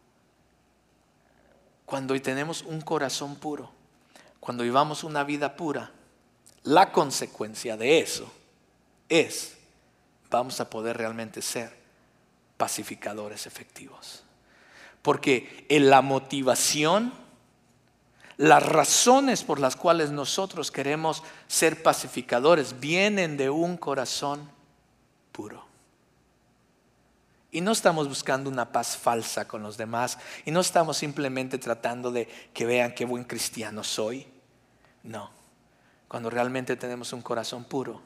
cuando 1.86 2.20
tenemos 2.20 2.64
un 2.64 2.82
corazón 2.82 3.36
puro, 3.36 3.72
cuando 4.40 4.64
vivamos 4.64 5.04
una 5.04 5.24
vida 5.24 5.56
pura, 5.56 5.92
la 6.64 6.92
consecuencia 6.92 7.78
de 7.78 8.00
eso 8.00 8.32
es, 9.08 9.56
vamos 10.32 10.60
a 10.60 10.70
poder 10.70 10.98
realmente 10.98 11.42
ser 11.42 11.78
pacificadores 12.58 13.46
efectivos. 13.46 14.24
Porque 15.06 15.68
en 15.70 15.92
la 15.92 16.02
motivación, 16.02 17.14
las 18.38 18.64
razones 18.64 19.44
por 19.44 19.60
las 19.60 19.76
cuales 19.76 20.10
nosotros 20.10 20.72
queremos 20.72 21.22
ser 21.48 21.84
pacificadores 21.84 22.80
vienen 22.80 23.38
de 23.38 23.52
un 23.52 23.78
corazón 23.78 24.50
puro. 25.32 25.64
Y 27.52 27.62
no 27.62 27.72
estamos 27.72 28.10
buscando 28.10 28.50
una 28.50 28.72
paz 28.72 28.98
falsa 28.98 29.48
con 29.48 29.62
los 29.62 29.78
demás. 29.78 30.18
Y 30.44 30.50
no 30.50 30.62
estamos 30.62 30.98
simplemente 30.98 31.60
tratando 31.60 32.10
de 32.10 32.28
que 32.52 32.66
vean 32.66 32.96
qué 32.96 33.06
buen 33.06 33.26
cristiano 33.26 33.84
soy. 33.84 34.26
No. 35.04 35.30
Cuando 36.08 36.32
realmente 36.32 36.78
tenemos 36.78 37.14
un 37.14 37.22
corazón 37.22 37.64
puro, 37.66 38.02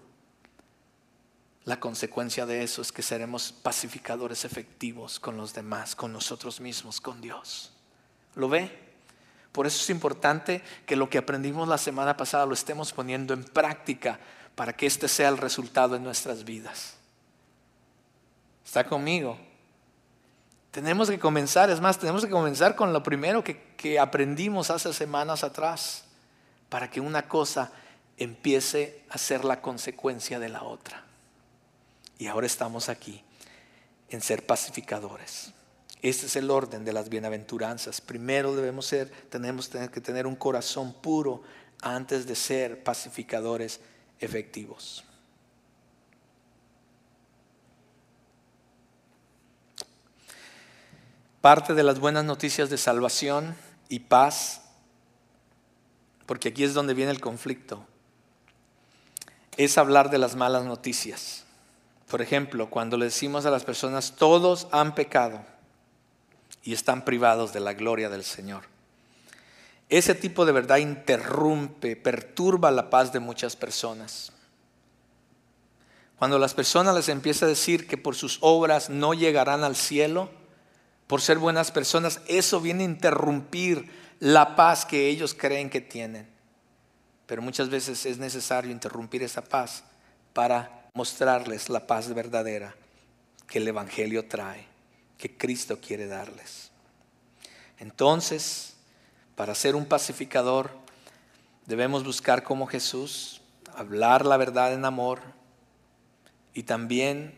la 1.65 1.79
consecuencia 1.79 2.45
de 2.45 2.63
eso 2.63 2.81
es 2.81 2.91
que 2.91 3.01
seremos 3.01 3.51
pacificadores 3.51 4.45
efectivos 4.45 5.19
con 5.19 5.37
los 5.37 5.53
demás, 5.53 5.95
con 5.95 6.13
nosotros 6.13 6.59
mismos, 6.61 6.99
con 7.01 7.21
Dios. 7.21 7.71
¿Lo 8.35 8.49
ve? 8.49 8.89
Por 9.51 9.67
eso 9.67 9.81
es 9.81 9.89
importante 9.89 10.61
que 10.85 10.95
lo 10.95 11.09
que 11.09 11.17
aprendimos 11.17 11.67
la 11.67 11.77
semana 11.77 12.15
pasada 12.15 12.45
lo 12.45 12.53
estemos 12.53 12.93
poniendo 12.93 13.33
en 13.33 13.43
práctica 13.43 14.19
para 14.55 14.73
que 14.73 14.85
este 14.85 15.07
sea 15.07 15.29
el 15.29 15.37
resultado 15.37 15.95
en 15.95 16.03
nuestras 16.03 16.43
vidas. 16.43 16.95
¿Está 18.65 18.83
conmigo? 18.83 19.37
Tenemos 20.71 21.09
que 21.09 21.17
comenzar, 21.17 21.69
es 21.71 21.81
más, 21.81 21.97
tenemos 21.97 22.23
que 22.23 22.29
comenzar 22.29 22.75
con 22.75 22.93
lo 22.93 23.01
primero 23.01 23.43
que, 23.43 23.99
aprendimos 23.99 24.69
hace 24.69 24.93
semanas 24.93 25.43
atrás, 25.43 26.03
para 26.69 26.91
que 26.91 27.01
una 27.01 27.27
cosa 27.27 27.71
empiece 28.17 29.03
a 29.09 29.17
ser 29.17 29.45
la 29.45 29.61
consecuencia 29.61 30.37
de 30.37 30.49
la 30.49 30.61
otra. 30.61 31.03
Y 32.19 32.27
ahora 32.27 32.45
estamos 32.45 32.89
aquí 32.89 33.23
en 34.09 34.21
ser 34.21 34.45
pacificadores. 34.45 35.53
Este 36.01 36.27
es 36.27 36.35
el 36.35 36.51
orden 36.51 36.83
de 36.83 36.93
las 36.93 37.09
bienaventuranzas. 37.09 38.01
Primero 38.01 38.55
debemos 38.55 38.85
ser, 38.85 39.09
tenemos 39.29 39.69
que 39.69 40.01
tener 40.01 40.27
un 40.27 40.35
corazón 40.35 40.93
puro 40.93 41.41
antes 41.81 42.27
de 42.27 42.35
ser 42.35 42.83
pacificadores 42.83 43.79
efectivos. 44.19 45.05
Parte 51.39 51.73
de 51.73 51.83
las 51.83 51.99
buenas 51.99 52.25
noticias 52.25 52.69
de 52.69 52.77
salvación 52.77 53.55
y 53.87 53.99
paz, 53.99 54.61
porque 56.25 56.49
aquí 56.49 56.65
es 56.65 56.73
donde 56.73 56.93
viene 56.93 57.11
el 57.11 57.21
conflicto, 57.21 57.85
es 59.55 59.77
hablar 59.77 60.09
de 60.09 60.17
las 60.17 60.35
malas 60.35 60.65
noticias. 60.65 61.45
Por 62.09 62.23
ejemplo, 62.23 62.71
cuando 62.71 62.97
le 62.97 63.05
decimos 63.05 63.45
a 63.45 63.51
las 63.51 63.63
personas, 63.63 64.15
todos 64.17 64.67
han 64.71 64.95
pecado 64.95 65.45
y 66.63 66.73
están 66.73 67.05
privados 67.05 67.53
de 67.53 67.59
la 67.59 67.73
gloria 67.73 68.09
del 68.09 68.23
Señor. 68.23 68.63
Ese 69.89 70.15
tipo 70.15 70.45
de 70.45 70.51
verdad 70.51 70.77
interrumpe, 70.77 71.95
perturba 71.95 72.71
la 72.71 72.89
paz 72.89 73.13
de 73.13 73.19
muchas 73.19 73.55
personas. 73.55 74.31
Cuando 76.17 76.39
las 76.39 76.55
personas 76.55 76.95
les 76.95 77.09
empieza 77.09 77.45
a 77.45 77.49
decir 77.49 77.87
que 77.87 77.97
por 77.97 78.15
sus 78.15 78.39
obras 78.41 78.89
no 78.89 79.13
llegarán 79.13 79.63
al 79.63 79.75
cielo, 79.75 80.31
por 81.05 81.21
ser 81.21 81.37
buenas 81.37 81.71
personas, 81.71 82.21
eso 82.27 82.59
viene 82.59 82.83
a 82.83 82.87
interrumpir 82.87 83.91
la 84.19 84.55
paz 84.55 84.83
que 84.83 85.07
ellos 85.07 85.35
creen 85.35 85.69
que 85.69 85.81
tienen. 85.81 86.27
Pero 87.27 87.43
muchas 87.43 87.69
veces 87.69 88.03
es 88.07 88.17
necesario 88.17 88.71
interrumpir 88.71 89.21
esa 89.21 89.43
paz 89.43 89.83
para 90.33 90.78
mostrarles 90.99 91.69
la 91.69 91.87
paz 91.87 92.13
verdadera 92.13 92.75
que 93.47 93.59
el 93.59 93.67
Evangelio 93.69 94.27
trae, 94.27 94.65
que 95.17 95.37
Cristo 95.37 95.79
quiere 95.79 96.07
darles. 96.07 96.71
Entonces, 97.77 98.73
para 99.37 99.55
ser 99.55 99.77
un 99.77 99.85
pacificador, 99.85 100.71
debemos 101.65 102.03
buscar 102.03 102.43
como 102.43 102.67
Jesús, 102.67 103.39
hablar 103.73 104.25
la 104.25 104.35
verdad 104.35 104.73
en 104.73 104.83
amor 104.83 105.21
y 106.53 106.63
también 106.63 107.33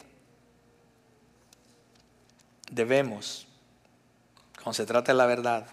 debemos 2.71 3.45
cuando 4.55 4.73
se 4.73 4.87
trata 4.87 5.11
de 5.11 5.19
la 5.19 5.27
verdad 5.27 5.67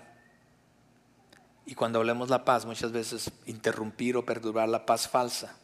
y 1.65 1.75
cuando 1.75 2.01
hablemos 2.01 2.29
la 2.29 2.45
paz, 2.45 2.67
muchas 2.67 2.93
veces 2.93 3.31
interrumpir 3.47 4.19
o 4.19 4.27
perturbar 4.27 4.69
la 4.69 4.85
paz 4.85 5.09
falsa. 5.09 5.57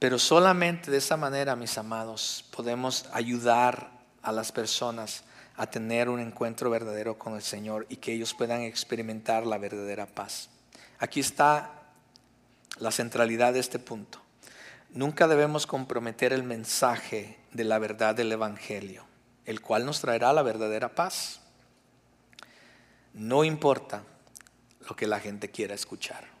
Pero 0.00 0.18
solamente 0.18 0.90
de 0.90 0.96
esa 0.96 1.18
manera, 1.18 1.54
mis 1.56 1.76
amados, 1.76 2.46
podemos 2.56 3.06
ayudar 3.12 3.90
a 4.22 4.32
las 4.32 4.50
personas 4.50 5.24
a 5.56 5.66
tener 5.66 6.08
un 6.08 6.20
encuentro 6.20 6.70
verdadero 6.70 7.18
con 7.18 7.34
el 7.34 7.42
Señor 7.42 7.84
y 7.90 7.96
que 7.96 8.14
ellos 8.14 8.32
puedan 8.32 8.62
experimentar 8.62 9.46
la 9.46 9.58
verdadera 9.58 10.06
paz. 10.06 10.48
Aquí 10.98 11.20
está 11.20 11.82
la 12.78 12.90
centralidad 12.90 13.52
de 13.52 13.60
este 13.60 13.78
punto. 13.78 14.22
Nunca 14.88 15.28
debemos 15.28 15.66
comprometer 15.66 16.32
el 16.32 16.44
mensaje 16.44 17.38
de 17.52 17.64
la 17.64 17.78
verdad 17.78 18.14
del 18.14 18.32
Evangelio, 18.32 19.04
el 19.44 19.60
cual 19.60 19.84
nos 19.84 20.00
traerá 20.00 20.32
la 20.32 20.42
verdadera 20.42 20.94
paz. 20.94 21.40
No 23.12 23.44
importa 23.44 24.02
lo 24.88 24.96
que 24.96 25.06
la 25.06 25.20
gente 25.20 25.50
quiera 25.50 25.74
escuchar. 25.74 26.39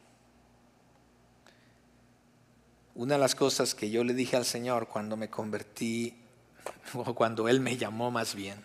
Una 2.94 3.14
de 3.14 3.20
las 3.20 3.34
cosas 3.34 3.74
que 3.74 3.90
yo 3.90 4.04
le 4.04 4.14
dije 4.14 4.36
al 4.36 4.44
Señor 4.44 4.88
cuando 4.88 5.16
me 5.16 5.30
convertí, 5.30 6.16
o 6.94 7.14
cuando 7.14 7.48
Él 7.48 7.60
me 7.60 7.76
llamó 7.76 8.10
más 8.10 8.34
bien, 8.34 8.64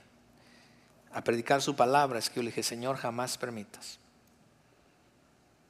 a 1.12 1.24
predicar 1.24 1.62
su 1.62 1.76
palabra, 1.76 2.20
es 2.20 2.30
que 2.30 2.38
yo 2.38 2.42
le 2.44 2.50
dije, 2.50 2.64
Señor, 2.64 2.98
jamás 2.98 3.38
permitas 3.38 4.00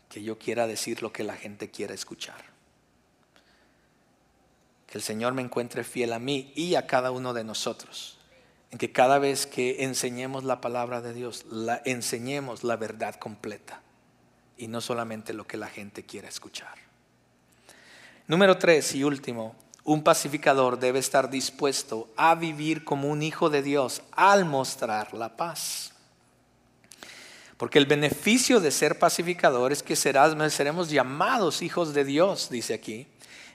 que 0.10 0.24
yo 0.24 0.40
quiera 0.40 0.66
decir 0.66 1.02
lo 1.02 1.12
que 1.12 1.24
la 1.24 1.36
gente 1.36 1.70
quiera 1.70 1.94
escuchar. 1.94 2.42
Que 4.88 4.98
el 4.98 5.04
Señor 5.04 5.34
me 5.34 5.42
encuentre 5.42 5.84
fiel 5.84 6.14
a 6.14 6.20
mí 6.20 6.54
y 6.56 6.76
a 6.76 6.88
cada 6.88 7.12
uno 7.12 7.34
de 7.34 7.44
nosotros. 7.44 8.18
En 8.72 8.78
que 8.78 8.92
cada 8.92 9.20
vez 9.20 9.46
que 9.46 9.84
enseñemos 9.84 10.44
la 10.44 10.62
palabra 10.62 11.02
de 11.02 11.14
Dios, 11.14 11.46
la 11.52 11.82
enseñemos 11.86 12.64
la 12.64 12.78
verdad 12.78 13.16
completa 13.16 13.82
y 14.58 14.68
no 14.68 14.82
solamente 14.82 15.34
lo 15.34 15.46
que 15.46 15.58
la 15.58 15.68
gente 15.68 16.06
quiera 16.06 16.30
escuchar. 16.30 16.85
Número 18.28 18.58
tres 18.58 18.96
y 18.96 19.04
último, 19.04 19.56
un 19.84 20.04
pacificador 20.04 20.80
debe 20.80 20.98
estar 20.98 21.30
dispuesto 21.30 22.10
a 22.18 22.34
vivir 22.34 22.84
como 22.84 23.08
un 23.10 23.22
hijo 23.22 23.52
de 23.52 23.62
Dios 23.62 24.02
al 24.14 24.46
mostrar 24.46 25.14
la 25.14 25.38
paz. 25.38 25.94
Porque 27.58 27.78
el 27.78 27.86
beneficio 27.86 28.60
de 28.60 28.72
ser 28.72 28.98
pacificador 28.98 29.72
es 29.72 29.84
que 29.84 29.96
seremos 29.96 30.90
llamados 30.90 31.62
hijos 31.62 31.94
de 31.94 32.04
Dios, 32.04 32.50
dice 32.50 32.74
aquí. 32.74 33.06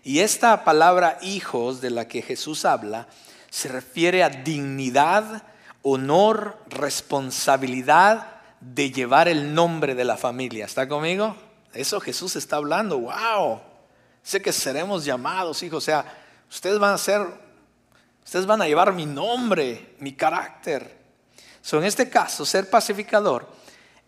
Y 0.05 0.21
esta 0.21 0.63
palabra 0.63 1.19
hijos 1.21 1.81
de 1.81 1.91
la 1.91 2.07
que 2.07 2.23
Jesús 2.23 2.65
habla 2.65 3.09
se 3.51 3.69
refiere 3.69 4.23
a 4.23 4.31
dignidad, 4.31 5.43
honor, 5.83 6.63
responsabilidad 6.69 8.41
de 8.61 8.93
llevar 8.93 9.27
el 9.27 9.53
nombre 9.53 9.97
de 9.97 10.05
la 10.05 10.17
familia. 10.17 10.65
¿Está 10.65 10.87
conmigo? 10.87 11.35
Eso 11.75 12.01
Jesús 12.01 12.37
está 12.37 12.57
hablando. 12.57 13.01
¡Wow! 13.01 13.70
Sé 14.23 14.41
que 14.41 14.53
seremos 14.53 15.05
llamados 15.05 15.63
hijos. 15.63 15.79
O 15.79 15.87
sea, 15.87 16.05
ustedes 16.49 16.79
van 16.79 16.95
a 16.95 16.99
ser, 16.99 17.23
ustedes 18.25 18.47
van 18.47 18.63
a 18.63 18.67
llevar 18.67 18.93
mi 18.93 19.07
nombre, 19.07 19.95
mi 19.99 20.13
carácter. 20.13 20.99
So, 21.63 21.79
en 21.79 21.85
este 21.85 22.09
caso, 22.09 22.45
ser 22.45 22.71
pacificador 22.71 23.49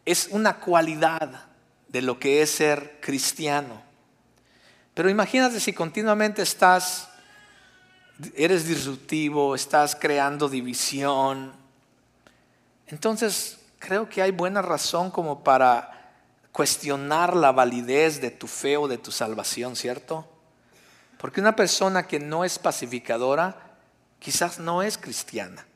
es 0.05 0.29
una 0.31 0.59
cualidad 0.59 1.47
de 1.89 2.03
lo 2.03 2.19
que 2.19 2.43
es 2.43 2.51
ser 2.51 2.99
cristiano. 3.01 3.83
Pero 4.95 5.09
imagínate 5.09 5.61
si 5.61 5.73
continuamente 5.73 6.43
estás, 6.43 7.09
eres 8.35 8.67
disruptivo, 8.67 9.55
estás 9.55 9.95
creando 9.95 10.49
división. 10.49 11.53
Entonces, 12.87 13.59
creo 13.79 14.09
que 14.09 14.23
hay 14.23 14.31
buena 14.31 14.63
razón 14.63 15.11
como 15.11 15.43
para 15.43 16.02
cuestionar 16.53 17.35
la 17.35 17.51
validez 17.51 18.21
de 18.21 18.31
tu 18.31 18.47
fe 18.47 18.77
o 18.77 18.87
de 18.87 18.99
tu 18.99 19.11
salvación, 19.11 19.75
¿cierto? 19.75 20.29
Porque 21.19 21.41
una 21.41 21.57
persona 21.57 22.07
que 22.07 22.21
no 22.21 22.45
es 22.45 22.59
pacificadora 22.59 23.57
quizás 24.19 24.59
no 24.59 24.83
es 24.83 24.99
cristiana 24.99 25.67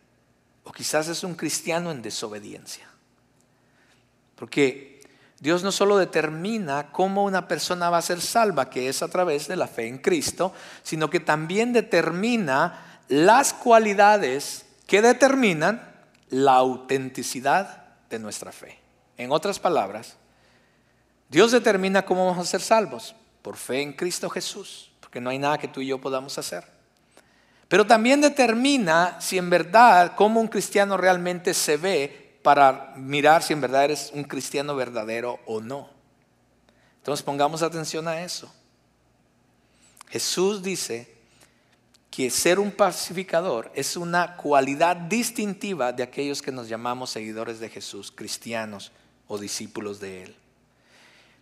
o 0.65 0.73
quizás 0.73 1.09
es 1.09 1.25
un 1.25 1.35
cristiano 1.35 1.91
en 1.91 2.03
desobediencia. 2.03 2.89
Porque 4.35 5.01
Dios 5.41 5.63
no 5.63 5.73
solo 5.73 5.97
determina 5.97 6.93
cómo 6.93 7.25
una 7.25 7.47
persona 7.47 7.91
va 7.91 7.99
a 7.99 8.03
ser 8.03 8.21
salva, 8.21 8.71
que 8.71 8.89
es 8.89 9.03
a 9.03 9.09
través 9.09 9.49
de 9.49 9.57
la 9.57 9.69
fe 9.69 9.87
en 9.87 9.99
Cristo, 9.99 10.53
sino 10.83 11.09
que 11.09 11.21
también 11.21 11.73
determina 11.73 13.01
las 13.09 13.53
cualidades 13.53 14.67
que 14.87 15.03
determinan 15.03 15.95
la 16.29 16.57
autenticidad 16.57 17.85
de 18.11 18.19
nuestra 18.19 18.53
fe. 18.53 18.79
En 19.17 19.31
otras 19.31 19.59
palabras, 19.59 20.17
Dios 21.29 21.53
determina 21.53 22.05
cómo 22.05 22.27
vamos 22.27 22.47
a 22.47 22.51
ser 22.51 22.61
salvos, 22.61 23.15
por 23.43 23.57
fe 23.57 23.83
en 23.83 23.93
Cristo 23.93 24.31
Jesús, 24.31 24.91
porque 25.01 25.21
no 25.21 25.31
hay 25.31 25.39
nada 25.39 25.59
que 25.59 25.69
tú 25.69 25.81
y 25.81 25.87
yo 25.87 26.01
podamos 26.01 26.39
hacer. 26.39 26.65
Pero 27.69 27.87
también 27.87 28.21
determina 28.21 29.21
si 29.21 29.39
en 29.39 29.51
verdad 29.51 30.15
cómo 30.17 30.41
un 30.41 30.49
cristiano 30.49 30.97
realmente 30.97 31.53
se 31.53 31.77
ve 31.77 32.39
para 32.43 32.93
mirar 32.97 33.43
si 33.43 33.53
en 33.53 33.61
verdad 33.61 33.85
eres 33.85 34.11
un 34.15 34.23
cristiano 34.23 34.77
verdadero 34.77 35.41
o 35.47 35.61
no. 35.61 35.91
Entonces 36.99 37.25
pongamos 37.25 37.63
atención 37.63 38.07
a 38.07 38.23
eso. 38.23 38.53
Jesús 40.09 40.63
dice 40.63 41.17
que 42.11 42.31
ser 42.31 42.61
un 42.61 42.71
pacificador 42.71 43.71
es 43.75 43.97
una 43.97 44.37
cualidad 44.37 44.97
distintiva 44.97 45.93
de 45.93 46.05
aquellos 46.05 46.41
que 46.41 46.53
nos 46.53 46.69
llamamos 46.69 47.11
seguidores 47.11 47.59
de 47.59 47.69
Jesús, 47.69 48.13
cristianos 48.13 48.93
o 49.27 49.39
discípulos 49.39 49.99
de 49.99 50.23
Él. 50.23 50.37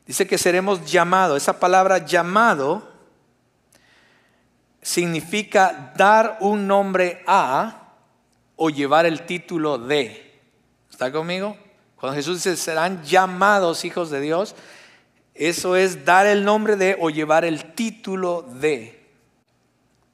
Dice 0.06 0.26
que 0.26 0.38
seremos 0.38 0.90
llamados. 0.90 1.42
Esa 1.42 1.58
palabra 1.58 1.98
llamado 1.98 2.86
significa 4.82 5.92
dar 5.96 6.36
un 6.40 6.66
nombre 6.66 7.22
a 7.26 7.92
o 8.56 8.70
llevar 8.70 9.06
el 9.06 9.24
título 9.24 9.78
de. 9.78 10.40
¿Está 10.90 11.10
conmigo? 11.10 11.56
Cuando 11.96 12.16
Jesús 12.16 12.44
dice 12.44 12.56
serán 12.56 13.02
llamados 13.02 13.84
hijos 13.84 14.10
de 14.10 14.20
Dios, 14.20 14.54
eso 15.34 15.74
es 15.74 16.04
dar 16.04 16.26
el 16.26 16.44
nombre 16.44 16.76
de 16.76 16.96
o 17.00 17.08
llevar 17.08 17.44
el 17.44 17.74
título 17.74 18.42
de. 18.42 19.02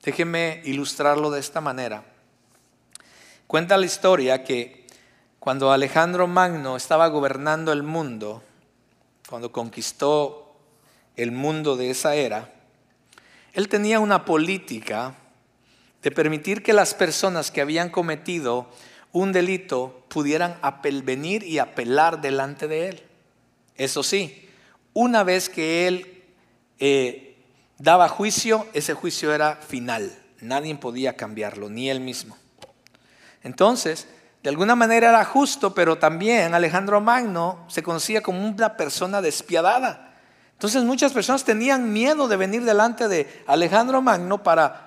Déjenme 0.02 0.62
ilustrarlo 0.64 1.30
de 1.30 1.40
esta 1.40 1.60
manera. 1.60 2.04
Cuenta 3.46 3.76
la 3.76 3.86
historia 3.86 4.44
que 4.44 4.86
cuando 5.40 5.72
Alejandro 5.72 6.26
Magno 6.28 6.76
estaba 6.76 7.08
gobernando 7.08 7.72
el 7.72 7.82
mundo, 7.82 8.42
cuando 9.30 9.52
conquistó 9.52 10.56
el 11.16 11.30
mundo 11.30 11.76
de 11.76 11.90
esa 11.90 12.16
era, 12.16 12.52
él 13.52 13.68
tenía 13.68 14.00
una 14.00 14.24
política 14.24 15.14
de 16.02 16.10
permitir 16.10 16.64
que 16.64 16.72
las 16.72 16.94
personas 16.94 17.52
que 17.52 17.60
habían 17.60 17.90
cometido 17.90 18.68
un 19.12 19.32
delito 19.32 20.04
pudieran 20.08 20.58
venir 21.04 21.44
y 21.44 21.58
apelar 21.58 22.20
delante 22.20 22.66
de 22.66 22.88
él. 22.88 23.02
Eso 23.76 24.02
sí, 24.02 24.48
una 24.94 25.22
vez 25.22 25.48
que 25.48 25.86
él 25.86 26.24
eh, 26.80 27.36
daba 27.78 28.08
juicio, 28.08 28.66
ese 28.72 28.94
juicio 28.94 29.32
era 29.32 29.56
final. 29.56 30.16
Nadie 30.40 30.74
podía 30.74 31.16
cambiarlo, 31.16 31.68
ni 31.68 31.88
él 31.88 32.00
mismo. 32.00 32.36
Entonces, 33.42 34.08
de 34.42 34.48
alguna 34.48 34.74
manera 34.74 35.10
era 35.10 35.24
justo, 35.24 35.74
pero 35.74 35.98
también 35.98 36.54
Alejandro 36.54 37.00
Magno 37.00 37.64
se 37.68 37.82
conocía 37.82 38.22
como 38.22 38.46
una 38.46 38.76
persona 38.76 39.20
despiadada. 39.20 40.14
Entonces 40.52 40.84
muchas 40.84 41.12
personas 41.12 41.44
tenían 41.44 41.92
miedo 41.92 42.28
de 42.28 42.36
venir 42.36 42.64
delante 42.64 43.08
de 43.08 43.42
Alejandro 43.46 44.02
Magno 44.02 44.42
para 44.42 44.86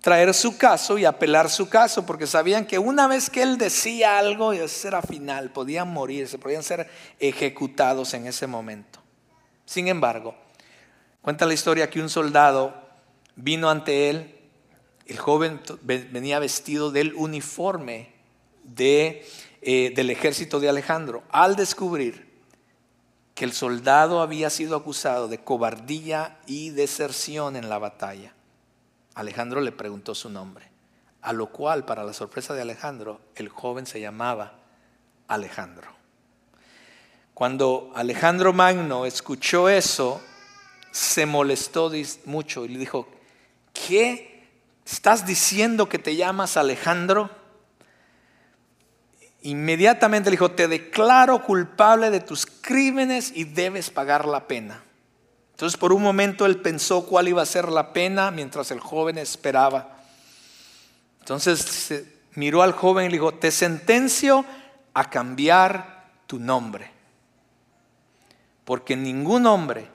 traer 0.00 0.32
su 0.34 0.56
caso 0.56 0.98
y 0.98 1.04
apelar 1.04 1.50
su 1.50 1.68
caso, 1.68 2.06
porque 2.06 2.26
sabían 2.26 2.66
que 2.66 2.78
una 2.78 3.06
vez 3.06 3.28
que 3.28 3.42
él 3.42 3.58
decía 3.58 4.18
algo, 4.18 4.52
ese 4.52 4.88
era 4.88 5.02
final, 5.02 5.50
podían 5.50 5.92
morir, 5.92 6.26
se 6.26 6.38
podían 6.38 6.62
ser 6.62 6.88
ejecutados 7.18 8.14
en 8.14 8.26
ese 8.26 8.46
momento. 8.46 9.00
Sin 9.66 9.88
embargo, 9.88 10.34
Cuenta 11.22 11.44
la 11.44 11.52
historia 11.52 11.90
que 11.90 12.00
un 12.00 12.08
soldado 12.08 12.74
vino 13.36 13.68
ante 13.68 14.08
él, 14.08 14.38
el 15.06 15.18
joven 15.18 15.60
venía 15.82 16.38
vestido 16.38 16.90
del 16.90 17.14
uniforme 17.14 18.14
de, 18.74 19.26
eh, 19.62 19.92
del 19.94 20.10
ejército 20.10 20.60
de 20.60 20.68
Alejandro, 20.68 21.22
al 21.30 21.56
descubrir 21.56 22.30
que 23.34 23.44
el 23.44 23.52
soldado 23.52 24.20
había 24.20 24.50
sido 24.50 24.76
acusado 24.76 25.28
de 25.28 25.38
cobardía 25.38 26.38
y 26.46 26.70
deserción 26.70 27.56
en 27.56 27.68
la 27.68 27.78
batalla. 27.78 28.34
Alejandro 29.14 29.60
le 29.60 29.72
preguntó 29.72 30.14
su 30.14 30.28
nombre, 30.28 30.68
a 31.22 31.32
lo 31.32 31.46
cual, 31.46 31.84
para 31.84 32.04
la 32.04 32.12
sorpresa 32.12 32.54
de 32.54 32.62
Alejandro, 32.62 33.20
el 33.34 33.48
joven 33.48 33.86
se 33.86 34.00
llamaba 34.00 34.58
Alejandro. 35.26 35.88
Cuando 37.34 37.90
Alejandro 37.94 38.52
Magno 38.52 39.06
escuchó 39.06 39.68
eso, 39.70 40.20
se 40.90 41.24
molestó 41.24 41.90
mucho 42.26 42.66
y 42.66 42.68
le 42.68 42.78
dijo, 42.78 43.08
¿qué? 43.72 44.48
¿Estás 44.84 45.24
diciendo 45.24 45.88
que 45.88 45.98
te 45.98 46.16
llamas 46.16 46.56
Alejandro? 46.56 47.39
Inmediatamente 49.42 50.28
le 50.28 50.34
dijo, 50.34 50.50
te 50.50 50.68
declaro 50.68 51.42
culpable 51.42 52.10
de 52.10 52.20
tus 52.20 52.46
crímenes 52.46 53.32
y 53.34 53.44
debes 53.44 53.90
pagar 53.90 54.26
la 54.26 54.46
pena. 54.46 54.82
Entonces 55.52 55.78
por 55.78 55.92
un 55.92 56.02
momento 56.02 56.46
él 56.46 56.60
pensó 56.60 57.06
cuál 57.06 57.28
iba 57.28 57.42
a 57.42 57.46
ser 57.46 57.68
la 57.68 57.92
pena 57.92 58.30
mientras 58.30 58.70
el 58.70 58.80
joven 58.80 59.18
esperaba. 59.18 59.98
Entonces 61.20 61.94
miró 62.34 62.62
al 62.62 62.72
joven 62.72 63.06
y 63.06 63.08
le 63.08 63.14
dijo, 63.14 63.34
te 63.34 63.50
sentencio 63.50 64.44
a 64.94 65.08
cambiar 65.08 66.08
tu 66.26 66.38
nombre. 66.38 66.90
Porque 68.64 68.96
ningún 68.96 69.46
hombre 69.46 69.88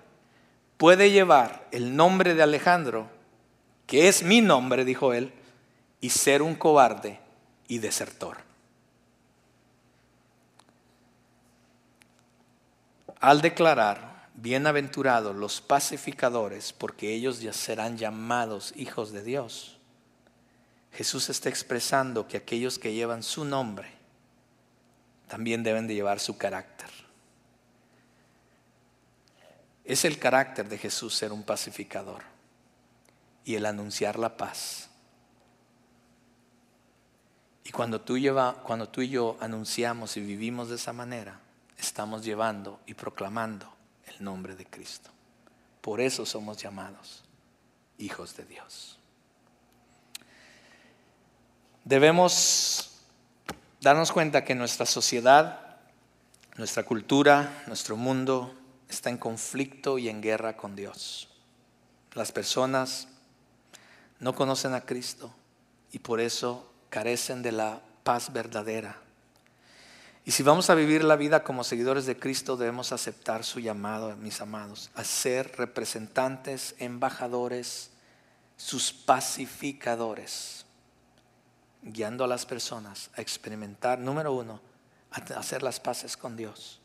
puede 0.78 1.12
llevar 1.12 1.68
el 1.72 1.96
nombre 1.96 2.36
de 2.36 2.44
Alejandro, 2.44 3.10
que 3.88 4.08
es 4.08 4.24
mi 4.24 4.42
nombre, 4.42 4.86
dijo 4.86 5.14
él, 5.14 5.34
y 6.02 6.10
ser 6.10 6.42
un 6.42 6.56
cobarde 6.56 7.20
y 7.68 7.80
desertor. 7.80 8.45
Al 13.26 13.42
declarar, 13.42 14.30
bienaventurados 14.36 15.36
los 15.36 15.60
pacificadores, 15.60 16.72
porque 16.72 17.12
ellos 17.12 17.42
ya 17.42 17.54
serán 17.54 17.98
llamados 17.98 18.72
hijos 18.76 19.12
de 19.12 19.24
Dios, 19.24 19.80
Jesús 20.92 21.32
está 21.32 21.50
expresando 21.50 22.28
que 22.28 22.38
aquellos 22.38 22.78
que 22.78 22.94
llevan 22.94 23.24
su 23.24 23.44
nombre 23.44 23.92
también 25.28 25.64
deben 25.64 25.88
de 25.88 25.96
llevar 25.96 26.20
su 26.20 26.38
carácter. 26.38 26.88
Es 29.86 30.06
el 30.06 30.20
carácter 30.20 30.70
de 30.70 30.78
Jesús 30.78 31.16
ser 31.16 31.34
un 31.34 31.42
pacificador 31.42 32.22
y 33.44 33.56
el 33.56 33.66
anunciar 33.66 34.20
la 34.20 34.38
paz. 34.38 34.92
Y 37.64 37.72
cuando 37.72 38.02
tú, 38.02 38.20
lleva, 38.20 38.62
cuando 38.62 38.88
tú 38.88 39.02
y 39.02 39.10
yo 39.10 39.36
anunciamos 39.40 40.16
y 40.16 40.22
vivimos 40.22 40.70
de 40.70 40.76
esa 40.76 40.94
manera, 40.94 41.42
estamos 41.78 42.24
llevando 42.24 42.80
y 42.86 42.94
proclamando 42.94 43.72
el 44.08 44.24
nombre 44.24 44.56
de 44.56 44.66
Cristo. 44.66 45.10
Por 45.82 46.02
eso 46.02 46.26
somos 46.26 46.58
llamados 46.58 47.24
hijos 47.98 48.36
de 48.36 48.46
Dios. 48.46 48.98
Debemos 51.84 52.92
darnos 53.82 54.12
cuenta 54.12 54.44
que 54.44 54.56
nuestra 54.56 54.86
sociedad, 54.86 55.78
nuestra 56.58 56.84
cultura, 56.84 57.64
nuestro 57.68 57.96
mundo 57.96 58.56
está 58.90 59.10
en 59.10 59.18
conflicto 59.18 59.98
y 59.98 60.10
en 60.10 60.22
guerra 60.22 60.58
con 60.58 60.76
Dios. 60.76 61.30
Las 62.14 62.32
personas 62.32 63.08
no 64.20 64.34
conocen 64.34 64.74
a 64.74 64.82
Cristo 64.82 65.32
y 65.92 66.00
por 66.00 66.20
eso 66.20 66.72
carecen 66.90 67.42
de 67.44 67.52
la 67.52 67.82
paz 68.04 68.34
verdadera. 68.34 69.05
Y 70.26 70.32
si 70.32 70.42
vamos 70.42 70.72
a 70.72 70.76
vivir 70.76 71.04
la 71.04 71.16
vida 71.16 71.44
como 71.44 71.64
seguidores 71.64 72.08
de 72.08 72.18
Cristo, 72.18 72.58
debemos 72.58 72.92
aceptar 72.92 73.44
su 73.44 73.60
llamado, 73.60 74.16
mis 74.18 74.42
amados, 74.42 74.90
a 74.96 75.04
ser 75.04 75.56
representantes, 75.56 76.74
embajadores, 76.80 77.92
sus 78.58 78.92
pacificadores 78.92 80.66
guiando 81.84 82.24
a 82.24 82.28
las 82.28 82.48
personas 82.48 83.12
a 83.16 83.22
experimentar, 83.22 84.00
número 84.00 84.34
uno, 84.34 84.60
a 85.12 85.20
hacer 85.40 85.62
las 85.62 85.80
paces 85.80 86.18
con 86.18 86.36
Dios 86.36 86.82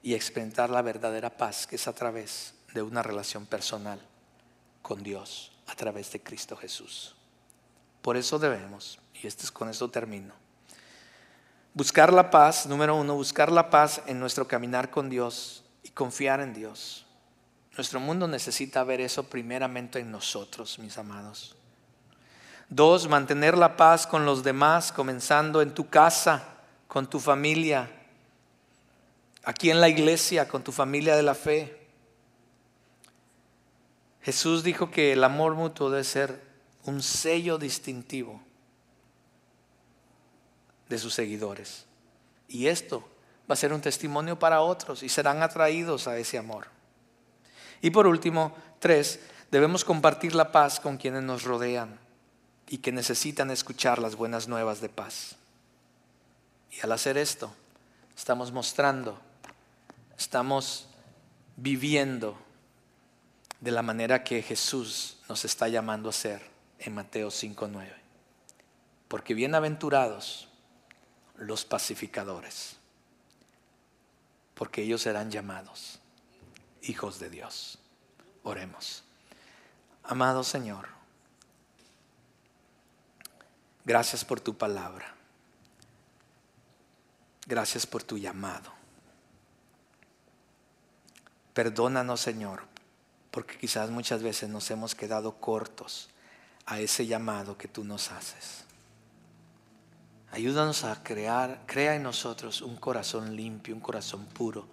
y 0.00 0.14
experimentar 0.14 0.70
la 0.70 0.80
verdadera 0.80 1.36
paz 1.36 1.66
que 1.66 1.74
es 1.74 1.88
a 1.88 1.92
través 1.92 2.54
de 2.72 2.82
una 2.82 3.02
relación 3.02 3.46
personal 3.46 4.00
con 4.82 5.02
Dios, 5.02 5.50
a 5.66 5.74
través 5.74 6.12
de 6.12 6.22
Cristo 6.22 6.56
Jesús. 6.56 7.16
Por 8.02 8.16
eso 8.16 8.38
debemos, 8.38 9.00
y 9.20 9.26
este 9.26 9.42
es 9.42 9.50
con 9.50 9.68
esto 9.68 9.90
termino, 9.90 10.32
buscar 11.78 12.12
la 12.12 12.28
paz, 12.28 12.66
número 12.66 12.96
uno, 12.96 13.14
buscar 13.14 13.52
la 13.52 13.70
paz 13.70 14.02
en 14.06 14.18
nuestro 14.18 14.48
caminar 14.48 14.90
con 14.90 15.08
Dios 15.08 15.62
y 15.84 15.90
confiar 15.90 16.40
en 16.40 16.52
Dios. 16.52 17.06
Nuestro 17.76 18.00
mundo 18.00 18.26
necesita 18.26 18.82
ver 18.82 19.00
eso 19.00 19.22
primeramente 19.22 20.00
en 20.00 20.10
nosotros, 20.10 20.80
mis 20.80 20.98
amados. 20.98 21.54
Dos, 22.68 23.08
mantener 23.08 23.56
la 23.56 23.76
paz 23.76 24.08
con 24.08 24.26
los 24.26 24.42
demás, 24.42 24.90
comenzando 24.90 25.62
en 25.62 25.72
tu 25.72 25.88
casa, 25.88 26.42
con 26.88 27.08
tu 27.08 27.20
familia, 27.20 27.88
aquí 29.44 29.70
en 29.70 29.80
la 29.80 29.88
iglesia, 29.88 30.48
con 30.48 30.64
tu 30.64 30.72
familia 30.72 31.14
de 31.14 31.22
la 31.22 31.36
fe. 31.36 31.86
Jesús 34.22 34.64
dijo 34.64 34.90
que 34.90 35.12
el 35.12 35.22
amor 35.22 35.54
mutuo 35.54 35.90
debe 35.90 36.02
ser 36.02 36.42
un 36.82 37.04
sello 37.04 37.56
distintivo 37.56 38.42
de 40.88 40.98
sus 40.98 41.14
seguidores. 41.14 41.86
Y 42.48 42.66
esto 42.66 43.08
va 43.48 43.54
a 43.54 43.56
ser 43.56 43.72
un 43.72 43.80
testimonio 43.80 44.38
para 44.38 44.60
otros 44.60 45.02
y 45.02 45.08
serán 45.08 45.42
atraídos 45.42 46.08
a 46.08 46.18
ese 46.18 46.38
amor. 46.38 46.68
Y 47.80 47.90
por 47.90 48.06
último, 48.06 48.54
tres, 48.78 49.20
debemos 49.50 49.84
compartir 49.84 50.34
la 50.34 50.52
paz 50.52 50.80
con 50.80 50.96
quienes 50.96 51.22
nos 51.22 51.44
rodean 51.44 51.98
y 52.68 52.78
que 52.78 52.92
necesitan 52.92 53.50
escuchar 53.50 53.98
las 53.98 54.16
buenas 54.16 54.48
nuevas 54.48 54.80
de 54.80 54.88
paz. 54.88 55.36
Y 56.70 56.80
al 56.80 56.92
hacer 56.92 57.16
esto, 57.16 57.52
estamos 58.16 58.52
mostrando, 58.52 59.18
estamos 60.18 60.88
viviendo 61.56 62.36
de 63.60 63.70
la 63.70 63.82
manera 63.82 64.22
que 64.22 64.42
Jesús 64.42 65.18
nos 65.28 65.44
está 65.44 65.68
llamando 65.68 66.08
a 66.08 66.12
ser 66.12 66.42
en 66.78 66.94
Mateo 66.94 67.28
5.9. 67.28 67.88
Porque 69.08 69.34
bienaventurados 69.34 70.48
los 71.38 71.64
pacificadores, 71.64 72.76
porque 74.54 74.82
ellos 74.82 75.02
serán 75.02 75.30
llamados 75.30 76.00
hijos 76.82 77.18
de 77.18 77.30
Dios. 77.30 77.78
Oremos. 78.42 79.04
Amado 80.04 80.44
Señor, 80.44 80.88
Gracias 83.88 84.22
por 84.22 84.38
tu 84.38 84.54
palabra. 84.54 85.14
Gracias 87.46 87.86
por 87.86 88.02
tu 88.02 88.18
llamado. 88.18 88.70
Perdónanos, 91.54 92.20
Señor, 92.20 92.64
porque 93.30 93.56
quizás 93.56 93.88
muchas 93.88 94.22
veces 94.22 94.50
nos 94.50 94.70
hemos 94.70 94.94
quedado 94.94 95.36
cortos 95.36 96.10
a 96.66 96.80
ese 96.80 97.06
llamado 97.06 97.56
que 97.56 97.66
tú 97.66 97.82
nos 97.82 98.10
haces. 98.12 98.66
Ayúdanos 100.30 100.84
a 100.84 101.02
crear, 101.02 101.62
crea 101.66 101.94
en 101.94 102.02
nosotros 102.02 102.60
un 102.60 102.76
corazón 102.76 103.34
limpio, 103.34 103.74
un 103.74 103.80
corazón 103.80 104.26
puro. 104.26 104.66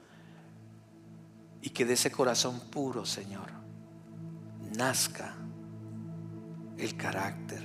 Y 1.61 1.69
que 1.69 1.85
de 1.85 1.93
ese 1.93 2.11
corazón 2.11 2.59
puro, 2.59 3.05
Señor, 3.05 3.47
nazca 4.77 5.35
el 6.77 6.97
carácter 6.97 7.63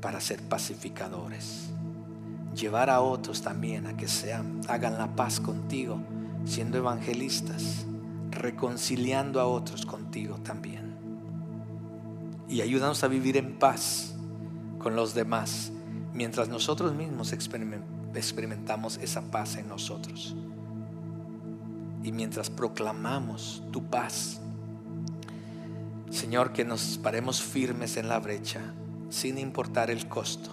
para 0.00 0.20
ser 0.20 0.40
pacificadores. 0.42 1.70
Llevar 2.54 2.88
a 2.88 3.00
otros 3.00 3.42
también 3.42 3.86
a 3.86 3.96
que 3.96 4.08
sean, 4.08 4.60
hagan 4.68 4.96
la 4.96 5.14
paz 5.14 5.40
contigo, 5.40 6.00
siendo 6.44 6.78
evangelistas, 6.78 7.84
reconciliando 8.30 9.40
a 9.40 9.46
otros 9.46 9.84
contigo 9.84 10.36
también. 10.44 10.96
Y 12.48 12.62
ayúdanos 12.62 13.02
a 13.04 13.08
vivir 13.08 13.36
en 13.36 13.58
paz 13.58 14.14
con 14.78 14.96
los 14.96 15.14
demás, 15.14 15.72
mientras 16.18 16.48
nosotros 16.48 16.96
mismos 16.96 17.32
experimentamos 17.32 18.98
esa 18.98 19.22
paz 19.30 19.54
en 19.54 19.68
nosotros. 19.68 20.34
Y 22.02 22.10
mientras 22.10 22.50
proclamamos 22.50 23.62
tu 23.70 23.84
paz, 23.84 24.40
Señor, 26.10 26.52
que 26.52 26.64
nos 26.64 26.98
paremos 26.98 27.40
firmes 27.40 27.96
en 27.96 28.08
la 28.08 28.18
brecha 28.18 28.62
sin 29.10 29.38
importar 29.38 29.92
el 29.92 30.08
costo, 30.08 30.50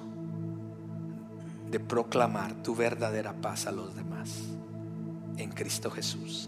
de 1.72 1.80
proclamar 1.80 2.54
tu 2.62 2.76
verdadera 2.76 3.34
paz 3.34 3.66
a 3.66 3.72
los 3.72 3.96
demás. 3.96 4.44
En 5.38 5.50
Cristo 5.50 5.90
Jesús. 5.90 6.48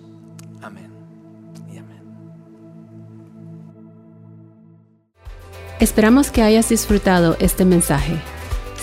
Amén. 0.61 0.91
Y 1.73 1.77
amén. 1.79 2.03
Esperamos 5.79 6.29
que 6.29 6.43
hayas 6.43 6.69
disfrutado 6.69 7.35
este 7.39 7.65
mensaje. 7.65 8.21